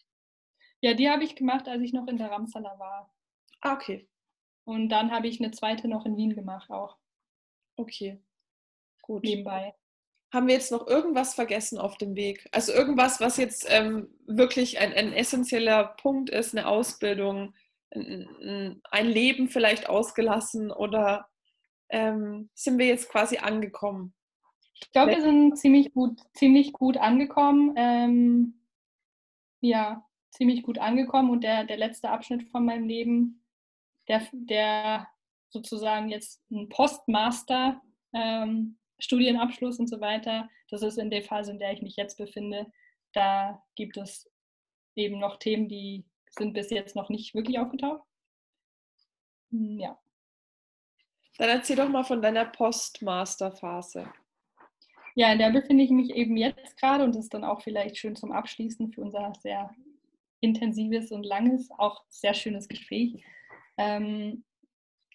Ja, 0.82 0.94
die 0.94 1.10
habe 1.10 1.24
ich 1.24 1.36
gemacht, 1.36 1.68
als 1.68 1.82
ich 1.82 1.94
noch 1.94 2.08
in 2.08 2.18
der 2.18 2.32
Ramsala 2.32 2.78
war. 2.80 3.14
Ah, 3.62 3.74
okay. 3.74 4.10
Und 4.64 4.90
dann 4.90 5.12
habe 5.12 5.28
ich 5.28 5.40
eine 5.40 5.52
zweite 5.52 5.88
noch 5.88 6.06
in 6.06 6.18
Wien 6.18 6.36
gemacht 6.36 6.70
auch. 6.70 6.98
Okay. 7.78 8.24
Gut. 9.02 9.24
Nebenbei. 9.24 9.74
Haben 10.34 10.48
wir 10.48 10.54
jetzt 10.54 10.72
noch 10.72 10.88
irgendwas 10.88 11.34
vergessen 11.34 11.78
auf 11.78 11.98
dem 11.98 12.16
Weg? 12.16 12.48
Also 12.52 12.72
irgendwas, 12.72 13.20
was 13.20 13.38
jetzt 13.38 13.66
ähm, 13.70 14.08
wirklich 14.26 14.80
ein, 14.80 14.94
ein 14.94 15.14
essentieller 15.14 15.84
Punkt 15.84 16.30
ist, 16.30 16.56
eine 16.56 16.68
Ausbildung, 16.68 17.54
ein 17.94 19.08
Leben 19.08 19.50
vielleicht 19.50 19.90
ausgelassen 19.90 20.72
oder 20.72 21.28
ähm, 21.90 22.50
sind 22.54 22.78
wir 22.80 22.88
jetzt 22.88 23.10
quasi 23.10 23.38
angekommen? 23.38 24.14
Ich 24.74 24.92
glaube, 24.92 25.12
wir 25.12 25.22
sind 25.22 25.58
ziemlich 25.58 25.94
gut, 25.94 26.20
ziemlich 26.34 26.74
gut 26.74 26.98
angekommen. 26.98 27.74
Ähm, 27.76 28.62
ja, 29.60 30.06
ziemlich 30.32 30.64
gut 30.64 30.80
angekommen 30.80 31.30
und 31.30 31.44
der, 31.44 31.66
der 31.66 31.78
letzte 31.78 32.10
Abschnitt 32.10 32.50
von 32.50 32.66
meinem 32.66 32.88
Leben, 32.88 33.46
der, 34.08 34.26
der 34.32 35.08
sozusagen 35.50 36.10
jetzt 36.10 36.42
ein 36.50 36.70
Postmaster 36.70 37.82
ähm, 38.14 38.78
Studienabschluss 39.00 39.80
und 39.80 39.88
so 39.88 40.00
weiter, 40.00 40.50
das 40.70 40.82
ist 40.82 40.98
in 40.98 41.12
der 41.12 41.24
Phase, 41.24 41.52
in 41.52 41.60
der 41.60 41.74
ich 41.74 41.82
mich 41.82 41.96
jetzt 41.96 42.18
befinde. 42.18 42.72
Da 43.14 43.62
gibt 43.76 43.98
es 43.98 44.32
eben 44.96 45.20
noch 45.20 45.38
Themen, 45.38 45.68
die 45.68 46.06
sind 46.38 46.54
bis 46.54 46.70
jetzt 46.70 46.96
noch 46.96 47.10
nicht 47.10 47.34
wirklich 47.36 47.60
aufgetaucht. 47.60 48.04
Hm, 49.52 49.80
ja. 49.80 50.00
Dann 51.38 51.50
erzähl 51.50 51.76
doch 51.76 51.90
mal 51.90 52.04
von 52.04 52.22
deiner 52.22 52.46
Postmaster-Phase. 52.46 54.12
Ja, 55.16 55.32
in 55.32 55.40
der 55.40 55.52
befinde 55.52 55.84
ich 55.84 55.92
mich 55.92 56.12
eben 56.12 56.38
jetzt 56.38 56.78
gerade 56.78 57.04
und 57.04 57.16
das 57.16 57.26
ist 57.26 57.34
dann 57.34 57.44
auch 57.44 57.62
vielleicht 57.62 57.98
schön 57.98 58.16
zum 58.16 58.32
Abschließen 58.32 58.94
für 58.94 59.02
unser 59.02 59.34
sehr 59.42 59.74
intensives 60.40 61.12
und 61.12 61.24
langes, 61.24 61.70
auch 61.78 62.04
sehr 62.10 62.34
schönes 62.34 62.68
Gespräch. 62.68 63.24
Ähm, 63.78 64.44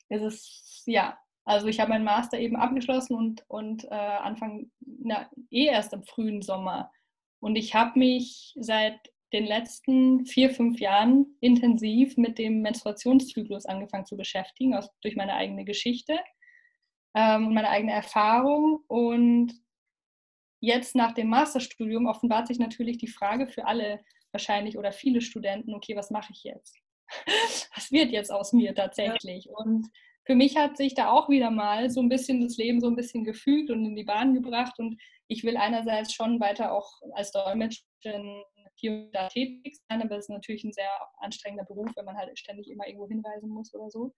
es 0.09 0.23
ist, 0.23 0.83
ja, 0.87 1.19
also 1.45 1.69
ich 1.69 1.81
habe 1.81 1.91
meinen 1.91 2.05
Master 2.05 2.39
eben 2.39 2.57
abgeschlossen 2.57 3.17
und, 3.17 3.45
und 3.49 3.85
äh, 3.85 3.95
Anfang, 3.95 4.71
na, 4.81 5.31
eh 5.51 5.67
erst 5.67 5.93
im 5.93 6.05
frühen 6.05 6.43
Sommer. 6.43 6.93
Und 7.41 7.57
ich 7.57 7.75
habe 7.75 7.99
mich 7.99 8.55
seit 8.59 9.13
den 9.33 9.45
letzten 9.45 10.25
vier, 10.27 10.51
fünf 10.51 10.79
Jahren 10.79 11.37
intensiv 11.41 12.17
mit 12.17 12.39
dem 12.39 12.63
Menstruationszyklus 12.63 13.67
angefangen 13.67 14.07
zu 14.07 14.17
beschäftigen, 14.17 14.75
aus, 14.75 14.89
durch 15.03 15.17
meine 15.17 15.35
eigene 15.35 15.65
Geschichte 15.65 16.19
ähm, 17.15 17.49
und 17.49 17.55
meine 17.55 17.71
eigene 17.71 17.93
Erfahrung. 17.93 18.85
Und 18.87 19.53
jetzt 20.61 20.95
nach 20.95 21.13
dem 21.13 21.29
Masterstudium 21.29 22.07
offenbart 22.07 22.47
sich 22.47 22.59
natürlich 22.59 22.99
die 22.99 23.09
Frage 23.09 23.49
für 23.49 23.67
alle 23.67 24.01
wahrscheinlich 24.33 24.79
oder 24.79 24.93
viele 24.93 25.21
Studenten, 25.21 25.75
okay, 25.75 25.97
was 25.97 26.11
mache 26.11 26.33
ich 26.33 26.45
jetzt? 26.45 26.79
was 27.75 27.91
wird 27.91 28.11
jetzt 28.11 28.31
aus 28.31 28.53
mir 28.53 28.75
tatsächlich? 28.75 29.49
Und 29.49 29.89
für 30.25 30.35
mich 30.35 30.57
hat 30.57 30.77
sich 30.77 30.95
da 30.95 31.11
auch 31.11 31.29
wieder 31.29 31.51
mal 31.51 31.89
so 31.89 32.01
ein 32.01 32.09
bisschen 32.09 32.41
das 32.41 32.57
Leben 32.57 32.81
so 32.81 32.89
ein 32.89 32.97
bisschen 32.97 33.25
gefügt 33.25 33.71
und 33.71 33.85
in 33.85 33.97
die 33.97 34.05
Bahn 34.05 34.35
gebracht. 34.35 34.79
Und 34.79 35.01
ich 35.29 35.45
will 35.45 35.57
einerseits 35.57 36.13
schon 36.13 36.41
weiter 36.41 36.73
auch 36.73 37.01
als 37.13 37.31
Dolmetscherin 37.33 38.43
hier 38.79 38.93
und 38.93 39.13
da 39.13 39.29
tätig 39.29 39.79
sein, 39.89 40.03
aber 40.03 40.17
es 40.17 40.25
ist 40.27 40.31
natürlich 40.31 40.65
ein 40.65 40.73
sehr 40.73 40.91
anstrengender 41.19 41.65
Beruf, 41.65 41.91
wenn 41.97 42.05
man 42.05 42.17
halt 42.17 42.39
ständig 42.39 42.71
immer 42.71 42.87
irgendwo 42.87 43.09
hinreisen 43.09 43.49
muss 43.49 43.75
oder 43.75 43.91
so. 43.91 44.13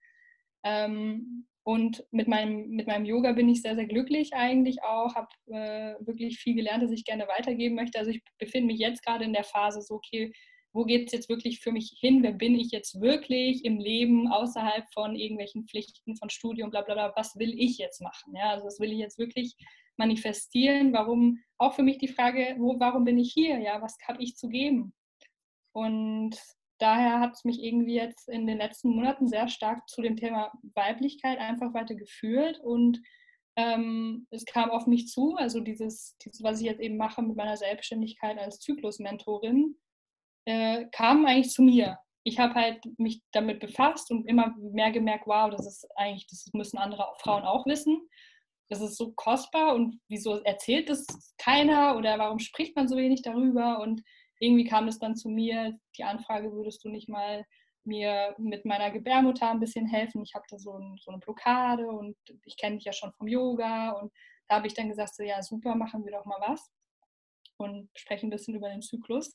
Ähm, 0.64 1.47
und 1.62 2.05
mit 2.11 2.29
meinem, 2.29 2.71
mit 2.71 2.87
meinem 2.87 3.05
Yoga 3.05 3.33
bin 3.33 3.49
ich 3.49 3.62
sehr, 3.62 3.75
sehr 3.75 3.87
glücklich 3.87 4.33
eigentlich 4.35 4.83
auch, 4.83 5.14
habe 5.14 5.29
äh, 5.49 5.94
wirklich 6.07 6.38
viel 6.38 6.55
gelernt, 6.55 6.83
dass 6.83 6.90
ich 6.90 7.05
gerne 7.05 7.29
weitergeben 7.29 7.75
möchte. 7.75 7.99
Also 7.99 8.11
ich 8.11 8.23
befinde 8.38 8.68
mich 8.68 8.81
jetzt 8.81 9.05
gerade 9.05 9.25
in 9.25 9.35
der 9.35 9.44
Phase 9.44 9.83
so, 9.83 9.97
okay, 9.97 10.33
wo 10.73 10.85
geht 10.85 11.07
es 11.07 11.12
jetzt 11.12 11.29
wirklich 11.29 11.61
für 11.61 11.73
mich 11.73 11.97
hin? 12.01 12.23
Wer 12.23 12.33
bin 12.33 12.55
ich 12.55 12.71
jetzt 12.71 13.01
wirklich 13.01 13.64
im 13.64 13.79
Leben 13.79 14.31
außerhalb 14.31 14.85
von 14.92 15.14
irgendwelchen 15.16 15.66
Pflichten, 15.66 16.16
von 16.16 16.31
Studium, 16.31 16.71
bla 16.71 16.83
bla 16.83 16.94
bla? 16.94 17.12
Was 17.16 17.37
will 17.37 17.55
ich 17.59 17.79
jetzt 17.79 18.01
machen? 18.01 18.35
Ja, 18.35 18.51
also 18.51 18.64
das 18.64 18.81
will 18.81 18.92
ich 18.92 18.99
jetzt 18.99 19.18
wirklich 19.18 19.55
manifestieren. 19.98 20.92
Warum, 20.92 21.38
auch 21.58 21.74
für 21.74 21.82
mich 21.82 21.98
die 21.98 22.08
Frage, 22.08 22.56
wo, 22.58 22.78
warum 22.78 23.04
bin 23.04 23.18
ich 23.18 23.32
hier? 23.32 23.58
Ja, 23.58 23.82
was 23.82 23.96
habe 24.06 24.22
ich 24.22 24.37
zu 24.37 24.48
geben? 24.48 24.94
Und 25.72 26.37
daher 26.78 27.20
hat 27.20 27.34
es 27.34 27.44
mich 27.44 27.62
irgendwie 27.62 27.94
jetzt 27.94 28.28
in 28.28 28.46
den 28.46 28.58
letzten 28.58 28.90
Monaten 28.90 29.28
sehr 29.28 29.48
stark 29.48 29.88
zu 29.88 30.02
dem 30.02 30.16
Thema 30.16 30.52
Weiblichkeit 30.74 31.38
einfach 31.38 31.74
weiter 31.74 31.94
geführt 31.94 32.61
und 32.61 33.00
ähm, 33.58 34.28
es 34.30 34.44
kam 34.44 34.70
auf 34.70 34.87
mich 34.87 35.08
zu, 35.08 35.34
also 35.34 35.58
dieses, 35.58 36.16
dieses, 36.18 36.44
was 36.44 36.61
ich 36.61 36.66
jetzt 36.66 36.80
eben 36.80 36.96
mache 36.96 37.22
mit 37.22 37.37
meiner 37.37 37.56
Selbstständigkeit 37.56 38.38
als 38.38 38.61
Zyklusmentorin, 38.61 39.76
äh, 40.44 40.87
kam 40.92 41.26
eigentlich 41.26 41.50
zu 41.50 41.62
mir. 41.62 41.98
Ich 42.22 42.38
habe 42.38 42.54
halt 42.54 42.80
mich 42.98 43.20
damit 43.32 43.58
befasst 43.58 44.12
und 44.12 44.28
immer 44.28 44.54
mehr 44.58 44.92
gemerkt, 44.92 45.26
wow, 45.26 45.50
das 45.50 45.66
ist 45.66 45.88
eigentlich, 45.96 46.28
das 46.28 46.48
müssen 46.52 46.78
andere 46.78 47.04
Frauen 47.18 47.42
auch 47.42 47.66
wissen. 47.66 48.00
Das 48.68 48.81
ist 48.81 48.96
so 48.96 49.12
kostbar 49.12 49.74
und 49.74 49.98
wieso 50.09 50.42
erzählt 50.42 50.88
das 50.88 51.07
keiner 51.38 51.96
oder 51.96 52.18
warum 52.18 52.38
spricht 52.38 52.76
man 52.76 52.88
so 52.88 52.96
wenig 52.96 53.22
darüber? 53.22 53.81
Und 53.81 54.02
irgendwie 54.40 54.64
kam 54.64 54.88
es 54.88 54.98
dann 54.98 55.16
zu 55.16 55.28
mir, 55.28 55.78
die 55.96 56.04
Anfrage, 56.04 56.52
würdest 56.52 56.85
du 56.85 56.88
nicht 56.88 57.09
mal 57.09 57.44
mir 57.85 58.34
mit 58.38 58.64
meiner 58.64 58.90
Gebärmutter 58.90 59.51
ein 59.51 59.61
bisschen 59.61 59.86
helfen? 59.86 60.22
Ich 60.22 60.34
habe 60.34 60.45
da 60.51 60.59
so, 60.59 60.74
ein, 60.74 60.97
so, 61.01 61.11
eine 61.11 61.20
Blockade 61.20 61.86
und 61.86 62.16
ich 62.45 62.57
kenne 62.57 62.76
dich 62.76 62.84
ja 62.84 62.93
schon 62.93 63.12
vom 63.12 63.26
Yoga 63.26 63.93
und 63.93 64.12
da 64.49 64.57
habe 64.57 64.66
ich 64.66 64.74
dann 64.74 64.88
gesagt, 64.88 65.14
so, 65.14 65.22
ja 65.22 65.43
super, 65.43 65.74
machen 65.74 66.05
wir 66.05 66.12
doch 66.12 66.24
mal 66.24 66.40
was 66.40 66.70
und 67.59 67.90
sprechen 67.97 68.26
ein 68.26 68.30
bisschen 68.30 68.55
über 68.55 68.68
den 68.68 68.82
Zyklus 68.82 69.34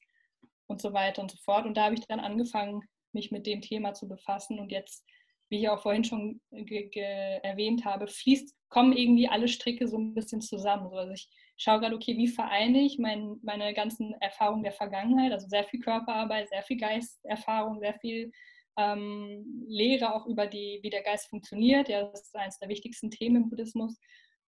und 0.68 0.82
so 0.82 0.94
weiter 0.94 1.22
und 1.22 1.32
so 1.32 1.38
fort. 1.38 1.66
Und 1.66 1.76
da 1.76 1.86
habe 1.86 1.96
ich 1.96 2.08
dann 2.08 2.20
angefangen, 2.20 2.82
mich 3.12 3.32
mit 3.32 3.46
dem 3.46 3.62
Thema 3.62 3.94
zu 3.94 4.08
befassen. 4.08 4.60
Und 4.60 4.72
jetzt, 4.72 5.06
wie 5.54 5.60
ich 5.60 5.70
auch 5.70 5.84
vorhin 5.84 6.04
schon 6.04 6.42
erwähnt 6.52 7.86
habe, 7.86 8.08
fließt, 8.08 8.56
kommen 8.70 8.92
irgendwie 8.92 9.28
alle 9.28 9.48
Stricke 9.48 9.88
so 9.88 10.00
ein 10.00 10.16
bisschen 10.16 10.42
zusammen. 10.42 10.92
Also 10.92 11.14
ich 11.14 11.30
schaue 11.58 11.80
gerade, 11.80 11.96
okay, 11.96 12.18
wie 12.18 12.28
vereine 12.28 12.82
ich 12.82 12.98
mein, 12.98 13.36
meine 13.44 13.72
ganzen 13.76 14.16
Erfahrungen 14.20 14.64
der 14.64 14.72
Vergangenheit, 14.72 15.32
also 15.32 15.48
sehr 15.48 15.64
viel 15.66 15.80
Körperarbeit, 15.80 16.50
sehr 16.50 16.64
viel 16.64 16.78
Geisterfahrung, 16.78 17.80
sehr 17.80 17.94
viel 18.00 18.32
ähm, 18.80 19.64
Lehre 19.68 20.16
auch 20.16 20.26
über 20.26 20.48
die, 20.48 20.80
wie 20.82 20.90
der 20.90 21.04
Geist 21.04 21.30
funktioniert. 21.30 21.88
Ja, 21.88 22.02
das 22.02 22.24
ist 22.24 22.36
eines 22.36 22.58
der 22.58 22.70
wichtigsten 22.70 23.12
Themen 23.12 23.44
im 23.44 23.50
Buddhismus. 23.52 24.00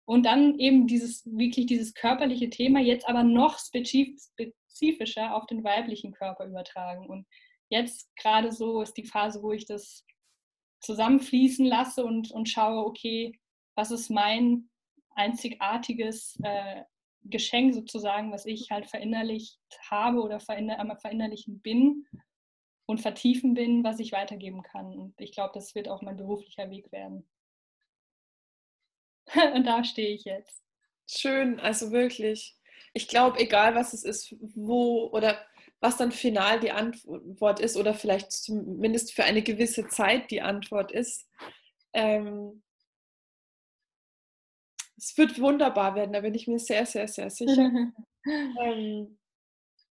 Und 0.07 0.25
dann 0.25 0.59
eben 0.59 0.87
dieses, 0.87 1.27
wirklich 1.27 1.67
dieses 1.67 1.93
körperliche 1.93 2.49
Thema, 2.49 2.81
jetzt 2.81 3.07
aber 3.07 3.25
noch 3.25 3.59
spezifisch, 3.59 4.31
spezifischer 4.33 5.35
auf 5.35 5.45
den 5.45 5.65
weiblichen 5.65 6.13
Körper 6.13 6.47
übertragen. 6.47 7.07
Und 7.07 7.27
jetzt 7.69 8.11
gerade 8.17 8.53
so 8.53 8.81
ist 8.81 8.95
die 8.95 9.05
Phase, 9.05 9.43
wo 9.43 9.53
ich 9.53 9.67
das 9.67 10.07
zusammenfließen 10.85 11.67
lasse 11.67 12.05
und, 12.05 12.31
und 12.31 12.49
schaue, 12.49 12.85
okay, 12.85 13.39
was 13.75 13.91
ist 13.91 14.11
mein 14.11 14.69
einzigartiges 15.15 16.39
äh, 16.43 16.83
Geschenk 17.23 17.75
sozusagen, 17.75 18.33
was 18.33 18.47
ich 18.47 18.71
halt 18.71 18.87
verinnerlicht 18.87 19.59
habe 19.89 20.21
oder 20.21 20.41
verinner 20.41 20.97
verinnerlichen 20.97 21.61
bin 21.61 22.07
und 22.87 23.01
vertiefen 23.01 23.55
bin, 23.55 23.83
was 23.83 23.99
ich 23.99 24.13
weitergeben 24.13 24.63
kann. 24.63 24.99
Und 24.99 25.21
ich 25.21 25.33
glaube, 25.33 25.53
das 25.55 25.75
wird 25.75 25.89
auch 25.89 26.03
mein 26.03 26.17
beruflicher 26.17 26.69
Weg 26.71 26.93
werden. 26.93 27.27
und 29.55 29.65
da 29.67 29.85
stehe 29.85 30.15
ich 30.15 30.25
jetzt. 30.25 30.63
Schön, 31.09 31.61
also 31.61 31.93
wirklich. 31.93 32.59
Ich 32.93 33.09
glaube, 33.09 33.39
egal 33.39 33.75
was 33.75 33.95
es 33.95 34.05
ist, 34.05 34.35
wo 34.41 35.09
oder 35.09 35.39
was 35.81 35.97
dann 35.97 36.13
final 36.13 36.61
die 36.61 36.71
Antwort 36.71 37.61
ist 37.61 37.77
oder 37.77 37.95
vielleicht 37.95 38.33
zumindest 38.33 39.13
für 39.13 39.25
eine 39.25 39.43
gewisse 39.43 39.87
Zeit 39.89 40.31
die 40.31 40.41
Antwort 40.41 40.93
ist, 40.93 41.29
ähm, 41.93 42.63
es 44.97 45.17
wird 45.19 45.41
wunderbar 45.41 45.95
werden, 45.95 46.13
da 46.13 46.21
bin 46.21 46.35
ich 46.35 46.47
mir 46.47 46.59
sehr, 46.59 46.87
sehr, 46.87 47.09
sehr 47.09 47.31
sicher. 47.31 47.71
ähm, 48.63 49.19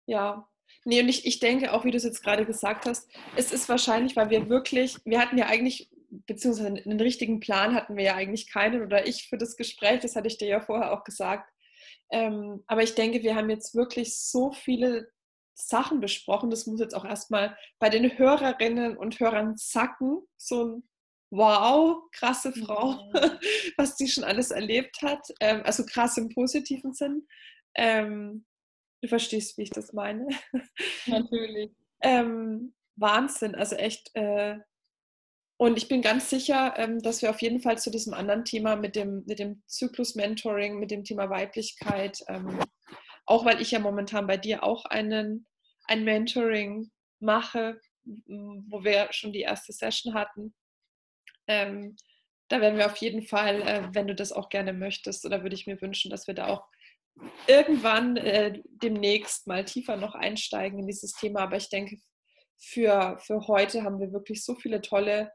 ja, 0.06 0.48
nee, 0.84 1.00
und 1.00 1.08
ich, 1.08 1.26
ich 1.26 1.38
denke 1.38 1.72
auch, 1.72 1.84
wie 1.84 1.90
du 1.90 1.96
es 1.96 2.04
jetzt 2.04 2.22
gerade 2.22 2.46
gesagt 2.46 2.86
hast, 2.86 3.08
es 3.36 3.52
ist 3.52 3.68
wahrscheinlich, 3.68 4.16
weil 4.16 4.30
wir 4.30 4.48
wirklich, 4.48 4.96
wir 5.04 5.20
hatten 5.20 5.38
ja 5.38 5.46
eigentlich, 5.46 5.90
beziehungsweise 6.26 6.68
einen 6.68 7.00
richtigen 7.00 7.40
Plan 7.40 7.74
hatten 7.74 7.96
wir 7.96 8.04
ja 8.04 8.14
eigentlich 8.14 8.50
keinen 8.50 8.82
oder 8.82 9.06
ich 9.06 9.28
für 9.28 9.38
das 9.38 9.56
Gespräch, 9.56 10.00
das 10.00 10.16
hatte 10.16 10.28
ich 10.28 10.38
dir 10.38 10.48
ja 10.48 10.60
vorher 10.60 10.92
auch 10.92 11.04
gesagt. 11.04 11.52
Ähm, 12.10 12.62
aber 12.66 12.82
ich 12.82 12.94
denke, 12.94 13.22
wir 13.22 13.34
haben 13.34 13.50
jetzt 13.50 13.74
wirklich 13.74 14.16
so 14.16 14.52
viele 14.52 15.10
Sachen 15.57 16.00
besprochen. 16.00 16.50
Das 16.50 16.66
muss 16.66 16.80
jetzt 16.80 16.94
auch 16.94 17.04
erstmal 17.04 17.57
bei 17.78 17.88
den 17.88 18.16
Hörerinnen 18.18 18.96
und 18.96 19.18
Hörern 19.18 19.57
sacken. 19.57 20.20
So 20.36 20.64
ein 20.64 20.88
wow, 21.30 22.02
krasse 22.12 22.52
Frau, 22.52 22.92
mhm. 22.92 23.12
was 23.76 23.96
die 23.96 24.07
schon 24.07 24.24
alles 24.24 24.50
erlebt 24.50 25.00
hat. 25.02 25.26
Ähm, 25.40 25.62
also 25.64 25.84
krass 25.84 26.16
im 26.18 26.28
positiven 26.28 26.92
Sinn. 26.92 27.26
Ähm, 27.74 28.44
du 29.02 29.09
verstehst, 29.09 29.57
wie 29.59 29.62
ich 29.62 29.70
das 29.70 29.92
meine. 29.92 30.28
Natürlich. 31.07 31.72
ähm, 32.02 32.74
Wahnsinn, 32.96 33.54
also 33.54 33.76
echt. 33.76 34.11
Äh, 34.14 34.59
und 35.59 35.78
ich 35.78 35.88
bin 35.88 36.02
ganz 36.02 36.28
sicher, 36.28 36.74
dass 37.00 37.22
wir 37.22 37.30
auf 37.30 37.40
jeden 37.40 37.61
Fall 37.61 37.78
zu 37.78 37.90
diesem 37.90 38.12
anderen 38.12 38.44
Thema 38.44 38.76
mit 38.76 38.94
dem, 38.94 39.24
mit 39.24 39.38
dem 39.38 39.62
Zyklus-Mentoring, 39.66 40.78
mit 40.78 40.90
dem 40.90 41.02
Thema 41.02 41.30
Weiblichkeit, 41.30 42.22
auch 43.26 43.44
weil 43.44 43.60
ich 43.60 43.72
ja 43.72 43.78
momentan 43.78 44.26
bei 44.26 44.36
dir 44.36 44.62
auch 44.62 44.84
einen, 44.86 45.46
ein 45.84 46.04
Mentoring 46.04 46.90
mache, 47.18 47.80
wo 48.04 48.84
wir 48.84 49.08
schon 49.10 49.32
die 49.32 49.40
erste 49.40 49.72
Session 49.72 50.14
hatten, 50.14 50.54
ähm, 51.48 51.96
da 52.48 52.60
werden 52.60 52.78
wir 52.78 52.86
auf 52.86 52.96
jeden 52.96 53.22
Fall, 53.22 53.62
äh, 53.62 53.88
wenn 53.92 54.06
du 54.06 54.14
das 54.14 54.32
auch 54.32 54.48
gerne 54.48 54.72
möchtest, 54.72 55.24
oder 55.24 55.42
würde 55.42 55.56
ich 55.56 55.66
mir 55.66 55.80
wünschen, 55.80 56.10
dass 56.10 56.26
wir 56.26 56.34
da 56.34 56.46
auch 56.48 56.66
irgendwann 57.46 58.16
äh, 58.16 58.62
demnächst 58.82 59.46
mal 59.46 59.64
tiefer 59.64 59.96
noch 59.96 60.14
einsteigen 60.14 60.78
in 60.80 60.86
dieses 60.86 61.12
Thema. 61.12 61.40
Aber 61.40 61.56
ich 61.56 61.68
denke, 61.68 61.96
für, 62.58 63.18
für 63.20 63.46
heute 63.48 63.82
haben 63.82 64.00
wir 64.00 64.12
wirklich 64.12 64.44
so 64.44 64.54
viele 64.54 64.80
tolle 64.80 65.32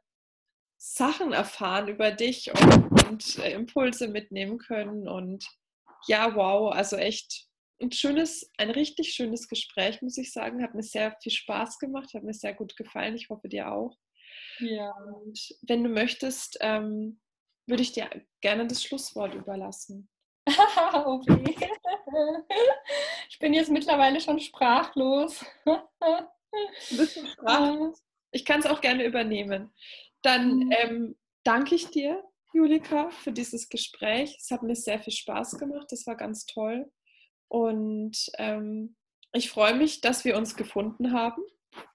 Sachen 0.77 1.33
erfahren 1.33 1.87
über 1.87 2.11
dich 2.11 2.51
und, 2.51 3.07
und 3.07 3.39
äh, 3.39 3.51
Impulse 3.53 4.07
mitnehmen 4.07 4.57
können. 4.57 5.07
Und 5.07 5.45
ja, 6.07 6.35
wow, 6.35 6.73
also 6.73 6.95
echt 6.95 7.47
ein 7.81 7.91
schönes, 7.91 8.49
ein 8.57 8.69
richtig 8.69 9.13
schönes 9.13 9.47
Gespräch, 9.47 10.01
muss 10.01 10.17
ich 10.17 10.31
sagen. 10.31 10.63
Hat 10.63 10.75
mir 10.75 10.83
sehr 10.83 11.15
viel 11.21 11.31
Spaß 11.31 11.79
gemacht, 11.79 12.13
hat 12.13 12.23
mir 12.23 12.33
sehr 12.33 12.53
gut 12.53 12.75
gefallen. 12.77 13.15
Ich 13.15 13.29
hoffe 13.29 13.49
dir 13.49 13.71
auch. 13.71 13.97
Ja. 14.59 14.91
Und 14.91 15.39
wenn 15.63 15.83
du 15.83 15.89
möchtest, 15.89 16.57
ähm, 16.61 17.19
würde 17.67 17.83
ich 17.83 17.91
dir 17.91 18.09
gerne 18.41 18.67
das 18.67 18.83
Schlusswort 18.83 19.33
überlassen. 19.33 20.09
okay. 20.47 21.69
Ich 23.29 23.39
bin 23.39 23.53
jetzt 23.53 23.69
mittlerweile 23.69 24.19
schon 24.19 24.39
sprachlos. 24.39 25.45
Sprachlos. 26.89 28.03
Ich 28.31 28.45
kann 28.45 28.59
es 28.59 28.65
auch 28.65 28.81
gerne 28.81 29.05
übernehmen. 29.05 29.73
Dann 30.21 30.57
mhm. 30.57 30.71
ähm, 30.71 31.19
danke 31.43 31.75
ich 31.75 31.87
dir, 31.89 32.23
Julika, 32.53 33.09
für 33.09 33.31
dieses 33.31 33.69
Gespräch. 33.69 34.35
Es 34.39 34.51
hat 34.51 34.63
mir 34.63 34.75
sehr 34.75 34.99
viel 34.99 35.13
Spaß 35.13 35.57
gemacht. 35.57 35.87
Das 35.89 36.05
war 36.07 36.15
ganz 36.15 36.45
toll. 36.45 36.91
Und 37.51 38.31
ähm, 38.37 38.95
ich 39.33 39.49
freue 39.49 39.75
mich, 39.75 39.99
dass 39.99 40.23
wir 40.23 40.37
uns 40.37 40.55
gefunden 40.55 41.11
haben 41.11 41.41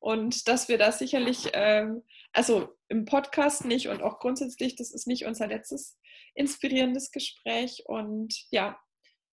und 0.01 0.49
dass 0.49 0.69
wir 0.69 0.77
da 0.77 0.93
sicherlich 0.93 1.49
ähm, 1.55 2.03
also 2.35 2.69
im 2.89 3.07
Podcast 3.07 3.65
nicht 3.65 3.89
und 3.89 4.03
auch 4.03 4.19
grundsätzlich, 4.19 4.77
das 4.77 4.93
ist 4.93 5.07
nicht 5.07 5.25
unser 5.25 5.47
letztes 5.47 5.99
inspirierendes 6.35 7.11
Gespräch. 7.11 7.85
Und 7.87 8.35
ja, 8.51 8.79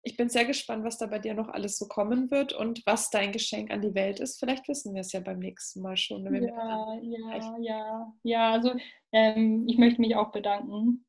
ich 0.03 0.17
bin 0.17 0.27
sehr 0.27 0.43
gespannt, 0.43 0.83
was 0.83 0.97
da 0.97 1.05
bei 1.05 1.19
dir 1.19 1.35
noch 1.35 1.47
alles 1.47 1.77
so 1.77 1.87
kommen 1.87 2.29
wird 2.31 2.51
und 2.51 2.85
was 2.85 3.09
dein 3.09 3.31
Geschenk 3.31 3.71
an 3.71 3.81
die 3.81 3.95
Welt 3.95 4.19
ist. 4.19 4.39
Vielleicht 4.39 4.67
wissen 4.67 4.93
wir 4.93 5.01
es 5.01 5.13
ja 5.13 5.21
beim 5.21 5.39
nächsten 5.39 5.81
Mal 5.81 5.95
schon. 5.95 6.25
ja, 6.35 6.99
ja, 7.01 7.57
ja, 7.61 8.13
ja. 8.23 8.51
Also 8.51 8.73
ähm, 9.13 9.65
ich 9.69 9.77
möchte 9.77 10.01
mich 10.01 10.17
auch 10.17 10.33
bedanken 10.33 11.05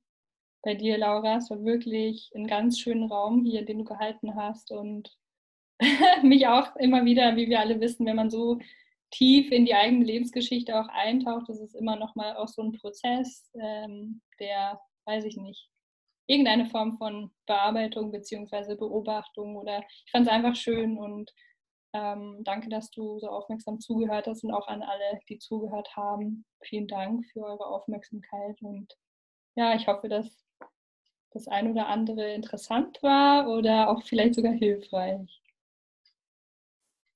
bei 0.62 0.74
dir, 0.74 0.98
Laura. 0.98 1.36
Es 1.36 1.50
war 1.50 1.64
wirklich 1.64 2.30
ein 2.34 2.46
ganz 2.46 2.78
schöner 2.78 3.08
Raum 3.08 3.44
hier, 3.44 3.64
den 3.64 3.78
du 3.78 3.84
gehalten 3.84 4.34
hast 4.34 4.70
und 4.70 5.16
mich 6.22 6.46
auch 6.46 6.76
immer 6.76 7.04
wieder, 7.04 7.36
wie 7.36 7.48
wir 7.48 7.60
alle 7.60 7.80
wissen, 7.80 8.06
wenn 8.06 8.16
man 8.16 8.30
so 8.30 8.58
tief 9.10 9.50
in 9.50 9.66
die 9.66 9.74
eigene 9.74 10.04
Lebensgeschichte 10.04 10.78
auch 10.78 10.88
eintaucht, 10.88 11.48
das 11.48 11.60
ist 11.60 11.74
immer 11.74 11.96
noch 11.96 12.14
mal 12.14 12.36
auch 12.36 12.48
so 12.48 12.62
ein 12.62 12.72
Prozess, 12.72 13.50
ähm, 13.60 14.20
der, 14.38 14.80
weiß 15.06 15.24
ich 15.24 15.36
nicht, 15.36 15.68
irgendeine 16.26 16.66
Form 16.66 16.96
von 16.96 17.30
Bearbeitung 17.46 18.12
bzw. 18.12 18.76
Beobachtung 18.76 19.56
oder 19.56 19.82
ich 20.04 20.10
fand 20.12 20.26
es 20.26 20.32
einfach 20.32 20.54
schön 20.54 20.96
und 20.96 21.30
ähm, 21.92 22.42
danke, 22.44 22.68
dass 22.68 22.90
du 22.90 23.18
so 23.18 23.28
aufmerksam 23.28 23.80
zugehört 23.80 24.28
hast 24.28 24.44
und 24.44 24.52
auch 24.52 24.68
an 24.68 24.82
alle, 24.82 25.18
die 25.28 25.38
zugehört 25.38 25.96
haben. 25.96 26.44
Vielen 26.62 26.86
Dank 26.86 27.26
für 27.32 27.40
eure 27.40 27.66
Aufmerksamkeit 27.66 28.62
und 28.62 28.94
ja, 29.56 29.74
ich 29.74 29.88
hoffe, 29.88 30.08
dass 30.08 30.44
das 31.30 31.48
ein 31.48 31.70
oder 31.70 31.86
andere 31.86 32.32
interessant 32.32 33.02
war 33.02 33.48
oder 33.48 33.88
auch 33.88 34.02
vielleicht 34.02 34.34
sogar 34.34 34.52
hilfreich. 34.52 35.40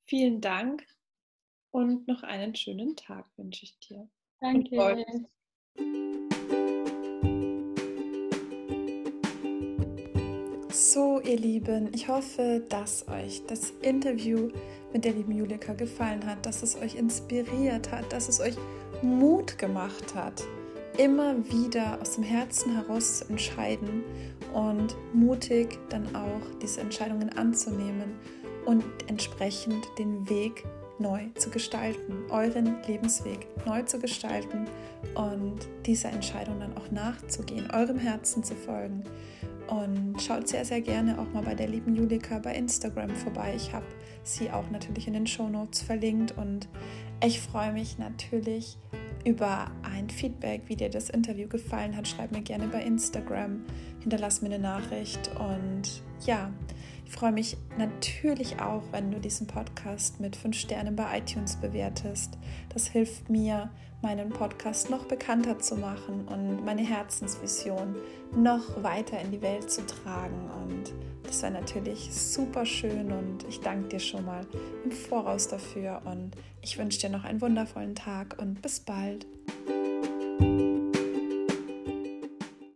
Vielen 0.06 0.40
Dank 0.40 0.86
und 1.70 2.06
noch 2.06 2.22
einen 2.22 2.54
schönen 2.54 2.94
Tag 2.94 3.26
wünsche 3.36 3.64
ich 3.64 3.78
dir. 3.80 4.08
Danke. 4.40 5.04
So, 10.70 11.20
ihr 11.20 11.38
Lieben, 11.38 11.92
ich 11.94 12.08
hoffe, 12.08 12.64
dass 12.68 13.08
euch 13.08 13.44
das 13.46 13.70
Interview 13.82 14.50
mit 14.92 15.04
der 15.04 15.12
lieben 15.12 15.32
Julika 15.32 15.72
gefallen 15.72 16.26
hat, 16.26 16.44
dass 16.46 16.62
es 16.62 16.76
euch 16.76 16.96
inspiriert 16.96 17.90
hat, 17.90 18.12
dass 18.12 18.28
es 18.28 18.40
euch 18.40 18.56
Mut 19.02 19.58
gemacht 19.58 20.14
hat, 20.14 20.42
immer 20.98 21.36
wieder 21.50 22.00
aus 22.00 22.14
dem 22.14 22.24
Herzen 22.24 22.74
heraus 22.74 23.18
zu 23.18 23.28
entscheiden 23.28 24.04
und 24.52 24.96
mutig 25.12 25.78
dann 25.88 26.14
auch 26.14 26.42
diese 26.62 26.80
Entscheidungen 26.80 27.30
anzunehmen 27.30 28.14
und 28.64 28.84
entsprechend 29.08 29.84
den 29.98 30.28
Weg 30.28 30.64
neu 30.98 31.24
zu 31.34 31.50
gestalten, 31.50 32.24
euren 32.30 32.76
Lebensweg 32.86 33.46
neu 33.66 33.82
zu 33.82 33.98
gestalten 33.98 34.66
und 35.14 35.58
dieser 35.86 36.10
Entscheidung 36.10 36.60
dann 36.60 36.76
auch 36.76 36.90
nachzugehen, 36.90 37.70
eurem 37.72 37.98
Herzen 37.98 38.44
zu 38.44 38.54
folgen. 38.54 39.02
Und 39.66 40.20
schaut 40.20 40.46
sehr, 40.46 40.64
sehr 40.64 40.82
gerne 40.82 41.18
auch 41.18 41.32
mal 41.32 41.42
bei 41.42 41.54
der 41.54 41.68
lieben 41.68 41.96
Julika 41.96 42.38
bei 42.38 42.54
Instagram 42.54 43.10
vorbei. 43.10 43.54
Ich 43.56 43.72
habe 43.72 43.86
sie 44.22 44.50
auch 44.50 44.70
natürlich 44.70 45.08
in 45.08 45.14
den 45.14 45.26
Show 45.26 45.48
Notes 45.48 45.82
verlinkt 45.82 46.36
und 46.36 46.68
ich 47.24 47.40
freue 47.40 47.72
mich 47.72 47.98
natürlich 47.98 48.76
über 49.24 49.70
ein 49.82 50.10
Feedback, 50.10 50.62
wie 50.66 50.76
dir 50.76 50.90
das 50.90 51.10
Interview 51.10 51.48
gefallen 51.48 51.96
hat. 51.96 52.06
Schreib 52.06 52.32
mir 52.32 52.42
gerne 52.42 52.68
bei 52.68 52.82
Instagram, 52.82 53.64
hinterlass 54.00 54.42
mir 54.42 54.48
eine 54.48 54.58
Nachricht 54.58 55.30
und 55.38 56.02
ja, 56.26 56.50
ich 57.04 57.12
freue 57.12 57.32
mich 57.32 57.56
natürlich 57.78 58.60
auch, 58.60 58.82
wenn 58.90 59.10
du 59.10 59.20
diesen 59.20 59.46
Podcast 59.46 60.20
mit 60.20 60.36
5 60.36 60.56
Sternen 60.56 60.96
bei 60.96 61.18
iTunes 61.18 61.56
bewertest. 61.56 62.38
Das 62.72 62.86
hilft 62.86 63.28
mir, 63.30 63.70
meinen 64.02 64.28
Podcast 64.28 64.90
noch 64.90 65.06
bekannter 65.06 65.58
zu 65.58 65.76
machen 65.76 66.28
und 66.28 66.64
meine 66.64 66.82
Herzensvision 66.82 67.96
noch 68.36 68.82
weiter 68.82 69.18
in 69.18 69.30
die 69.30 69.40
Welt 69.40 69.70
zu 69.70 69.84
tragen. 69.86 70.50
Und 70.62 70.92
das 71.22 71.42
wäre 71.42 71.52
natürlich 71.52 72.14
super 72.14 72.66
schön 72.66 73.10
und 73.10 73.44
ich 73.48 73.60
danke 73.60 73.88
dir 73.88 74.00
schon 74.00 74.24
mal 74.26 74.46
im 74.84 74.92
Voraus 74.92 75.48
dafür 75.48 76.02
und 76.04 76.32
ich 76.60 76.78
wünsche 76.78 77.00
dir 77.00 77.08
noch 77.08 77.24
einen 77.24 77.40
wundervollen 77.40 77.94
Tag 77.94 78.36
und 78.38 78.60
bis 78.60 78.80
bald. 78.80 79.26